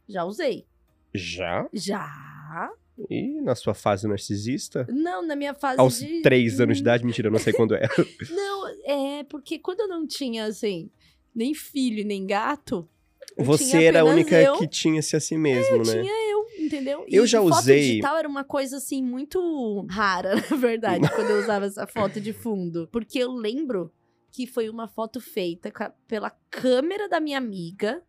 Já 0.08 0.24
usei. 0.26 0.66
Já? 1.14 1.68
Já. 1.74 2.72
E 3.10 3.42
na 3.42 3.56
sua 3.56 3.74
fase 3.74 4.08
narcisista? 4.08 4.88
Não, 4.90 5.26
na 5.26 5.36
minha 5.36 5.54
fase 5.54 5.80
Aos 5.80 6.00
de... 6.00 6.22
três 6.22 6.62
anos 6.62 6.78
de 6.78 6.84
idade? 6.84 7.06
Mentira, 7.06 7.28
eu 7.28 7.32
não 7.32 7.40
sei 7.40 7.52
quando 7.52 7.76
é. 7.76 7.88
Não, 8.32 8.68
é 8.86 9.24
porque 9.26 9.60
quando 9.60 9.82
eu 9.82 9.88
não 9.88 10.08
tinha, 10.08 10.46
assim, 10.46 10.90
nem 11.34 11.54
filho, 11.54 12.06
nem 12.06 12.26
gato, 12.26 12.88
eu 13.36 13.44
Você 13.44 13.84
era 13.84 14.02
a 14.02 14.06
única 14.06 14.42
eu, 14.42 14.58
que 14.58 14.68
tinha-se 14.68 15.16
a 15.16 15.20
si 15.20 15.38
mesmo, 15.38 15.78
né? 15.80 16.02
tinha 16.02 16.32
eu, 16.32 16.46
entendeu? 16.66 17.06
Eu 17.08 17.26
já 17.26 17.42
foto 17.42 17.60
usei- 17.60 17.80
digital 17.82 18.18
era 18.18 18.28
uma 18.28 18.44
coisa, 18.44 18.78
assim, 18.78 19.02
muito 19.04 19.86
rara, 19.90 20.36
na 20.50 20.58
verdade, 20.58 21.10
quando 21.16 21.30
eu 21.30 21.40
usava 21.42 21.66
essa 21.66 21.86
foto 21.88 22.20
de 22.20 22.34
fundo. 22.34 22.88
Porque 22.92 23.20
eu 23.20 23.32
lembro 23.32 23.92
que 24.32 24.46
foi 24.46 24.70
uma 24.70 24.88
foto 24.88 25.20
feita 25.22 25.72
pela 26.08 26.30
câmera 26.50 27.08
da 27.10 27.20
minha 27.20 27.38
amiga... 27.38 28.02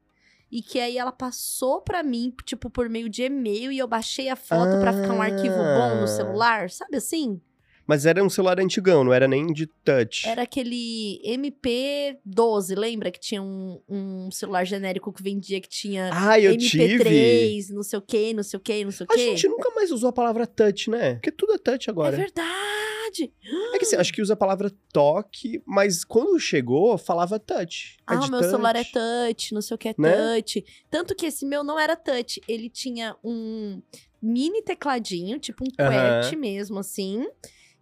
E 0.49 0.63
que 0.63 0.79
aí 0.79 0.97
ela 0.97 1.11
passou 1.11 1.81
pra 1.81 2.05
mim, 2.05 2.33
tipo, 2.45 2.71
por 2.71 2.89
meio 2.89 3.09
de 3.09 3.25
e-mail, 3.25 3.73
e 3.73 3.79
eu 3.79 3.89
baixei 3.89 4.29
a 4.29 4.37
foto 4.37 4.79
pra 4.81 4.93
ficar 4.93 5.13
um 5.13 5.21
arquivo 5.21 5.57
bom 5.57 5.91
Ah. 5.97 6.01
no 6.01 6.07
celular, 6.07 6.71
sabe 6.71 6.99
assim? 6.99 7.41
Mas 7.87 8.05
era 8.05 8.23
um 8.25 8.29
celular 8.29 8.59
antigão, 8.61 9.05
não 9.05 9.13
era 9.13 9.29
nem 9.29 9.53
de 9.53 9.67
touch. 9.67 10.27
Era 10.29 10.43
aquele 10.43 11.21
MP12, 11.25 12.77
lembra? 12.77 13.11
Que 13.11 13.21
tinha 13.21 13.43
um, 13.43 13.81
um 13.89 14.31
celular 14.31 14.65
genérico 14.65 15.13
que 15.13 15.23
vendia 15.23 15.61
que 15.61 15.69
tinha 15.69 16.11
Ah, 16.13 16.39
eu 16.41 16.57
tive. 16.57 16.99
MP3, 16.99 17.69
não 17.71 17.83
sei 17.83 17.99
o 17.99 18.03
que, 18.03 18.35
não 18.35 18.43
sei 18.43 18.57
o 18.57 18.61
que, 18.61 18.85
não 18.85 18.91
sei 18.91 19.07
o 19.07 19.13
A 19.13 19.15
que. 19.15 19.21
gente 19.25 19.49
nunca 19.49 19.71
mais 19.71 19.91
usou 19.91 20.09
a 20.09 20.13
palavra 20.13 20.47
touch, 20.47 20.91
né? 20.91 21.15
Porque 21.15 21.31
tudo 21.31 21.53
é 21.55 21.59
touch 21.59 21.89
É 21.89 21.93
agora. 21.93 22.17
verdade! 22.17 23.33
É 23.73 23.79
que 23.79 23.85
assim, 23.85 23.97
acho 23.97 24.13
que 24.13 24.21
usa 24.21 24.35
a 24.35 24.37
palavra 24.37 24.71
toque, 24.93 25.63
mas 25.65 26.05
quando 26.05 26.39
chegou, 26.41 26.99
falava 26.99 27.39
touch. 27.39 27.97
É 28.01 28.15
Ah, 28.15 28.19
meu 28.23 28.29
touch. 28.41 28.45
celular 28.51 28.77
é 28.77 28.85
touch, 28.85 29.55
não 29.55 29.63
sei 29.63 29.75
o 29.75 29.79
que 29.79 29.89
é 29.89 29.95
Né? 29.97 30.13
touch. 30.41 30.65
Tanto 30.91 31.15
que 31.15 31.25
esse 31.27 31.47
meu 31.47 31.63
não 31.65 31.79
era 31.79 31.95
touch. 31.97 32.41
Ele 32.49 32.69
tinha 32.69 33.17
um 33.25 33.81
mini 34.21 34.61
tecladinho, 34.63 35.39
tipo 35.39 35.65
um. 35.65 35.69
QWERTY 35.71 36.37
mesmo, 36.37 36.79
assim. 36.81 37.27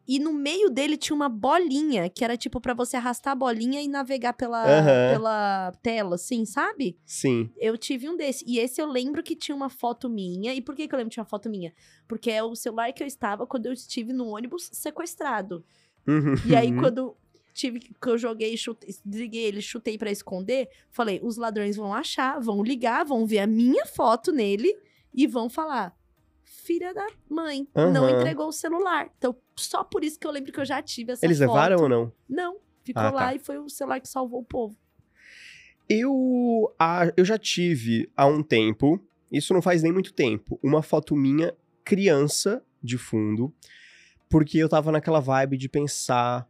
E 0.06 0.18
no 0.18 0.32
meio 0.32 0.68
dele 0.68 0.96
tinha 0.96 1.16
uma 1.16 1.28
bolinha, 1.28 2.10
que 2.10 2.22
era 2.24 2.36
tipo 2.36 2.60
pra 2.60 2.74
você 2.74 2.96
arrastar 2.96 3.32
a 3.32 3.36
bolinha 3.36 3.80
e 3.80 3.88
navegar 3.88 4.34
pela, 4.34 4.62
Aham. 4.62 5.12
pela 5.12 5.72
tela, 5.82 6.14
assim, 6.16 6.44
sabe? 6.44 6.98
Sim. 7.06 7.50
Eu 7.56 7.78
tive 7.78 8.08
um 8.08 8.16
desse. 8.16 8.44
E 8.46 8.58
esse 8.58 8.80
eu 8.80 8.86
lembro 8.86 9.22
que 9.22 9.34
tinha 9.34 9.56
uma 9.56 9.70
foto 9.70 10.08
minha. 10.08 10.54
E 10.54 10.60
por 10.60 10.74
que, 10.74 10.86
que 10.86 10.94
eu 10.94 10.98
lembro 10.98 11.10
que 11.10 11.14
tinha 11.14 11.22
uma 11.22 11.28
foto 11.28 11.48
minha? 11.48 11.72
Porque 12.06 12.30
é 12.30 12.42
o 12.42 12.54
celular 12.54 12.92
que 12.92 13.02
eu 13.02 13.06
estava 13.06 13.46
quando 13.46 13.66
eu 13.66 13.72
estive 13.72 14.12
no 14.12 14.28
ônibus 14.28 14.68
sequestrado. 14.72 15.64
Uhum. 16.06 16.34
E 16.46 16.54
aí, 16.54 16.74
quando 16.74 17.16
tive 17.54 17.80
que 17.80 18.08
eu 18.08 18.18
joguei, 18.18 18.56
chutei, 18.56 18.94
desliguei 19.04 19.44
ele, 19.44 19.62
chutei 19.62 19.96
pra 19.96 20.10
esconder, 20.10 20.68
falei: 20.90 21.20
os 21.22 21.36
ladrões 21.36 21.76
vão 21.76 21.94
achar, 21.94 22.38
vão 22.40 22.62
ligar, 22.62 23.04
vão 23.04 23.24
ver 23.24 23.38
a 23.38 23.46
minha 23.46 23.86
foto 23.86 24.32
nele 24.32 24.76
e 25.14 25.26
vão 25.26 25.48
falar. 25.48 25.96
Filha 26.64 26.94
da 26.94 27.06
mãe, 27.28 27.68
não 27.74 28.08
Aham. 28.08 28.10
entregou 28.20 28.48
o 28.48 28.52
celular. 28.52 29.10
Então, 29.18 29.36
só 29.54 29.84
por 29.84 30.02
isso 30.02 30.18
que 30.18 30.26
eu 30.26 30.30
lembro 30.30 30.50
que 30.50 30.58
eu 30.58 30.64
já 30.64 30.80
tive 30.82 31.12
essa 31.12 31.26
Eles 31.26 31.36
foto. 31.38 31.48
levaram 31.48 31.82
ou 31.82 31.88
não? 31.90 32.12
Não, 32.26 32.56
ficou 32.82 33.02
Ah, 33.02 33.10
lá 33.10 33.20
tá. 33.26 33.34
e 33.34 33.38
foi 33.38 33.58
o 33.58 33.68
celular 33.68 34.00
que 34.00 34.08
salvou 34.08 34.40
o 34.40 34.44
povo. 34.44 34.74
Eu, 35.86 36.74
ah, 36.78 37.12
eu 37.16 37.24
já 37.24 37.36
tive 37.36 38.10
há 38.16 38.26
um 38.26 38.42
tempo, 38.42 38.98
isso 39.30 39.52
não 39.52 39.60
faz 39.60 39.82
nem 39.82 39.92
muito 39.92 40.14
tempo, 40.14 40.58
uma 40.62 40.82
foto 40.82 41.14
minha 41.14 41.54
criança 41.84 42.64
de 42.82 42.96
fundo, 42.96 43.52
porque 44.30 44.56
eu 44.56 44.68
tava 44.68 44.90
naquela 44.90 45.20
vibe 45.20 45.58
de 45.58 45.68
pensar, 45.68 46.48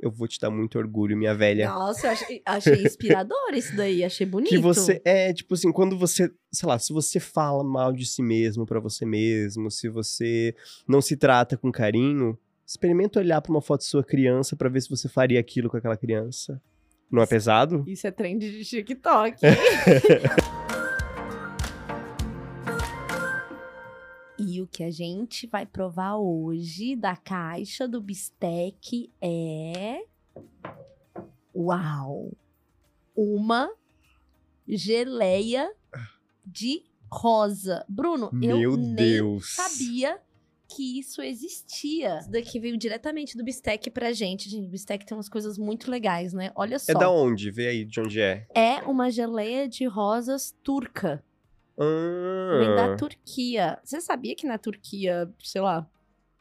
eu 0.00 0.10
vou 0.10 0.28
te 0.28 0.38
dar 0.38 0.50
muito 0.50 0.78
orgulho, 0.78 1.16
minha 1.16 1.34
velha. 1.34 1.68
Nossa, 1.68 2.06
eu 2.06 2.10
achei, 2.12 2.42
achei 2.44 2.82
inspirador 2.86 3.54
isso 3.54 3.76
daí, 3.76 4.04
achei 4.04 4.26
bonito. 4.26 4.50
Que 4.50 4.58
você 4.58 5.00
é, 5.04 5.32
tipo 5.32 5.54
assim, 5.54 5.72
quando 5.72 5.98
você, 5.98 6.30
sei 6.52 6.68
lá, 6.68 6.78
se 6.78 6.92
você 6.92 7.18
fala 7.18 7.64
mal 7.64 7.92
de 7.92 8.06
si 8.06 8.22
mesmo 8.22 8.64
pra 8.64 8.80
você 8.80 9.04
mesmo, 9.04 9.70
se 9.70 9.88
você 9.88 10.54
não 10.86 11.00
se 11.00 11.16
trata 11.16 11.56
com 11.56 11.72
carinho, 11.72 12.38
experimenta 12.66 13.18
olhar 13.18 13.40
pra 13.40 13.50
uma 13.50 13.62
foto 13.62 13.80
de 13.80 13.86
sua 13.86 14.04
criança 14.04 14.54
pra 14.54 14.68
ver 14.68 14.80
se 14.82 14.90
você 14.90 15.08
faria 15.08 15.40
aquilo 15.40 15.70
com 15.70 15.76
aquela 15.76 15.96
criança. 15.96 16.60
Não 17.10 17.22
é 17.22 17.26
pesado? 17.26 17.84
Isso 17.86 18.06
é 18.06 18.10
trend 18.10 18.38
de 18.40 18.64
TikTok. 18.64 19.38
que 24.70 24.82
a 24.82 24.90
gente 24.90 25.46
vai 25.46 25.66
provar 25.66 26.16
hoje 26.16 26.94
da 26.96 27.16
caixa 27.16 27.88
do 27.88 28.00
bistec 28.00 29.10
é. 29.20 30.02
Uau! 31.54 32.32
Uma 33.16 33.70
geleia 34.66 35.72
de 36.46 36.84
rosa. 37.10 37.84
Bruno, 37.88 38.30
Meu 38.32 38.60
eu 38.60 38.76
nem 38.76 38.94
Deus. 38.94 39.54
sabia 39.54 40.20
que 40.68 40.98
isso 40.98 41.22
existia. 41.22 42.18
Isso 42.18 42.30
daqui 42.30 42.60
veio 42.60 42.76
diretamente 42.76 43.36
do 43.36 43.42
bistec 43.42 43.90
pra 43.90 44.12
gente. 44.12 44.50
Gente, 44.50 44.66
o 44.66 44.70
bistec 44.70 45.04
tem 45.04 45.16
umas 45.16 45.28
coisas 45.28 45.56
muito 45.56 45.90
legais, 45.90 46.32
né? 46.32 46.52
Olha 46.54 46.78
só. 46.78 46.92
É 46.92 46.94
da 46.94 47.10
onde? 47.10 47.50
Vê 47.50 47.68
aí 47.68 47.84
de 47.84 48.00
onde 48.00 48.20
é. 48.20 48.46
É 48.54 48.76
uma 48.82 49.10
geleia 49.10 49.66
de 49.66 49.86
rosas 49.86 50.54
turca. 50.62 51.24
Ah, 51.78 52.58
Vem 52.58 52.74
da 52.74 52.96
Turquia. 52.96 53.78
Você 53.84 54.00
sabia 54.00 54.34
que 54.34 54.46
na 54.46 54.58
Turquia, 54.58 55.30
sei 55.42 55.60
lá, 55.60 55.86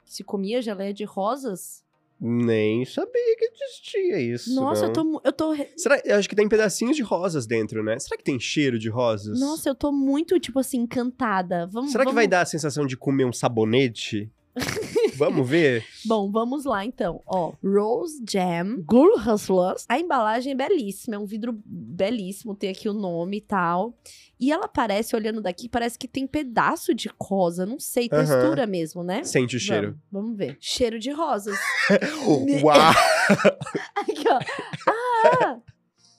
se 0.03 0.23
comia 0.23 0.61
geleia 0.61 0.93
de 0.93 1.03
rosas? 1.03 1.85
Nem 2.19 2.83
sabia 2.83 3.35
que 3.38 3.45
existia 3.45 4.19
isso. 4.19 4.55
Nossa, 4.55 4.81
não. 4.81 4.88
eu 4.88 4.93
tô. 4.93 5.21
Eu 5.23 5.31
tô. 5.31 5.55
Será, 5.75 6.01
eu 6.03 6.15
acho 6.15 6.27
que 6.27 6.35
tem 6.35 6.49
pedacinhos 6.49 6.95
de 6.95 7.03
rosas 7.03 7.45
dentro, 7.45 7.83
né? 7.83 7.99
Será 7.99 8.17
que 8.17 8.23
tem 8.23 8.39
cheiro 8.39 8.79
de 8.79 8.89
rosas? 8.89 9.39
Nossa, 9.39 9.69
eu 9.69 9.75
tô 9.75 9.91
muito, 9.91 10.39
tipo 10.39 10.57
assim, 10.57 10.79
encantada. 10.79 11.67
Vamos, 11.67 11.91
Será 11.91 12.03
que 12.03 12.07
vamos... 12.07 12.15
vai 12.15 12.27
dar 12.27 12.41
a 12.41 12.45
sensação 12.45 12.88
de 12.88 12.97
comer 12.97 13.25
um 13.25 13.33
sabonete? 13.33 14.31
Vamos 15.15 15.47
ver? 15.49 15.85
Bom, 16.05 16.31
vamos 16.31 16.65
lá 16.65 16.85
então. 16.85 17.21
Ó, 17.25 17.53
Rose 17.63 18.23
Jam, 18.29 18.81
Gulhaslas. 18.85 19.85
A 19.89 19.99
embalagem 19.99 20.53
é 20.53 20.55
belíssima, 20.55 21.15
é 21.15 21.19
um 21.19 21.25
vidro 21.25 21.59
belíssimo, 21.65 22.55
tem 22.55 22.69
aqui 22.69 22.87
o 22.87 22.93
nome 22.93 23.37
e 23.37 23.41
tal. 23.41 23.97
E 24.39 24.51
ela 24.51 24.67
parece, 24.67 25.15
olhando 25.15 25.41
daqui, 25.41 25.67
parece 25.67 25.97
que 25.97 26.07
tem 26.07 26.27
pedaço 26.27 26.93
de 26.93 27.09
rosa, 27.19 27.65
não 27.65 27.79
sei, 27.79 28.07
textura 28.07 28.67
mesmo, 28.67 29.03
né? 29.03 29.23
Sente 29.23 29.55
o 29.55 29.59
cheiro. 29.59 29.97
Vamos, 30.11 30.27
vamos 30.27 30.37
ver. 30.37 30.57
Cheiro 30.59 30.99
de 30.99 31.11
rosas. 31.11 31.57
Uau! 32.63 32.77
Aqui, 33.95 34.25
ó. 34.29 34.39
Ah! 34.87 35.59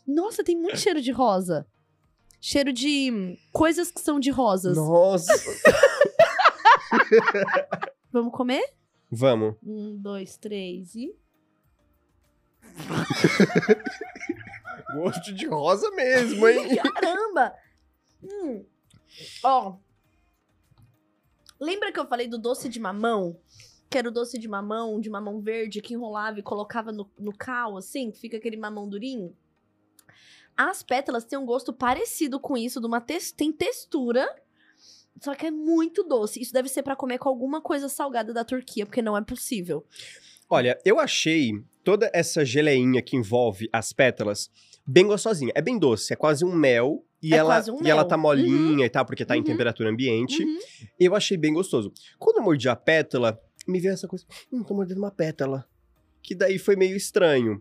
Nossa, 0.06 0.42
tem 0.42 0.56
muito 0.56 0.78
cheiro 0.78 1.00
de 1.00 1.12
rosa. 1.12 1.66
Cheiro 2.40 2.72
de 2.72 3.36
coisas 3.52 3.90
que 3.90 4.00
são 4.00 4.18
de 4.18 4.30
rosas. 4.30 4.76
Nossa! 4.76 5.32
Vamos 8.12 8.32
comer? 8.32 8.64
Vamos. 9.10 9.56
Um, 9.62 9.96
dois, 9.96 10.36
três 10.36 10.94
e. 10.94 11.14
Gosto 14.94 15.32
de 15.34 15.46
rosa 15.46 15.90
mesmo, 15.92 16.46
hein? 16.48 16.76
Caramba! 16.94 17.54
Hum. 18.22 18.64
Ó. 19.44 19.76
Lembra 21.60 21.92
que 21.92 21.98
eu 21.98 22.06
falei 22.06 22.28
do 22.28 22.38
doce 22.38 22.68
de 22.68 22.80
mamão? 22.80 23.38
Que 23.90 23.98
era 23.98 24.08
o 24.08 24.12
doce 24.12 24.38
de 24.38 24.48
mamão, 24.48 25.00
de 25.00 25.08
mamão 25.10 25.40
verde, 25.40 25.80
que 25.80 25.94
enrolava 25.94 26.38
e 26.38 26.42
colocava 26.42 26.92
no, 26.92 27.10
no 27.18 27.32
cal, 27.32 27.76
assim, 27.76 28.10
que 28.10 28.20
fica 28.20 28.36
aquele 28.36 28.56
mamão 28.56 28.88
durinho? 28.88 29.36
As 30.56 30.82
pétalas 30.82 31.24
têm 31.24 31.38
um 31.38 31.46
gosto 31.46 31.72
parecido 31.72 32.38
com 32.40 32.56
isso, 32.56 32.80
de 32.80 32.86
uma 32.86 33.00
tex- 33.00 33.32
tem 33.32 33.52
textura, 33.52 34.26
só 35.20 35.34
que 35.34 35.46
é 35.46 35.50
muito 35.50 36.02
doce. 36.04 36.40
Isso 36.40 36.52
deve 36.52 36.68
ser 36.68 36.82
pra 36.82 36.96
comer 36.96 37.18
com 37.18 37.28
alguma 37.28 37.60
coisa 37.60 37.88
salgada 37.88 38.32
da 38.32 38.44
Turquia, 38.44 38.84
porque 38.86 39.02
não 39.02 39.16
é 39.16 39.22
possível. 39.22 39.84
Olha, 40.48 40.78
eu 40.84 40.98
achei 40.98 41.52
toda 41.84 42.10
essa 42.14 42.44
geleinha 42.44 43.02
que 43.02 43.16
envolve 43.16 43.68
as 43.72 43.92
pétalas 43.92 44.50
bem 44.86 45.06
gostosinha. 45.06 45.52
É 45.54 45.60
bem 45.60 45.78
doce, 45.78 46.12
é 46.12 46.16
quase 46.16 46.44
um 46.44 46.54
mel. 46.54 47.04
E, 47.22 47.34
É 47.34 47.38
ela, 47.38 47.54
quase 47.56 47.70
um 47.70 47.82
e 47.82 47.90
ela 47.90 48.02
mel. 48.02 48.08
tá 48.08 48.16
molinha 48.16 48.86
e 48.86 48.88
tal, 48.88 49.04
porque 49.04 49.24
tá 49.24 49.36
em 49.36 49.40
Uhum. 49.40 49.44
temperatura 49.44 49.90
ambiente. 49.90 50.42
Uhum. 50.42 50.58
Eu 51.00 51.14
achei 51.16 51.36
bem 51.36 51.52
gostoso. 51.52 51.92
Quando 52.18 52.36
eu 52.38 52.42
mordi 52.44 52.68
a 52.68 52.76
pétala, 52.76 53.38
me 53.66 53.80
veio 53.80 53.92
essa 53.92 54.06
coisa, 54.06 54.24
hum, 54.52 54.62
tô 54.62 54.72
mordendo 54.74 54.98
uma 54.98 55.10
pétala. 55.10 55.68
Que 56.22 56.34
daí 56.34 56.58
foi 56.58 56.76
meio 56.76 56.96
estranho. 56.96 57.60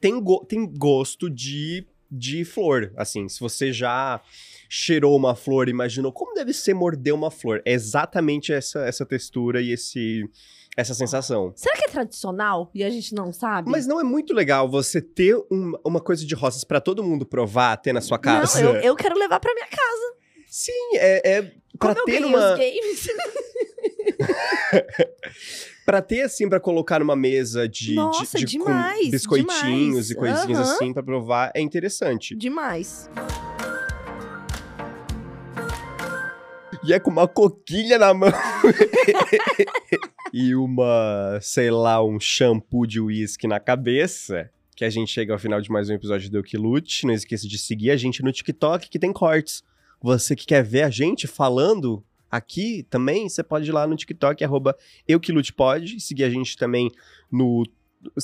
Tem, 0.00 0.18
go- 0.20 0.44
tem 0.46 0.66
gosto 0.66 1.28
de, 1.28 1.86
de 2.10 2.44
flor, 2.44 2.92
assim, 2.96 3.28
se 3.28 3.38
você 3.40 3.72
já 3.72 4.20
cheirou 4.68 5.16
uma 5.16 5.34
flor, 5.34 5.68
imaginou 5.68 6.12
como 6.12 6.34
deve 6.34 6.52
ser 6.52 6.74
morder 6.74 7.14
uma 7.14 7.30
flor. 7.30 7.60
É 7.64 7.72
exatamente 7.72 8.52
essa, 8.52 8.80
essa 8.86 9.04
textura 9.06 9.60
e 9.60 9.72
esse, 9.72 10.24
essa 10.76 10.94
sensação. 10.94 11.52
Será 11.56 11.76
que 11.76 11.84
é 11.84 11.88
tradicional 11.88 12.70
e 12.74 12.84
a 12.84 12.90
gente 12.90 13.14
não 13.14 13.32
sabe? 13.32 13.70
Mas 13.70 13.86
não 13.86 14.00
é 14.00 14.04
muito 14.04 14.32
legal 14.32 14.68
você 14.70 15.00
ter 15.00 15.36
um- 15.50 15.72
uma 15.84 16.00
coisa 16.00 16.24
de 16.24 16.34
rosas 16.34 16.62
pra 16.64 16.80
todo 16.80 17.02
mundo 17.02 17.26
provar, 17.26 17.76
ter 17.76 17.92
na 17.92 18.00
sua 18.00 18.18
casa? 18.18 18.62
Não, 18.62 18.74
eu, 18.76 18.80
eu 18.82 18.96
quero 18.96 19.18
levar 19.18 19.40
pra 19.40 19.52
minha 19.54 19.66
casa. 19.66 20.14
Sim, 20.48 20.96
é, 20.96 21.30
é 21.32 21.38
eu 21.38 22.04
ter 22.04 22.24
os 22.24 22.30
games. 22.58 23.08
Pra 25.84 26.00
ter 26.00 26.22
assim 26.22 26.48
pra 26.48 26.60
colocar 26.60 27.00
numa 27.00 27.16
mesa 27.16 27.68
de, 27.68 27.86
de- 27.86 27.94
Nossa, 27.94 28.38
de, 28.38 28.58
com 28.58 28.64
demais, 28.66 29.10
biscoitinhos 29.10 30.06
demais. 30.06 30.10
e 30.10 30.14
coisinhas 30.14 30.58
Aham. 30.60 30.72
assim 30.74 30.92
pra 30.92 31.02
provar 31.02 31.50
é 31.54 31.60
interessante. 31.60 32.36
Demais. 32.36 33.10
E 36.84 36.92
é 36.92 37.00
com 37.00 37.10
uma 37.10 37.26
coquilha 37.26 37.98
na 37.98 38.14
mão. 38.14 38.30
e 40.32 40.54
uma, 40.54 41.38
sei 41.42 41.70
lá, 41.70 42.02
um 42.04 42.20
shampoo 42.20 42.86
de 42.86 43.00
uísque 43.00 43.48
na 43.48 43.58
cabeça. 43.58 44.48
Que 44.76 44.84
a 44.84 44.90
gente 44.90 45.12
chega 45.12 45.32
ao 45.32 45.38
final 45.38 45.60
de 45.60 45.70
mais 45.70 45.90
um 45.90 45.94
episódio 45.94 46.30
do 46.30 46.42
Lute. 46.54 47.06
Não 47.06 47.12
esqueça 47.12 47.46
de 47.46 47.58
seguir 47.58 47.90
a 47.90 47.96
gente 47.96 48.22
no 48.22 48.32
TikTok, 48.32 48.88
que 48.88 48.98
tem 48.98 49.12
cortes. 49.12 49.62
Você 50.00 50.34
que 50.34 50.46
quer 50.46 50.62
ver 50.62 50.82
a 50.82 50.90
gente 50.90 51.26
falando 51.26 52.02
aqui 52.30 52.86
também, 52.88 53.28
você 53.28 53.42
pode 53.42 53.68
ir 53.68 53.72
lá 53.72 53.86
no 53.86 53.96
TikTok, 53.96 54.44
arroba 54.44 54.76
Eu 55.06 55.18
Que 55.18 55.32
Lute 55.32 55.52
Pode. 55.52 56.00
Seguir 56.00 56.24
a 56.24 56.30
gente 56.30 56.56
também 56.56 56.90
no... 57.30 57.64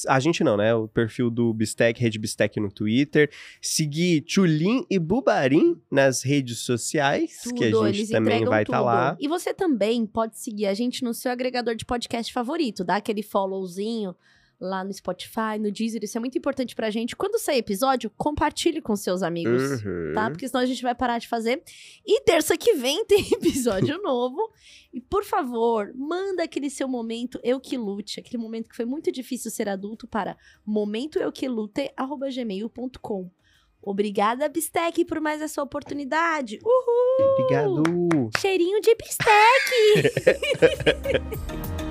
A 0.09 0.18
gente 0.18 0.42
não, 0.42 0.57
né? 0.57 0.74
O 0.74 0.88
perfil 0.88 1.28
do 1.28 1.52
Bistec, 1.52 2.00
Rede 2.00 2.18
Bistec 2.18 2.59
no 2.59 2.72
Twitter. 2.72 3.30
Seguir 3.61 4.22
Tchulin 4.22 4.86
e 4.88 4.98
Bubarim 4.98 5.78
nas 5.90 6.22
redes 6.22 6.61
sociais, 6.61 7.42
que 7.54 7.64
a 7.66 7.70
Tudo, 7.70 7.92
gente 7.92 8.11
também 8.11 8.42
vai 8.46 8.62
estar 8.62 8.78
tudo. 8.78 8.86
lá. 8.86 9.16
E 9.20 9.28
você 9.28 9.52
também 9.52 10.07
pode 10.07 10.38
seguir 10.38 10.64
a 10.66 10.72
gente 10.72 11.04
no 11.04 11.12
seu 11.12 11.30
agregador 11.30 11.74
de 11.74 11.84
podcast 11.84 12.32
favorito, 12.32 12.84
dá 12.84 12.96
aquele 12.96 13.22
followzinho 13.22 14.14
lá 14.61 14.82
no 14.82 14.92
Spotify, 14.92 15.57
no 15.61 15.70
Deezer, 15.70 16.02
isso 16.02 16.16
é 16.16 16.20
muito 16.20 16.36
importante 16.38 16.74
pra 16.74 16.90
gente. 16.90 17.14
Quando 17.14 17.38
sair 17.38 17.59
episódio, 17.59 18.11
compartilhe 18.16 18.80
com 18.80 18.96
seus 18.96 19.22
amigos. 19.22 19.84
Uhum. 19.84 20.12
Tá? 20.14 20.30
Porque 20.30 20.48
senão 20.48 20.62
a 20.62 20.66
gente 20.66 20.82
vai 20.82 20.94
parar 20.94 21.18
de 21.18 21.28
fazer. 21.28 21.62
E 22.04 22.22
terça 22.22 22.57
que 22.57 22.72
vem 22.74 23.04
tem 23.04 23.20
episódio 23.32 24.00
novo. 24.02 24.50
E 24.92 25.00
por 25.00 25.24
favor, 25.24 25.92
manda 25.94 26.42
aquele 26.42 26.68
seu 26.70 26.88
momento 26.88 27.38
eu 27.42 27.61
que 27.61 27.76
lute, 27.76 28.18
aquele 28.18 28.42
momento 28.42 28.70
que 28.70 28.76
foi 28.76 28.86
muito 28.86 29.12
difícil 29.12 29.50
ser 29.50 29.68
adulto 29.68 30.07
para 30.07 30.38
momentoeuquelute@gmail.com. 30.64 33.30
Obrigada, 33.82 34.48
Bistec, 34.48 35.04
por 35.04 35.20
mais 35.20 35.40
essa 35.40 35.62
oportunidade. 35.62 36.59
Uhul! 36.64 37.34
Obrigado. 37.34 37.82
Cheirinho 38.40 38.80
de 38.80 38.96
bistec! 38.96 39.30